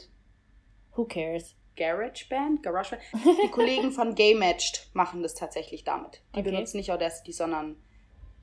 Who 0.96 1.06
cares? 1.06 1.56
GarageBand? 1.76 2.62
GarageBand? 2.62 3.02
Die 3.44 3.50
Kollegen 3.50 3.92
von 3.92 4.14
GameMatched 4.14 4.90
machen 4.94 5.24
das 5.24 5.34
tatsächlich 5.34 5.84
damit. 5.84 6.22
Die 6.36 6.40
okay. 6.40 6.52
benutzen 6.52 6.78
nicht 6.78 6.92
Audacity, 6.92 7.32
sondern 7.32 7.76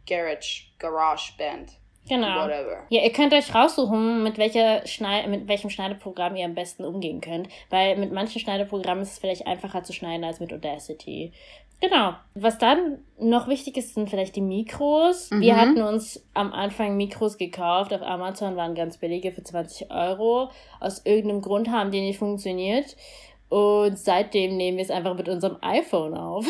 Garage, 0.06 0.64
GarageBand. 0.78 1.78
Genau. 2.08 2.44
Whatever. 2.44 2.84
Ja, 2.88 3.02
ihr 3.02 3.12
könnt 3.12 3.32
euch 3.32 3.52
raussuchen, 3.52 4.22
mit, 4.22 4.38
welcher 4.38 4.86
Schneid 4.86 5.28
mit 5.28 5.48
welchem 5.48 5.70
Schneideprogramm 5.70 6.36
ihr 6.36 6.44
am 6.44 6.54
besten 6.54 6.84
umgehen 6.84 7.20
könnt. 7.20 7.48
Weil 7.68 7.96
mit 7.96 8.12
manchen 8.12 8.40
Schneideprogrammen 8.40 9.02
ist 9.02 9.12
es 9.12 9.18
vielleicht 9.18 9.46
einfacher 9.46 9.82
zu 9.82 9.92
schneiden 9.92 10.24
als 10.24 10.40
mit 10.40 10.52
Audacity. 10.52 11.32
Genau. 11.80 12.14
Was 12.34 12.58
dann 12.58 13.04
noch 13.18 13.48
wichtig 13.48 13.76
ist, 13.76 13.94
sind 13.94 14.08
vielleicht 14.08 14.36
die 14.36 14.40
Mikros. 14.40 15.30
Mhm. 15.30 15.40
Wir 15.40 15.56
hatten 15.56 15.82
uns 15.82 16.24
am 16.34 16.52
Anfang 16.52 16.96
Mikros 16.96 17.36
gekauft. 17.36 17.92
Auf 17.92 18.02
Amazon 18.02 18.56
waren 18.56 18.74
ganz 18.74 18.98
billige 18.98 19.32
für 19.32 19.42
20 19.42 19.90
Euro. 19.90 20.50
Aus 20.80 21.04
irgendeinem 21.04 21.42
Grund 21.42 21.70
haben 21.70 21.90
die 21.90 22.00
nicht 22.00 22.18
funktioniert. 22.18 22.96
Und 23.48 23.98
seitdem 23.98 24.56
nehmen 24.56 24.78
wir 24.78 24.84
es 24.84 24.90
einfach 24.90 25.14
mit 25.14 25.28
unserem 25.28 25.58
iPhone 25.60 26.14
auf. 26.14 26.46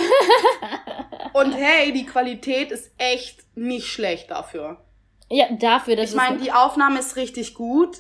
Und 1.35 1.53
hey, 1.53 1.93
die 1.93 2.07
Qualität 2.07 2.71
ist 2.71 2.91
echt 2.97 3.45
nicht 3.55 3.87
schlecht 3.87 4.31
dafür. 4.31 4.79
Ja, 5.29 5.47
dafür, 5.53 5.97
dass 5.97 6.11
Ich 6.11 6.17
meine, 6.17 6.39
die 6.39 6.53
Aufnahme 6.53 7.01
ist 7.01 7.17
richtig 7.17 7.55
gut. 7.55 7.99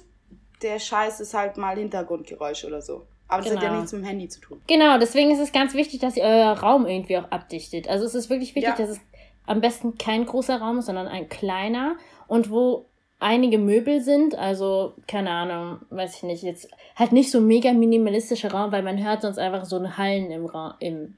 Der 0.63 0.79
Scheiß 0.79 1.21
ist 1.21 1.35
halt 1.35 1.57
mal 1.59 1.77
Hintergrundgeräusch 1.77 2.65
oder 2.65 2.81
so. 2.81 3.07
Aber 3.29 3.43
das 3.43 3.51
genau. 3.51 3.57
hat 3.57 3.63
ja 3.63 3.69
genau. 3.69 3.81
nichts 3.81 3.93
mit 3.93 4.03
dem 4.03 4.07
Handy 4.07 4.29
zu 4.29 4.41
tun. 4.41 4.61
Genau, 4.67 4.99
deswegen 4.99 5.31
ist 5.31 5.41
es 5.41 5.53
ganz 5.53 5.75
wichtig, 5.75 6.01
dass 6.01 6.17
ihr 6.17 6.25
euer 6.25 6.53
Raum 6.53 6.87
irgendwie 6.87 7.19
auch 7.19 7.31
abdichtet. 7.31 7.89
Also 7.89 8.05
es 8.05 8.15
ist 8.15 8.31
wirklich 8.31 8.55
wichtig, 8.55 8.79
ja. 8.79 8.85
dass 8.85 8.91
es 8.91 9.01
am 9.47 9.61
besten 9.61 9.99
kein 9.99 10.27
großer 10.27 10.59
Raum 10.59 10.79
ist, 10.79 10.87
sondern 10.87 11.09
ein 11.09 11.29
kleiner 11.29 11.97
und 12.29 12.51
wo 12.51 12.87
einige 13.19 13.59
Möbel 13.59 14.01
sind, 14.01 14.37
also 14.37 14.95
keine 15.09 15.31
Ahnung, 15.31 15.81
weiß 15.91 16.17
ich 16.17 16.23
nicht, 16.23 16.43
jetzt 16.43 16.69
halt 16.97 17.13
nicht 17.13 17.31
so 17.31 17.41
mega 17.41 17.73
minimalistischer 17.73 18.53
Raum, 18.53 18.73
weil 18.73 18.83
man 18.83 19.03
hört 19.03 19.23
sonst 19.23 19.39
einfach 19.39 19.65
so 19.65 19.77
ein 19.77 19.97
Hallen 19.97 20.31
im 20.31 20.47
Raum, 20.47 20.75
im, 20.81 21.17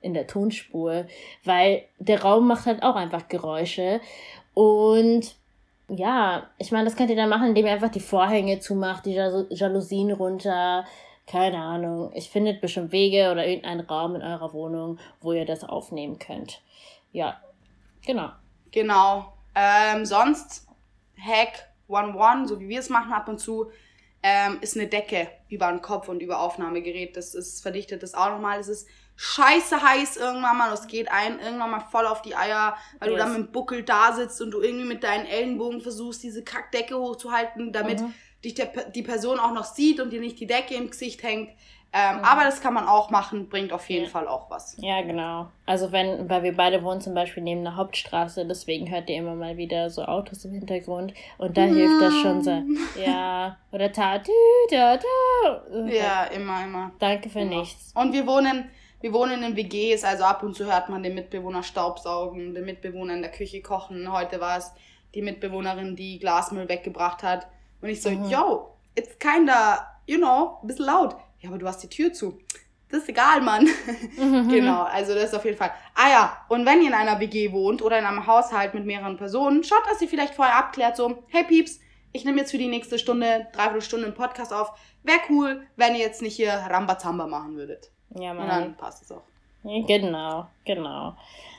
in 0.00 0.14
der 0.14 0.26
Tonspur, 0.26 1.06
weil 1.44 1.84
der 1.98 2.22
Raum 2.22 2.46
macht 2.46 2.66
halt 2.66 2.82
auch 2.82 2.96
einfach 2.96 3.28
Geräusche 3.28 4.00
und 4.54 5.34
ja, 5.88 6.50
ich 6.58 6.70
meine, 6.70 6.84
das 6.84 6.96
könnt 6.96 7.08
ihr 7.08 7.16
dann 7.16 7.30
machen, 7.30 7.48
indem 7.48 7.64
ihr 7.64 7.72
einfach 7.72 7.90
die 7.90 8.00
Vorhänge 8.00 8.60
zumacht, 8.60 9.06
die 9.06 9.14
Jalousien 9.14 10.12
runter, 10.12 10.84
keine 11.30 11.58
Ahnung. 11.58 12.10
Ich 12.14 12.30
findet 12.30 12.60
bestimmt 12.60 12.90
Wege 12.90 13.30
oder 13.30 13.46
irgendeinen 13.46 13.80
Raum 13.80 14.14
in 14.14 14.22
eurer 14.22 14.52
Wohnung, 14.52 14.98
wo 15.20 15.32
ihr 15.32 15.44
das 15.44 15.62
aufnehmen 15.62 16.18
könnt. 16.18 16.62
Ja, 17.12 17.40
genau. 18.04 18.30
Genau. 18.70 19.32
Ähm, 19.54 20.04
sonst, 20.04 20.66
Hack 21.18 21.68
1-1, 21.88 22.46
so 22.48 22.60
wie 22.60 22.68
wir 22.68 22.80
es 22.80 22.88
machen 22.88 23.12
ab 23.12 23.28
und 23.28 23.38
zu, 23.38 23.70
ähm, 24.22 24.58
ist 24.62 24.76
eine 24.76 24.88
Decke 24.88 25.28
über 25.48 25.68
den 25.68 25.82
Kopf 25.82 26.08
und 26.08 26.20
über 26.22 26.40
Aufnahmegerät. 26.40 27.16
Das 27.16 27.34
ist 27.34 27.62
verdichtet 27.62 28.02
das 28.02 28.14
auch 28.14 28.30
nochmal. 28.30 28.58
Es 28.58 28.68
ist 28.68 28.88
scheiße 29.16 29.82
heiß 29.82 30.16
irgendwann 30.16 30.56
mal. 30.56 30.72
Es 30.72 30.86
geht 30.86 31.10
ein 31.10 31.38
irgendwann 31.38 31.70
mal 31.70 31.84
voll 31.90 32.06
auf 32.06 32.22
die 32.22 32.36
Eier, 32.36 32.76
weil 32.98 33.10
yes. 33.10 33.18
du 33.18 33.24
dann 33.24 33.32
mit 33.32 33.48
dem 33.48 33.52
Buckel 33.52 33.82
da 33.82 34.12
sitzt 34.12 34.40
und 34.40 34.50
du 34.50 34.60
irgendwie 34.60 34.86
mit 34.86 35.04
deinen 35.04 35.26
Ellenbogen 35.26 35.80
versuchst, 35.80 36.22
diese 36.22 36.42
Kackdecke 36.42 36.98
hochzuhalten, 36.98 37.72
damit 37.72 38.00
mhm 38.00 38.14
dich 38.44 38.54
der, 38.54 38.66
die 38.94 39.02
Person 39.02 39.38
auch 39.38 39.52
noch 39.52 39.64
sieht 39.64 40.00
und 40.00 40.10
dir 40.10 40.20
nicht 40.20 40.38
die 40.38 40.46
Decke 40.46 40.74
im 40.74 40.90
Gesicht 40.90 41.22
hängt. 41.22 41.50
Ähm, 41.90 42.18
mhm. 42.18 42.24
Aber 42.24 42.44
das 42.44 42.60
kann 42.60 42.74
man 42.74 42.86
auch 42.86 43.08
machen, 43.08 43.48
bringt 43.48 43.72
auf 43.72 43.88
jeden 43.88 44.04
ja. 44.04 44.10
Fall 44.10 44.28
auch 44.28 44.50
was. 44.50 44.76
Ja, 44.78 45.00
genau. 45.00 45.48
Also 45.64 45.90
wenn, 45.90 46.28
weil 46.28 46.42
wir 46.42 46.54
beide 46.54 46.82
wohnen 46.82 47.00
zum 47.00 47.14
Beispiel 47.14 47.42
neben 47.42 47.62
der 47.62 47.76
Hauptstraße, 47.76 48.44
deswegen 48.44 48.90
hört 48.90 49.08
ihr 49.08 49.16
immer 49.16 49.34
mal 49.34 49.56
wieder 49.56 49.88
so 49.88 50.02
Autos 50.02 50.44
im 50.44 50.52
Hintergrund 50.52 51.14
und 51.38 51.56
da 51.56 51.64
mm. 51.64 51.74
hilft 51.74 52.02
das 52.02 52.14
schon 52.14 52.42
so. 52.42 52.62
Ja, 53.02 53.56
oder 53.72 53.90
ta, 53.90 54.18
tü, 54.18 54.30
ta, 54.70 54.98
ta. 54.98 55.86
Ja, 55.86 56.24
immer, 56.24 56.64
immer. 56.64 56.92
Danke 56.98 57.30
für 57.30 57.40
immer. 57.40 57.56
nichts. 57.60 57.92
Und 57.94 58.12
wir 58.12 58.26
wohnen, 58.26 58.68
wir 59.00 59.14
wohnen 59.14 59.42
in 59.42 59.56
WGs, 59.56 60.04
also 60.04 60.24
ab 60.24 60.42
und 60.42 60.54
zu 60.54 60.66
hört 60.66 60.90
man 60.90 61.02
den 61.02 61.14
Mitbewohner 61.14 61.62
Staubsaugen, 61.62 62.54
den 62.54 62.66
Mitbewohner 62.66 63.14
in 63.14 63.22
der 63.22 63.30
Küche 63.30 63.62
kochen. 63.62 64.12
Heute 64.12 64.40
war 64.40 64.58
es 64.58 64.72
die 65.14 65.22
Mitbewohnerin, 65.22 65.96
die 65.96 66.18
Glasmüll 66.18 66.68
weggebracht 66.68 67.22
hat. 67.22 67.46
Und 67.80 67.88
ich 67.88 68.02
so, 68.02 68.10
mhm. 68.10 68.28
yo, 68.28 68.74
it's 68.94 69.18
kinda, 69.18 70.00
you 70.06 70.18
know, 70.18 70.58
ein 70.62 70.66
bisschen 70.66 70.86
laut. 70.86 71.16
Ja, 71.40 71.50
aber 71.50 71.58
du 71.58 71.66
hast 71.66 71.82
die 71.82 71.88
Tür 71.88 72.12
zu. 72.12 72.38
Das 72.90 73.02
ist 73.02 73.08
egal, 73.10 73.42
Mann. 73.42 73.68
Mhm. 74.16 74.48
genau, 74.50 74.82
also 74.84 75.14
das 75.14 75.24
ist 75.24 75.34
auf 75.34 75.44
jeden 75.44 75.56
Fall. 75.56 75.72
Ah 75.94 76.08
ja, 76.10 76.36
und 76.48 76.64
wenn 76.64 76.80
ihr 76.80 76.88
in 76.88 76.94
einer 76.94 77.20
WG 77.20 77.52
wohnt 77.52 77.82
oder 77.82 77.98
in 77.98 78.04
einem 78.04 78.26
Haushalt 78.26 78.74
mit 78.74 78.86
mehreren 78.86 79.16
Personen, 79.16 79.62
schaut, 79.62 79.86
dass 79.90 80.00
ihr 80.00 80.08
vielleicht 80.08 80.34
vorher 80.34 80.56
abklärt, 80.56 80.96
so, 80.96 81.22
hey 81.28 81.44
Pieps, 81.44 81.80
ich 82.12 82.24
nehme 82.24 82.38
jetzt 82.38 82.50
für 82.50 82.58
die 82.58 82.68
nächste 82.68 82.98
Stunde, 82.98 83.46
dreiviertel 83.52 83.82
Stunde 83.82 84.06
einen 84.06 84.14
Podcast 84.14 84.52
auf. 84.52 84.72
Wäre 85.02 85.20
cool, 85.28 85.66
wenn 85.76 85.94
ihr 85.94 86.00
jetzt 86.00 86.22
nicht 86.22 86.36
hier 86.36 86.52
Rambazamba 86.52 87.26
machen 87.26 87.56
würdet. 87.56 87.90
Ja, 88.18 88.32
Mann. 88.32 88.44
Und 88.44 88.48
dann 88.48 88.76
passt 88.76 89.02
es 89.02 89.12
auch. 89.12 89.22
Genau, 89.62 90.48
genau, 90.64 91.14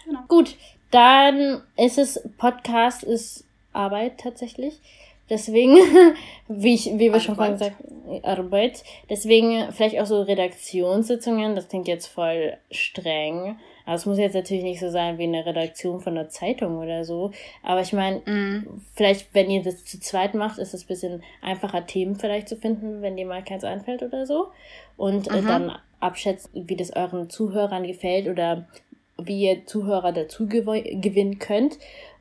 genau. 0.05 0.19
Gut, 0.27 0.55
dann 0.89 1.61
ist 1.77 1.97
es, 1.99 2.19
Podcast 2.37 3.03
ist 3.03 3.45
Arbeit 3.73 4.19
tatsächlich. 4.19 4.81
Deswegen, 5.29 5.77
wie, 6.47 6.73
ich, 6.73 6.85
wie 6.85 6.99
wir 6.99 7.09
Arbeit. 7.09 7.21
schon 7.23 7.35
vorhin 7.35 7.53
gesagt 7.53 7.75
haben, 7.79 8.23
Arbeit. 8.23 8.83
Deswegen 9.09 9.71
vielleicht 9.71 9.99
auch 9.99 10.05
so 10.05 10.21
Redaktionssitzungen, 10.21 11.55
das 11.55 11.67
klingt 11.67 11.87
jetzt 11.87 12.07
voll 12.07 12.57
streng. 12.71 13.57
Aber 13.85 13.95
es 13.95 14.05
muss 14.05 14.17
jetzt 14.19 14.35
natürlich 14.35 14.63
nicht 14.63 14.79
so 14.79 14.89
sein 14.89 15.17
wie 15.17 15.23
eine 15.23 15.45
Redaktion 15.45 15.99
von 15.99 16.17
einer 16.17 16.29
Zeitung 16.29 16.77
oder 16.77 17.05
so. 17.05 17.31
Aber 17.63 17.81
ich 17.81 17.93
meine, 17.93 18.19
mm. 18.19 18.81
vielleicht, 18.93 19.33
wenn 19.33 19.49
ihr 19.49 19.63
das 19.63 19.83
zu 19.83 19.99
zweit 19.99 20.35
macht, 20.35 20.59
ist 20.59 20.73
es 20.73 20.83
ein 20.83 20.87
bisschen 20.87 21.23
einfacher, 21.41 21.85
Themen 21.85 22.15
vielleicht 22.15 22.49
zu 22.49 22.55
finden, 22.55 23.01
wenn 23.01 23.17
dir 23.17 23.25
mal 23.25 23.43
keins 23.43 23.63
einfällt 23.63 24.03
oder 24.03 24.25
so. 24.25 24.47
Und 24.95 25.27
äh, 25.29 25.41
mhm. 25.41 25.47
dann 25.47 25.71
abschätzen, 25.99 26.67
wie 26.67 26.75
das 26.75 26.95
euren 26.95 27.29
Zuhörern 27.29 27.83
gefällt 27.83 28.27
oder 28.27 28.67
wie 29.17 29.41
ihr 29.41 29.65
Zuhörer 29.65 30.11
dazu 30.11 30.47
gewinnen 30.47 31.39
könnt. 31.39 31.77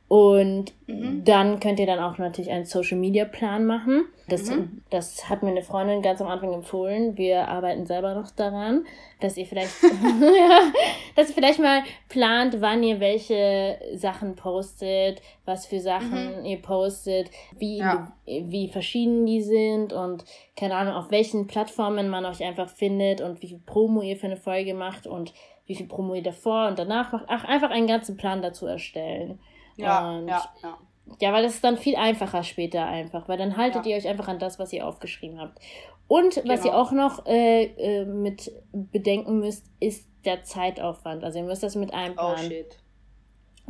Und 0.09 0.73
mhm. 0.87 1.23
dann 1.23 1.59
könnt 1.59 1.79
ihr 1.79 1.85
dann 1.85 1.99
auch 1.99 2.17
natürlich 2.17 2.49
einen 2.49 2.65
Social 2.65 2.97
Media 2.97 3.25
Plan 3.25 3.67
machen. 3.67 4.05
Das, 4.27 4.49
mhm. 4.49 4.81
das 4.89 5.29
hat 5.29 5.43
mir 5.43 5.51
eine 5.51 5.61
Freundin 5.61 6.01
ganz 6.01 6.19
am 6.19 6.27
Anfang 6.27 6.51
empfohlen. 6.51 7.15
Wir 7.15 7.47
arbeiten 7.47 7.85
selber 7.85 8.15
noch 8.15 8.31
daran, 8.31 8.87
dass 9.21 9.37
ihr 9.37 9.45
vielleicht, 9.45 9.71
dass 11.15 11.29
ihr 11.29 11.35
vielleicht 11.35 11.59
mal 11.59 11.83
plant, 12.09 12.59
wann 12.59 12.81
ihr 12.81 12.99
welche 12.99 13.77
Sachen 13.93 14.35
postet, 14.35 15.21
was 15.45 15.67
für 15.67 15.79
Sachen 15.79 16.39
mhm. 16.39 16.45
ihr 16.45 16.59
postet, 16.59 17.29
wie, 17.59 17.77
ja. 17.77 18.11
wie 18.25 18.67
verschieden 18.67 19.27
die 19.27 19.43
sind 19.43 19.93
und 19.93 20.25
keine 20.55 20.73
Ahnung, 20.75 20.95
auf 20.95 21.11
welchen 21.11 21.45
Plattformen 21.45 22.09
man 22.09 22.25
euch 22.25 22.43
einfach 22.43 22.69
findet 22.69 23.21
und 23.21 23.43
wie 23.43 23.47
viel 23.47 23.61
Promo 23.63 24.01
ihr 24.01 24.17
für 24.17 24.25
eine 24.25 24.37
Folge 24.37 24.73
macht 24.73 25.05
und 25.05 25.35
wie 25.67 25.75
viel 25.75 25.87
Promo 25.87 26.15
ihr 26.15 26.23
davor 26.23 26.67
und 26.67 26.79
danach 26.79 27.11
macht. 27.11 27.25
Ach, 27.27 27.43
einfach 27.45 27.69
einen 27.69 27.85
ganzen 27.85 28.17
Plan 28.17 28.41
dazu 28.41 28.65
erstellen. 28.65 29.37
Ja, 29.81 30.11
und 30.11 30.27
ja, 30.27 30.43
ja. 30.63 30.77
Ja, 31.19 31.33
weil 31.33 31.43
das 31.43 31.55
ist 31.55 31.63
dann 31.63 31.77
viel 31.77 31.95
einfacher 31.95 32.43
später 32.43 32.85
einfach, 32.85 33.27
weil 33.27 33.37
dann 33.37 33.57
haltet 33.57 33.85
ja. 33.85 33.91
ihr 33.91 33.97
euch 33.97 34.07
einfach 34.07 34.27
an 34.27 34.39
das, 34.39 34.59
was 34.59 34.71
ihr 34.73 34.85
aufgeschrieben 34.85 35.39
habt. 35.39 35.59
Und 36.07 36.35
genau. 36.35 36.53
was 36.53 36.59
ihr 36.65 36.71
genau. 36.71 36.81
auch 36.81 36.91
noch 36.91 37.25
äh, 37.25 37.63
äh, 37.63 38.05
mit 38.05 38.51
bedenken 38.71 39.39
müsst, 39.39 39.65
ist 39.79 40.07
der 40.25 40.43
Zeitaufwand. 40.43 41.23
Also 41.23 41.39
ihr 41.39 41.45
müsst 41.45 41.63
das 41.63 41.75
mit 41.75 41.93
einplanen. 41.93 42.45
Oh 42.45 42.47
shit. 42.47 42.78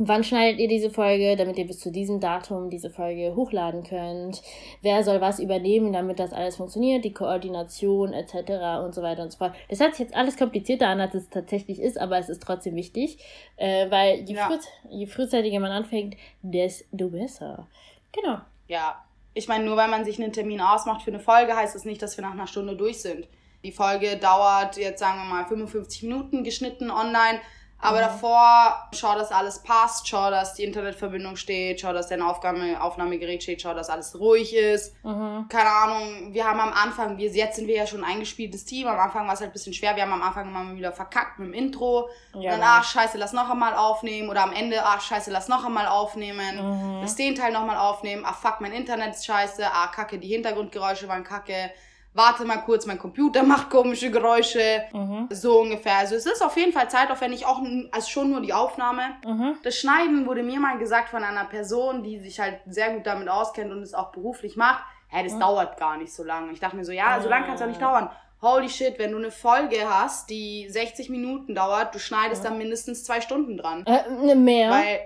Wann 0.02 0.24
schneidet 0.24 0.58
ihr 0.60 0.68
diese 0.68 0.88
Folge, 0.88 1.36
damit 1.36 1.58
ihr 1.58 1.66
bis 1.66 1.78
zu 1.78 1.92
diesem 1.92 2.20
Datum 2.20 2.70
diese 2.70 2.88
Folge 2.88 3.36
hochladen 3.36 3.84
könnt? 3.84 4.40
Wer 4.80 5.04
soll 5.04 5.20
was 5.20 5.38
übernehmen, 5.38 5.92
damit 5.92 6.18
das 6.18 6.32
alles 6.32 6.56
funktioniert? 6.56 7.04
Die 7.04 7.12
Koordination 7.12 8.14
etc. 8.14 8.82
und 8.82 8.94
so 8.94 9.02
weiter 9.02 9.22
und 9.22 9.30
so 9.30 9.36
fort. 9.36 9.54
Das 9.68 9.78
hört 9.78 9.94
sich 9.94 10.06
jetzt 10.06 10.16
alles 10.16 10.38
komplizierter 10.38 10.88
an, 10.88 11.02
als 11.02 11.12
es 11.12 11.28
tatsächlich 11.28 11.80
ist, 11.80 12.00
aber 12.00 12.16
es 12.16 12.30
ist 12.30 12.42
trotzdem 12.42 12.76
wichtig, 12.76 13.18
äh, 13.58 13.90
weil 13.90 14.20
je, 14.20 14.36
ja. 14.36 14.46
früh, 14.46 14.56
je 14.88 15.04
frühzeitiger 15.04 15.60
man 15.60 15.70
anfängt, 15.70 16.16
desto 16.40 17.10
besser. 17.10 17.66
Genau. 18.12 18.38
Ja, 18.68 19.04
ich 19.34 19.48
meine, 19.48 19.66
nur 19.66 19.76
weil 19.76 19.88
man 19.88 20.06
sich 20.06 20.18
einen 20.18 20.32
Termin 20.32 20.62
ausmacht 20.62 21.02
für 21.02 21.10
eine 21.10 21.20
Folge, 21.20 21.54
heißt 21.54 21.74
das 21.74 21.84
nicht, 21.84 22.00
dass 22.00 22.16
wir 22.16 22.22
nach 22.22 22.32
einer 22.32 22.46
Stunde 22.46 22.74
durch 22.74 23.02
sind. 23.02 23.28
Die 23.62 23.72
Folge 23.72 24.16
dauert 24.16 24.78
jetzt, 24.78 25.00
sagen 25.00 25.18
wir 25.18 25.34
mal, 25.34 25.44
55 25.44 26.04
Minuten 26.04 26.42
geschnitten 26.42 26.90
online 26.90 27.40
aber 27.80 27.98
mhm. 27.98 28.02
davor, 28.02 28.88
schau, 28.92 29.14
dass 29.14 29.32
alles 29.32 29.62
passt, 29.62 30.06
schau, 30.06 30.30
dass 30.30 30.54
die 30.54 30.64
Internetverbindung 30.64 31.36
steht, 31.36 31.80
schau, 31.80 31.92
dass 31.92 32.08
dein 32.08 32.22
Aufnahme, 32.22 32.82
Aufnahmegerät 32.82 33.42
steht, 33.42 33.62
schau, 33.62 33.74
dass 33.74 33.88
alles 33.88 34.18
ruhig 34.18 34.54
ist. 34.54 34.94
Mhm. 35.04 35.46
Keine 35.48 35.70
Ahnung, 35.70 36.34
wir 36.34 36.44
haben 36.44 36.60
am 36.60 36.72
Anfang, 36.72 37.16
wir, 37.16 37.30
jetzt 37.30 37.56
sind 37.56 37.68
wir 37.68 37.76
ja 37.76 37.86
schon 37.86 38.04
ein 38.04 38.12
eingespieltes 38.12 38.64
Team, 38.64 38.86
am 38.86 38.98
Anfang 38.98 39.26
war 39.26 39.34
es 39.34 39.40
halt 39.40 39.50
ein 39.50 39.52
bisschen 39.52 39.72
schwer, 39.72 39.96
wir 39.96 40.02
haben 40.02 40.12
am 40.12 40.22
Anfang 40.22 40.48
immer 40.48 40.76
wieder 40.76 40.92
verkackt 40.92 41.38
mit 41.38 41.48
dem 41.48 41.54
Intro. 41.54 42.10
Ja. 42.34 42.38
Und 42.38 42.44
dann, 42.44 42.60
ach 42.62 42.84
scheiße, 42.84 43.18
lass 43.18 43.32
noch 43.32 43.50
einmal 43.50 43.74
aufnehmen. 43.74 44.28
Oder 44.28 44.42
am 44.42 44.52
Ende, 44.52 44.82
ach 44.84 45.00
scheiße, 45.00 45.30
lass 45.30 45.48
noch 45.48 45.64
einmal 45.64 45.86
aufnehmen. 45.86 46.56
Mhm. 46.56 47.00
Lass 47.02 47.16
den 47.16 47.34
Teil 47.34 47.52
nochmal 47.52 47.76
aufnehmen. 47.76 48.24
Ach 48.26 48.36
fuck, 48.36 48.60
mein 48.60 48.72
Internet 48.72 49.14
ist 49.14 49.26
scheiße. 49.26 49.64
Ah, 49.66 49.88
kacke, 49.88 50.18
die 50.18 50.28
Hintergrundgeräusche 50.28 51.08
waren 51.08 51.24
kacke 51.24 51.70
warte 52.12 52.44
mal 52.44 52.58
kurz, 52.58 52.86
mein 52.86 52.98
Computer 52.98 53.42
macht 53.44 53.70
komische 53.70 54.10
Geräusche. 54.10 54.84
Mhm. 54.92 55.28
So 55.30 55.60
ungefähr. 55.60 55.96
Also 55.96 56.14
es 56.14 56.26
ist 56.26 56.42
auf 56.42 56.56
jeden 56.56 56.72
Fall 56.72 56.88
zeitaufwendig, 56.88 57.46
auch 57.46 57.62
als 57.92 58.08
schon 58.08 58.30
nur 58.30 58.40
die 58.40 58.52
Aufnahme. 58.52 59.02
Mhm. 59.24 59.56
Das 59.62 59.76
Schneiden 59.78 60.26
wurde 60.26 60.42
mir 60.42 60.60
mal 60.60 60.78
gesagt 60.78 61.10
von 61.10 61.22
einer 61.22 61.44
Person, 61.44 62.02
die 62.02 62.18
sich 62.18 62.40
halt 62.40 62.60
sehr 62.66 62.94
gut 62.94 63.06
damit 63.06 63.28
auskennt 63.28 63.72
und 63.72 63.82
es 63.82 63.94
auch 63.94 64.12
beruflich 64.12 64.56
macht. 64.56 64.84
Hä, 65.08 65.24
das 65.24 65.34
mhm. 65.34 65.40
dauert 65.40 65.76
gar 65.78 65.96
nicht 65.96 66.12
so 66.12 66.22
lange. 66.22 66.52
Ich 66.52 66.60
dachte 66.60 66.76
mir 66.76 66.84
so, 66.84 66.92
ja, 66.92 67.20
so 67.20 67.28
lange 67.28 67.46
kann 67.46 67.54
es 67.54 67.60
ja 67.60 67.66
nicht 67.66 67.82
dauern. 67.82 68.10
Holy 68.42 68.70
shit, 68.70 68.98
wenn 68.98 69.10
du 69.12 69.18
eine 69.18 69.30
Folge 69.30 69.76
hast, 69.86 70.30
die 70.30 70.66
60 70.70 71.10
Minuten 71.10 71.54
dauert, 71.54 71.94
du 71.94 71.98
schneidest 71.98 72.42
dann 72.42 72.56
mindestens 72.56 73.04
zwei 73.04 73.20
Stunden 73.20 73.58
dran. 73.58 73.84
Äh, 73.84 74.34
mehr. 74.34 74.70
Weil 74.70 75.00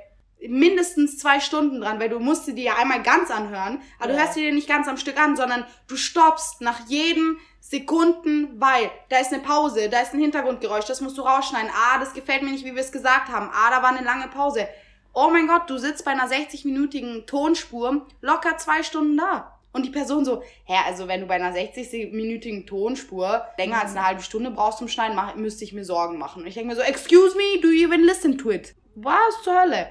mindestens 0.49 1.19
zwei 1.19 1.41
Stunden 1.41 1.81
dran, 1.81 2.01
weil 2.01 2.09
du 2.09 2.19
musst 2.19 2.47
sie 2.47 2.55
dir 2.55 2.65
ja 2.65 2.77
einmal 2.77 3.03
ganz 3.03 3.31
anhören, 3.31 3.81
aber 3.99 4.11
ja. 4.11 4.17
du 4.17 4.23
hörst 4.23 4.35
sie 4.35 4.41
dir 4.41 4.53
nicht 4.53 4.69
ganz 4.69 4.89
am 4.89 4.97
Stück 4.97 5.21
an, 5.21 5.37
sondern 5.37 5.65
du 5.89 5.97
stoppst 5.97 6.61
nach 6.61 6.87
jedem 6.89 7.39
Sekunden, 7.61 8.61
weil 8.61 8.91
da 9.09 9.19
ist 9.19 9.33
eine 9.33 9.43
Pause, 9.43 9.89
da 9.89 10.01
ist 10.01 10.13
ein 10.13 10.21
Hintergrundgeräusch, 10.21 10.85
das 10.85 11.01
musst 11.01 11.17
du 11.17 11.23
rausschneiden. 11.23 11.71
Ah, 11.73 11.99
das 11.99 12.13
gefällt 12.13 12.43
mir 12.43 12.51
nicht, 12.51 12.65
wie 12.65 12.75
wir 12.75 12.83
es 12.83 12.93
gesagt 12.93 13.29
haben. 13.29 13.51
Ah, 13.53 13.71
da 13.71 13.83
war 13.83 13.91
eine 13.91 14.05
lange 14.05 14.29
Pause. 14.29 14.69
Oh 15.15 15.31
mein 15.31 15.47
Gott, 15.47 15.71
du 15.71 15.79
sitzt 15.79 16.05
bei 16.05 16.11
einer 16.11 16.29
60-minütigen 16.29 17.27
Tonspur 17.27 18.07
locker 18.21 18.59
zwei 18.59 18.83
Stunden 18.83 19.17
da. 19.17 19.59
Und 19.73 19.85
die 19.87 19.91
Person 19.91 20.25
so, 20.25 20.43
hä, 20.67 20.77
also 20.87 21.09
wenn 21.09 21.21
du 21.21 21.27
bei 21.27 21.35
einer 21.35 21.53
60-minütigen 21.53 22.67
Tonspur 22.67 23.45
länger 23.59 23.81
als 23.81 23.93
eine 23.93 24.07
halbe 24.07 24.23
Stunde 24.23 24.51
brauchst 24.51 24.79
zum 24.79 24.89
Schneiden, 24.89 25.17
mach, 25.17 25.35
müsste 25.35 25.65
ich 25.65 25.73
mir 25.73 25.85
Sorgen 25.85 26.19
machen. 26.19 26.43
Und 26.43 26.49
ich 26.49 26.55
denke 26.55 26.69
mir 26.69 26.77
so, 26.77 26.83
excuse 26.83 27.37
me, 27.37 27.61
do 27.61 27.69
you 27.69 27.89
even 27.89 28.05
listen 28.05 28.39
to 28.39 28.51
it? 28.51 28.75
Was 28.95 29.43
zur 29.43 29.61
Hölle? 29.61 29.89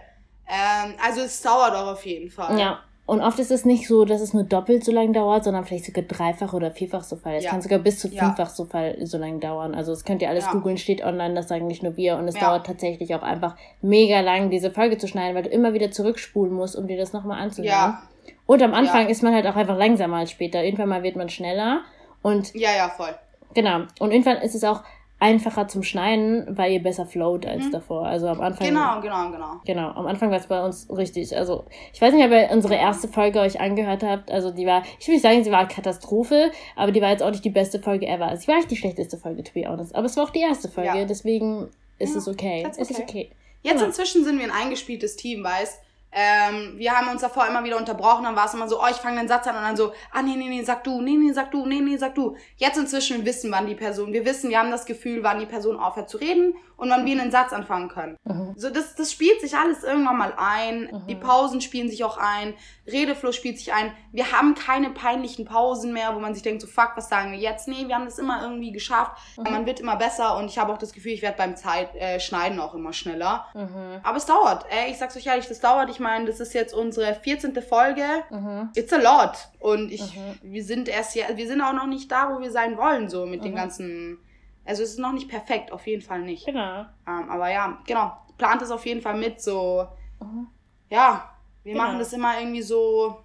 Ähm, 0.47 0.95
also 1.03 1.21
es 1.21 1.41
dauert 1.41 1.73
auch 1.73 1.93
auf 1.93 2.05
jeden 2.05 2.29
Fall. 2.29 2.59
Ja. 2.59 2.79
Und 3.05 3.19
oft 3.19 3.37
ist 3.37 3.51
es 3.51 3.65
nicht 3.65 3.85
so, 3.85 4.05
dass 4.05 4.21
es 4.21 4.33
nur 4.33 4.43
doppelt 4.43 4.85
so 4.85 4.93
lange 4.93 5.11
dauert, 5.11 5.43
sondern 5.43 5.65
vielleicht 5.65 5.85
sogar 5.85 6.05
dreifach 6.05 6.53
oder 6.53 6.71
vierfach 6.71 7.03
so 7.03 7.17
viel. 7.17 7.33
Es 7.33 7.43
ja. 7.43 7.51
kann 7.51 7.61
sogar 7.61 7.79
bis 7.79 7.99
zu 7.99 8.07
fünffach 8.07 8.37
ja. 8.37 8.45
so 8.47 8.63
viel 8.63 9.05
so 9.05 9.17
lange 9.17 9.39
dauern. 9.39 9.75
Also 9.75 9.91
das 9.91 10.05
könnt 10.05 10.21
ihr 10.21 10.29
alles 10.29 10.45
ja. 10.45 10.51
googeln, 10.53 10.77
steht 10.77 11.03
online, 11.03 11.33
das 11.33 11.49
sagen 11.49 11.67
nicht 11.67 11.83
nur 11.83 11.97
wir. 11.97 12.15
Und 12.15 12.29
es 12.29 12.35
dauert 12.35 12.65
tatsächlich 12.65 13.13
auch 13.13 13.21
einfach 13.21 13.57
mega 13.81 14.21
lang, 14.21 14.49
diese 14.49 14.71
Folge 14.71 14.97
zu 14.97 15.09
schneiden, 15.09 15.35
weil 15.35 15.43
du 15.43 15.49
immer 15.49 15.73
wieder 15.73 15.91
zurückspulen 15.91 16.53
musst, 16.53 16.77
um 16.77 16.87
dir 16.87 16.97
das 16.97 17.11
nochmal 17.11 17.41
anzuhören. 17.41 17.67
Ja. 17.67 18.03
Und 18.45 18.61
am 18.61 18.73
Anfang 18.73 19.09
ist 19.09 19.21
man 19.21 19.33
halt 19.33 19.47
auch 19.47 19.57
einfach 19.57 19.77
langsamer 19.77 20.17
als 20.17 20.31
später. 20.31 20.63
Irgendwann 20.63 20.89
mal 20.89 21.03
wird 21.03 21.17
man 21.17 21.27
schneller. 21.27 21.81
Und 22.21 22.55
ja, 22.55 22.73
ja, 22.73 22.87
voll. 22.87 23.13
Genau. 23.53 23.81
Und 23.99 24.11
irgendwann 24.11 24.37
ist 24.37 24.55
es 24.55 24.63
auch 24.63 24.81
einfacher 25.23 25.69
zum 25.69 25.83
Schneiden, 25.83 26.45
weil 26.49 26.73
ihr 26.73 26.83
besser 26.83 27.05
float 27.05 27.45
als 27.45 27.63
mhm. 27.63 27.71
davor. 27.71 28.05
Also 28.05 28.27
am 28.27 28.41
Anfang. 28.41 28.67
Genau, 28.67 28.99
genau, 28.99 29.31
genau. 29.31 29.61
Genau, 29.65 29.91
am 29.91 30.05
Anfang 30.05 30.29
war 30.31 30.37
es 30.37 30.47
bei 30.47 30.63
uns 30.63 30.85
richtig. 30.89 31.35
Also 31.37 31.63
ich 31.93 32.01
weiß 32.01 32.13
nicht, 32.13 32.25
ob 32.25 32.31
ihr 32.31 32.49
unsere 32.51 32.75
erste 32.75 33.07
Folge 33.07 33.39
euch 33.39 33.61
angehört 33.61 34.03
habt. 34.03 34.29
Also 34.29 34.51
die 34.51 34.65
war, 34.65 34.83
ich 34.99 35.07
will 35.07 35.13
nicht 35.13 35.23
sagen, 35.23 35.41
sie 35.41 35.51
war 35.51 35.65
Katastrophe, 35.69 36.51
aber 36.75 36.91
die 36.91 37.01
war 37.01 37.09
jetzt 37.09 37.23
auch 37.23 37.31
nicht 37.31 37.45
die 37.45 37.49
beste 37.49 37.79
Folge 37.79 38.05
ever. 38.05 38.27
Also, 38.27 38.41
sie 38.41 38.47
war 38.49 38.57
nicht 38.57 38.69
die 38.69 38.75
schlechteste 38.75 39.17
Folge, 39.17 39.43
to 39.43 39.53
be 39.53 39.65
honest. 39.65 39.95
Aber 39.95 40.07
es 40.07 40.17
war 40.17 40.25
auch 40.25 40.29
die 40.29 40.41
erste 40.41 40.67
Folge, 40.67 40.99
ja. 40.99 41.05
deswegen 41.05 41.69
ist 41.99 42.13
ja, 42.13 42.19
es 42.19 42.27
okay. 42.27 42.65
okay. 42.65 42.81
Es 42.81 42.89
ist 42.89 42.99
okay. 42.99 43.31
Jetzt 43.61 43.75
genau. 43.75 43.85
inzwischen 43.85 44.25
sind 44.25 44.37
wir 44.37 44.43
ein 44.43 44.51
eingespieltes 44.51 45.15
Team, 45.15 45.41
weißt 45.41 45.81
ähm, 46.13 46.73
wir 46.77 46.91
haben 46.91 47.07
uns 47.09 47.21
davor 47.21 47.47
immer 47.47 47.63
wieder 47.63 47.77
unterbrochen, 47.77 48.23
dann 48.23 48.35
war 48.35 48.45
es 48.45 48.53
immer 48.53 48.67
so, 48.67 48.81
oh, 48.81 48.87
ich 48.89 48.97
fange 48.97 49.19
den 49.19 49.27
Satz 49.27 49.47
an 49.47 49.55
und 49.55 49.63
dann 49.63 49.77
so, 49.77 49.93
ah, 50.11 50.21
nee, 50.21 50.35
nee, 50.35 50.49
nee, 50.49 50.63
sag 50.63 50.83
du, 50.83 51.01
nee, 51.01 51.17
nee, 51.17 51.33
sag 51.33 51.51
du, 51.51 51.65
nee, 51.65 51.79
nee, 51.79 51.97
sag 51.97 52.15
du. 52.15 52.35
Jetzt 52.57 52.77
inzwischen 52.77 53.25
wissen, 53.25 53.51
wann 53.51 53.67
die 53.67 53.75
Person, 53.75 54.13
wir 54.13 54.25
wissen, 54.25 54.49
wir 54.49 54.59
haben 54.59 54.71
das 54.71 54.85
Gefühl, 54.85 55.23
wann 55.23 55.39
die 55.39 55.45
Person 55.45 55.77
aufhört 55.77 56.09
zu 56.09 56.17
reden 56.17 56.55
und 56.77 56.89
wann 56.89 57.05
wir 57.05 57.19
einen 57.19 57.31
Satz 57.31 57.53
anfangen 57.53 57.89
können. 57.89 58.17
Mhm. 58.25 58.53
So, 58.57 58.69
das, 58.69 58.95
das 58.95 59.11
spielt 59.11 59.41
sich 59.41 59.55
alles 59.55 59.83
irgendwann 59.83 60.17
mal 60.17 60.33
ein. 60.37 60.89
Mhm. 60.91 61.07
Die 61.07 61.15
Pausen 61.15 61.61
spielen 61.61 61.89
sich 61.89 62.03
auch 62.03 62.17
ein. 62.17 62.53
Redefluss 62.85 63.35
spielt 63.35 63.57
sich 63.57 63.73
ein. 63.73 63.93
Wir 64.11 64.31
haben 64.31 64.53
keine 64.55 64.89
peinlichen 64.89 65.45
Pausen 65.45 65.93
mehr, 65.93 66.13
wo 66.15 66.19
man 66.19 66.33
sich 66.33 66.43
denkt, 66.43 66.61
so 66.61 66.67
fuck, 66.67 66.91
was 66.95 67.09
sagen 67.09 67.31
wir 67.31 67.39
jetzt? 67.39 67.67
Nee, 67.67 67.87
wir 67.87 67.95
haben 67.95 68.05
das 68.05 68.19
immer 68.19 68.41
irgendwie 68.41 68.71
geschafft. 68.71 69.17
Mhm. 69.37 69.43
Man 69.43 69.65
wird 69.65 69.79
immer 69.79 69.95
besser 69.95 70.37
und 70.37 70.45
ich 70.45 70.57
habe 70.57 70.73
auch 70.73 70.77
das 70.77 70.93
Gefühl, 70.93 71.13
ich 71.13 71.21
werde 71.21 71.37
beim 71.37 71.55
Zeit, 71.55 71.95
äh, 71.95 72.19
Schneiden 72.19 72.59
auch 72.59 72.73
immer 72.73 72.93
schneller. 72.93 73.47
Aber 74.03 74.17
es 74.17 74.25
dauert. 74.25 74.65
Ey, 74.69 74.91
ich 74.91 74.97
sag's 74.97 75.15
euch 75.15 75.25
ehrlich, 75.25 75.47
das 75.47 75.59
dauert. 75.59 75.89
Ich 75.89 75.99
meine, 76.03 76.25
das 76.25 76.39
ist 76.39 76.53
jetzt 76.53 76.73
unsere 76.73 77.15
14. 77.15 77.59
Folge. 77.61 78.05
Mhm. 78.29 78.69
It's 78.75 78.93
a 78.93 78.97
lot. 78.97 79.49
Und 79.59 79.91
ich, 79.91 80.15
mhm. 80.15 80.37
wir 80.43 80.63
sind 80.63 80.87
erst 80.87 81.15
ja, 81.15 81.25
wir 81.35 81.47
sind 81.47 81.61
auch 81.61 81.73
noch 81.73 81.87
nicht 81.87 82.11
da, 82.11 82.29
wo 82.29 82.39
wir 82.39 82.51
sein 82.51 82.77
wollen, 82.77 83.09
so 83.09 83.25
mit 83.25 83.43
den 83.43 83.55
ganzen. 83.55 84.19
Also 84.65 84.83
es 84.83 84.91
ist 84.91 84.99
noch 84.99 85.11
nicht 85.11 85.27
perfekt, 85.27 85.71
auf 85.71 85.87
jeden 85.87 86.01
Fall 86.01 86.21
nicht. 86.21 86.45
Genau. 86.45 86.85
Ähm, 87.07 87.29
aber 87.29 87.49
ja, 87.51 87.81
genau. 87.85 88.17
Plant 88.37 88.61
es 88.61 88.71
auf 88.71 88.85
jeden 88.85 89.01
Fall 89.01 89.17
mit, 89.17 89.41
so. 89.41 89.87
Ja, 90.89 91.33
wir 91.63 91.73
genau. 91.73 91.85
machen 91.85 91.99
das 91.99 92.13
immer 92.13 92.39
irgendwie 92.39 92.61
so 92.61 93.23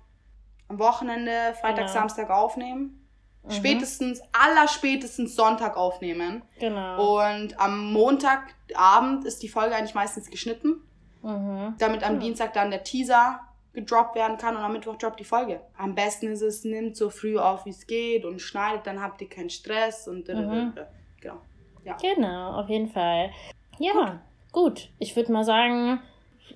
am 0.68 0.78
Wochenende, 0.78 1.54
Freitag, 1.60 1.86
genau. 1.86 1.92
Samstag 1.92 2.30
aufnehmen. 2.30 3.06
Mhm. 3.44 3.52
Spätestens, 3.52 4.20
allerspätestens 4.32 5.34
Sonntag 5.34 5.76
aufnehmen. 5.76 6.42
Genau. 6.58 7.20
Und 7.20 7.58
am 7.58 7.92
Montagabend 7.92 9.24
ist 9.24 9.42
die 9.42 9.48
Folge 9.48 9.74
eigentlich 9.74 9.94
meistens 9.94 10.30
geschnitten. 10.30 10.82
Mhm. 11.28 11.74
Damit 11.78 12.02
am 12.04 12.16
mhm. 12.16 12.20
Dienstag 12.20 12.52
dann 12.54 12.70
der 12.70 12.82
Teaser 12.82 13.40
gedroppt 13.74 14.16
werden 14.16 14.38
kann 14.38 14.56
und 14.56 14.62
am 14.62 14.72
Mittwoch 14.72 14.96
droppt 14.96 15.20
die 15.20 15.24
Folge. 15.24 15.60
Am 15.76 15.94
besten 15.94 16.28
ist 16.28 16.42
es, 16.42 16.64
nimmt 16.64 16.96
so 16.96 17.10
früh 17.10 17.38
auf, 17.38 17.66
wie 17.66 17.70
es 17.70 17.86
geht 17.86 18.24
und 18.24 18.40
schneidet, 18.40 18.86
dann 18.86 19.00
habt 19.02 19.20
ihr 19.20 19.28
keinen 19.28 19.50
Stress 19.50 20.08
und 20.08 20.28
mhm. 20.28 20.72
genau. 21.20 21.40
Ja. 21.84 21.96
Genau, 22.02 22.60
auf 22.60 22.68
jeden 22.68 22.88
Fall. 22.88 23.30
Ja, 23.78 23.92
gut. 23.92 24.18
gut. 24.52 24.90
Ich 24.98 25.14
würde 25.16 25.32
mal 25.32 25.44
sagen, 25.44 26.00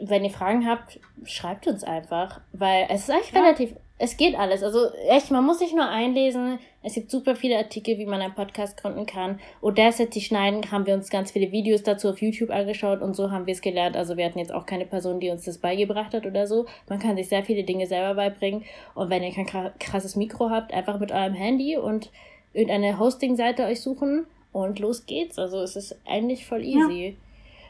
wenn 0.00 0.24
ihr 0.24 0.30
Fragen 0.30 0.66
habt, 0.66 1.00
schreibt 1.24 1.66
uns 1.66 1.84
einfach, 1.84 2.40
weil 2.52 2.86
es 2.90 3.02
ist 3.02 3.10
eigentlich 3.10 3.32
ja. 3.32 3.40
relativ, 3.40 3.74
es 4.02 4.16
geht 4.16 4.34
alles. 4.34 4.64
Also 4.64 4.92
echt, 5.08 5.30
man 5.30 5.46
muss 5.46 5.60
sich 5.60 5.72
nur 5.72 5.88
einlesen. 5.88 6.58
Es 6.82 6.94
gibt 6.94 7.08
super 7.08 7.36
viele 7.36 7.56
Artikel, 7.56 7.98
wie 7.98 8.04
man 8.04 8.20
einen 8.20 8.34
Podcast 8.34 8.76
gründen 8.76 9.06
kann. 9.06 9.38
Audacity 9.62 10.20
schneiden, 10.20 10.72
haben 10.72 10.86
wir 10.86 10.94
uns 10.94 11.08
ganz 11.08 11.30
viele 11.30 11.52
Videos 11.52 11.84
dazu 11.84 12.08
auf 12.08 12.20
YouTube 12.20 12.50
angeschaut 12.50 13.00
und 13.00 13.14
so 13.14 13.30
haben 13.30 13.46
wir 13.46 13.54
es 13.54 13.60
gelernt. 13.60 13.96
Also 13.96 14.16
wir 14.16 14.24
hatten 14.24 14.40
jetzt 14.40 14.52
auch 14.52 14.66
keine 14.66 14.86
Person, 14.86 15.20
die 15.20 15.30
uns 15.30 15.44
das 15.44 15.58
beigebracht 15.58 16.14
hat 16.14 16.26
oder 16.26 16.48
so. 16.48 16.66
Man 16.88 16.98
kann 16.98 17.14
sich 17.14 17.28
sehr 17.28 17.44
viele 17.44 17.62
Dinge 17.62 17.86
selber 17.86 18.14
beibringen. 18.14 18.64
Und 18.96 19.08
wenn 19.08 19.22
ihr 19.22 19.32
kein 19.32 19.46
krasses 19.78 20.16
Mikro 20.16 20.50
habt, 20.50 20.74
einfach 20.74 20.98
mit 20.98 21.12
eurem 21.12 21.34
Handy 21.34 21.76
und 21.76 22.10
irgendeine 22.54 22.98
Hosting-Seite 22.98 23.66
euch 23.66 23.82
suchen 23.82 24.26
und 24.50 24.80
los 24.80 25.06
geht's. 25.06 25.38
Also 25.38 25.60
es 25.60 25.76
ist 25.76 25.96
eigentlich 26.08 26.44
voll 26.44 26.64
easy. 26.64 27.16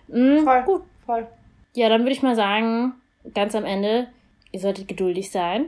Ja. 0.08 0.16
Mhm, 0.16 0.44
voll, 0.44 0.62
gut. 0.62 0.82
voll. 1.04 1.26
Ja, 1.74 1.90
dann 1.90 2.00
würde 2.00 2.12
ich 2.12 2.22
mal 2.22 2.36
sagen, 2.36 2.94
ganz 3.34 3.54
am 3.54 3.66
Ende, 3.66 4.06
ihr 4.50 4.60
solltet 4.60 4.88
geduldig 4.88 5.30
sein 5.30 5.66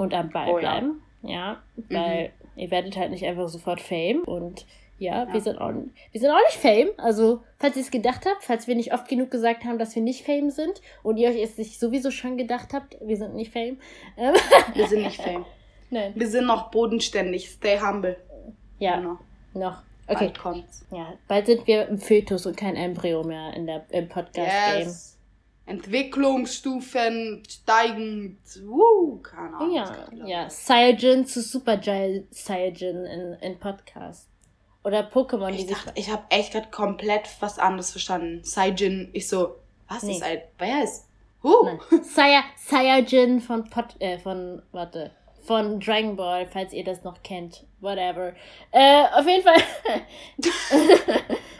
und 0.00 0.14
am 0.14 0.30
Ball 0.30 0.48
oh, 0.48 0.58
bleiben. 0.58 1.02
Ja, 1.22 1.30
ja 1.30 1.62
weil 1.90 2.28
mhm. 2.28 2.60
ihr 2.60 2.70
werdet 2.70 2.96
halt 2.96 3.10
nicht 3.10 3.24
einfach 3.24 3.48
sofort 3.48 3.80
Fame 3.80 4.22
und 4.22 4.66
ja, 4.98 5.24
ja, 5.24 5.32
Wir, 5.32 5.40
sind 5.40 5.58
auch, 5.58 5.72
wir 6.12 6.20
sind 6.20 6.30
auch 6.30 6.40
nicht 6.46 6.58
Fame. 6.60 6.90
Also, 6.98 7.42
falls 7.58 7.74
ihr 7.74 7.82
es 7.82 7.90
gedacht 7.90 8.26
habt, 8.26 8.44
falls 8.44 8.68
wir 8.68 8.74
nicht 8.74 8.92
oft 8.92 9.08
genug 9.08 9.30
gesagt 9.30 9.64
haben, 9.64 9.78
dass 9.78 9.94
wir 9.94 10.02
nicht 10.02 10.26
Fame 10.26 10.50
sind 10.50 10.82
und 11.02 11.16
ihr 11.16 11.30
euch 11.30 11.40
es 11.40 11.56
sich 11.56 11.78
sowieso 11.78 12.10
schon 12.10 12.36
gedacht 12.36 12.74
habt, 12.74 12.98
wir 13.00 13.16
sind 13.16 13.34
nicht 13.34 13.50
Fame. 13.50 13.78
Ähm, 14.18 14.34
wir 14.74 14.86
sind 14.88 15.02
nicht 15.04 15.22
Fame. 15.22 15.46
Nein. 15.90 16.12
Wir 16.14 16.28
sind 16.28 16.46
noch 16.46 16.70
bodenständig. 16.70 17.48
Stay 17.48 17.80
humble. 17.80 18.18
Ja, 18.78 18.96
genau. 18.96 19.18
noch. 19.54 19.82
Okay. 20.06 20.26
Bald 20.26 20.38
kommt's. 20.38 20.84
Ja, 20.90 21.14
bald 21.28 21.46
sind 21.46 21.66
wir 21.66 21.88
im 21.88 21.98
Fötus 21.98 22.44
und 22.44 22.58
kein 22.58 22.76
Embryo 22.76 23.24
mehr 23.24 23.54
in 23.54 23.66
der, 23.66 23.86
im 23.90 24.06
Podcast-Game. 24.06 24.80
Yes. 24.80 25.18
Entwicklungsstufen 25.70 27.42
steigend. 27.48 28.38
Uh, 28.66 29.18
keine 29.18 29.56
Ahnung. 29.56 29.74
Ja, 29.74 30.08
ja. 30.26 30.50
Saiyajin 30.50 31.24
zu 31.26 31.42
Super 31.42 31.80
Saiyajin 31.82 33.04
in, 33.04 33.32
in 33.40 33.58
Podcast. 33.58 34.28
Oder 34.82 35.08
Pokémon, 35.08 35.50
ich 35.50 35.66
dachte, 35.66 35.92
Ich 35.94 36.10
habe 36.10 36.24
echt 36.30 36.52
gerade 36.52 36.70
komplett 36.70 37.28
was 37.40 37.58
anderes 37.58 37.92
verstanden. 37.92 38.42
Saiyajin, 38.42 39.10
ich 39.12 39.28
so, 39.28 39.56
was 39.88 40.02
nee. 40.02 40.12
ist 40.12 40.22
ein. 40.22 40.40
Wer 40.58 40.84
ist? 40.84 41.06
Huh. 41.42 41.78
Saiyajin 42.56 43.40
von 43.40 43.70
Pot, 43.70 43.94
äh, 44.00 44.18
von, 44.18 44.62
warte, 44.72 45.12
von 45.42 45.80
Dragon 45.80 46.16
Ball, 46.16 46.46
falls 46.46 46.72
ihr 46.72 46.84
das 46.84 47.02
noch 47.04 47.22
kennt. 47.22 47.64
Whatever. 47.80 48.34
Äh, 48.72 49.04
auf 49.14 49.26
jeden 49.26 49.42
Fall. 49.42 49.56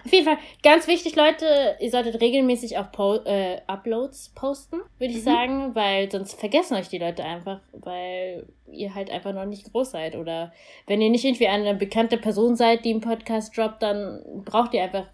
auf 0.05 0.13
jeden 0.13 0.25
Fall, 0.27 0.39
ganz 0.63 0.87
wichtig, 0.87 1.17
Leute, 1.17 1.77
ihr 1.81 1.91
solltet 1.91 2.21
regelmäßig 2.21 2.77
auch 2.79 2.93
po 2.93 3.15
äh, 3.25 3.61
Uploads 3.67 4.31
posten, 4.35 4.81
würde 4.99 5.13
ich 5.13 5.21
Mhm. 5.21 5.25
sagen, 5.25 5.75
weil 5.75 6.11
sonst 6.11 6.39
vergessen 6.39 6.77
euch 6.77 6.89
die 6.89 6.99
Leute 6.99 7.25
einfach, 7.25 7.61
weil 7.73 8.47
ihr 8.71 8.95
halt 8.95 9.11
einfach 9.11 9.33
noch 9.33 9.47
nicht 9.47 9.73
groß 9.73 9.93
seid. 9.93 10.17
Oder 10.17 10.53
wenn 10.87 11.01
ihr 11.01 11.11
nicht 11.11 11.25
irgendwie 11.25 11.49
eine 11.49 11.75
bekannte 11.75 12.19
Person 12.19 12.57
seid, 12.57 12.85
die 12.85 12.91
einen 12.91 13.01
Podcast 13.01 13.57
droppt, 13.57 13.83
dann 13.83 14.43
braucht 14.45 14.75
ihr 14.75 14.83
einfach 14.83 15.07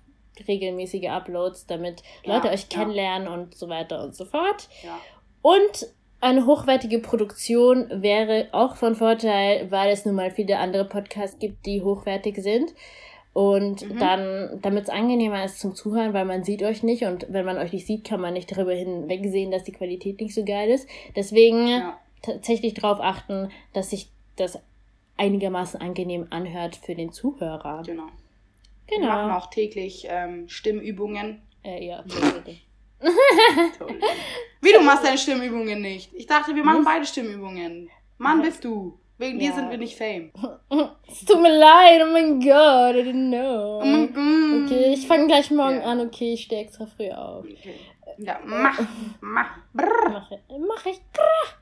regelmäßige 0.49 1.09
Uploads, 1.09 1.67
damit 1.67 2.03
Ja, 2.25 2.35
Leute 2.35 2.49
euch 2.51 2.67
ja. 2.71 2.79
kennenlernen 2.79 3.29
und 3.29 3.55
so 3.55 3.69
weiter 3.69 4.03
und 4.03 4.15
so 4.15 4.25
fort. 4.25 4.69
Ja. 4.83 4.99
Und 5.43 5.87
eine 6.21 6.47
hochwertige 6.47 6.99
Produktion 6.99 7.87
wäre 8.03 8.49
auch 8.53 8.77
von 8.77 8.95
Vorteil, 8.97 9.71
weil 9.71 9.91
es 9.93 10.05
nun 10.05 10.15
mal 10.15 10.31
viele 10.31 10.59
andere 10.59 10.85
Podcasts 10.87 11.39
gibt, 11.39 11.67
die 11.67 11.83
hochwertig 11.83 12.37
sind. 12.43 12.75
Und 13.33 13.83
Mhm. 13.91 13.99
dann, 13.99 14.59
damit 14.63 14.85
es 14.85 14.89
angenehmer 14.89 15.45
ist 15.45 15.61
zum 15.61 15.75
Zuhören, 15.75 16.15
weil 16.15 16.25
man 16.25 16.43
sieht 16.43 16.63
euch 16.63 16.83
nicht 16.83 17.03
und 17.05 17.27
wenn 17.29 17.45
man 17.45 17.59
euch 17.59 17.71
nicht 17.73 17.87
sieht, 17.87 18.05
kann 18.05 18.19
man 18.21 18.33
nicht 18.33 18.51
darüber 18.51 18.73
hinwegsehen, 18.73 19.51
dass 19.51 19.63
die 19.65 19.73
Qualität 19.73 20.21
nicht 20.23 20.35
so 20.35 20.43
geil 20.43 20.71
ist. 20.71 20.89
Deswegen 21.15 21.67
Ja. 21.69 21.99
tatsächlich 22.23 22.73
darauf 22.73 22.99
achten, 23.01 23.51
dass 23.75 23.91
sich 23.91 24.09
das 24.37 24.59
einigermaßen 25.19 25.81
angenehm 25.81 26.27
anhört 26.31 26.77
für 26.77 26.95
den 26.95 27.13
Zuhörer. 27.13 27.83
Genau. 27.85 28.05
Wir 28.89 29.01
machen 29.01 29.27
Genau. 29.29 29.37
auch 29.39 29.51
täglich 29.51 30.07
ähm, 30.09 30.49
Stimmübungen. 30.49 31.43
Äh, 31.63 31.85
ja. 31.85 32.05
Wie, 34.61 34.73
du 34.73 34.81
machst 34.81 35.05
deine 35.05 35.19
Stimmübungen 35.19 35.81
nicht? 35.81 36.13
Ich 36.15 36.27
dachte, 36.27 36.55
wir 36.55 36.65
machen 36.65 36.85
beide 36.85 37.05
Stimmübungen. 37.07 37.91
Mann, 38.19 38.43
bist 38.43 38.65
du. 38.65 38.99
Wegen 39.19 39.39
dir 39.39 39.49
Ja. 39.49 39.55
sind 39.55 39.71
wir 39.71 39.79
nicht 39.79 39.97
Fame. 39.97 40.31
es 41.09 41.25
tut 41.25 41.41
mir 41.41 41.57
leid, 41.59 42.03
oh 42.07 42.13
mein 42.13 42.39
Gott, 42.41 42.95
I 42.97 43.01
didn't 43.03 43.31
know. 43.31 43.81
Mein 43.83 44.13
Gott. 44.13 44.71
Okay, 44.71 44.93
ich 44.93 45.07
fange 45.07 45.27
gleich 45.27 45.51
morgen 45.51 45.77
Ja. 45.81 45.85
an. 45.87 46.01
Okay, 46.01 46.35
ich 46.35 46.43
stehe 46.43 46.61
extra 46.63 46.85
früh 46.87 47.11
auf. 47.11 47.45
Okay. 47.45 47.75
Ja, 48.19 48.39
mach, 48.45 48.79
mach. 49.21 49.59
Brrr. 49.73 50.11
Mache 50.11 50.41
mach 50.67 50.87
ich. 50.87 51.01
Grrr. 51.15 51.57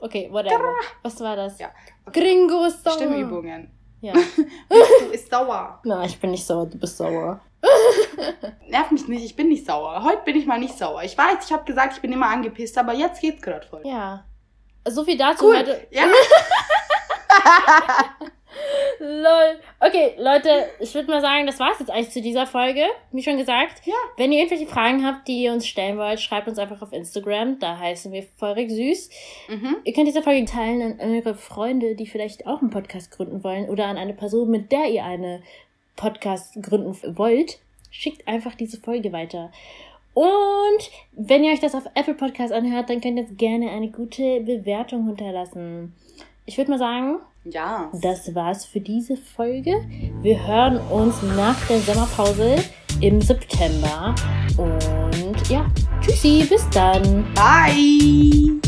Okay, 0.00 0.28
whatever. 0.30 0.74
Was 1.02 1.20
war 1.20 1.36
das? 1.36 1.58
Ja. 1.58 1.70
Gringo 2.12 2.64
ist 2.64 2.82
sauer. 2.84 2.94
Stimmübungen. 2.94 3.70
Ja. 4.00 4.12
Du 4.68 5.12
ist 5.12 5.30
sauer. 5.30 5.80
Na, 5.84 6.04
ich 6.04 6.18
bin 6.18 6.30
nicht 6.30 6.44
sauer, 6.46 6.66
du 6.66 6.78
bist 6.78 6.96
sauer. 6.96 7.40
Nerv 8.68 8.90
mich 8.90 9.08
nicht, 9.08 9.24
ich 9.24 9.36
bin 9.36 9.48
nicht 9.48 9.66
sauer. 9.66 10.02
Heute 10.02 10.22
bin 10.24 10.36
ich 10.36 10.46
mal 10.46 10.58
nicht 10.58 10.76
sauer. 10.76 11.02
Ich 11.02 11.16
weiß, 11.16 11.44
ich 11.46 11.52
habe 11.52 11.64
gesagt, 11.64 11.94
ich 11.94 12.00
bin 12.02 12.12
immer 12.12 12.28
angepisst, 12.28 12.76
aber 12.78 12.94
jetzt 12.94 13.20
geht's 13.20 13.42
gerade 13.42 13.66
voll. 13.66 13.82
Ja. 13.84 14.24
So 14.88 15.04
viel 15.04 15.18
dazu 15.18 15.46
Cool. 15.46 15.58
heute. 15.58 15.86
Ja. 15.90 16.04
Lol. 18.98 19.58
Okay, 19.80 20.14
Leute, 20.18 20.48
ich 20.80 20.94
würde 20.94 21.10
mal 21.10 21.20
sagen, 21.20 21.46
das 21.46 21.58
war's 21.60 21.78
jetzt 21.80 21.90
eigentlich 21.90 22.10
zu 22.10 22.22
dieser 22.22 22.46
Folge. 22.46 22.84
Wie 23.12 23.22
schon 23.22 23.36
gesagt, 23.36 23.82
Ja. 23.84 23.94
wenn 24.16 24.32
ihr 24.32 24.38
irgendwelche 24.40 24.66
Fragen 24.66 25.04
habt, 25.06 25.28
die 25.28 25.42
ihr 25.44 25.52
uns 25.52 25.66
stellen 25.66 25.98
wollt, 25.98 26.20
schreibt 26.20 26.48
uns 26.48 26.58
einfach 26.58 26.80
auf 26.82 26.92
Instagram. 26.92 27.58
Da 27.58 27.78
heißen 27.78 28.12
wir 28.12 28.22
feurig 28.38 28.70
süß. 28.70 29.10
mhm. 29.48 29.76
Ihr 29.84 29.92
könnt 29.92 30.08
diese 30.08 30.22
Folge 30.22 30.44
teilen 30.46 30.98
an 31.00 31.10
eure 31.10 31.34
Freunde, 31.34 31.94
die 31.94 32.06
vielleicht 32.06 32.46
auch 32.46 32.60
einen 32.60 32.70
Podcast 32.70 33.10
gründen 33.10 33.44
wollen 33.44 33.68
oder 33.68 33.86
an 33.86 33.98
eine 33.98 34.14
Person, 34.14 34.50
mit 34.50 34.72
der 34.72 34.86
ihr 34.86 35.04
eine 35.04 35.42
Podcast 35.96 36.54
gründen 36.62 36.94
wollt. 37.18 37.58
Schickt 37.90 38.26
einfach 38.28 38.54
diese 38.54 38.80
Folge 38.80 39.12
weiter. 39.12 39.50
Und 40.14 40.90
wenn 41.12 41.44
ihr 41.44 41.52
euch 41.52 41.60
das 41.60 41.74
auf 41.74 41.84
Apple 41.94 42.14
Podcast 42.14 42.52
anhört, 42.52 42.88
dann 42.88 43.00
könnt 43.02 43.18
ihr 43.18 43.24
jetzt 43.24 43.36
gerne 43.38 43.70
eine 43.70 43.88
gute 43.88 44.40
Bewertung 44.40 45.06
hinterlassen. 45.06 45.94
Ich 46.46 46.56
würde 46.56 46.70
mal 46.70 46.78
sagen, 46.78 47.18
Ja. 47.52 47.90
das 48.00 48.34
war's 48.34 48.64
für 48.64 48.80
diese 48.80 49.16
Folge. 49.16 49.84
Wir 50.22 50.46
hören 50.46 50.78
uns 50.90 51.14
nach 51.36 51.56
der 51.68 51.80
Sommerpause 51.80 52.56
im 53.00 53.20
September. 53.20 54.14
Und 54.56 55.48
ja, 55.48 55.66
tschüssi, 56.00 56.46
bis 56.48 56.68
dann. 56.70 57.24
Bye. 57.34 58.60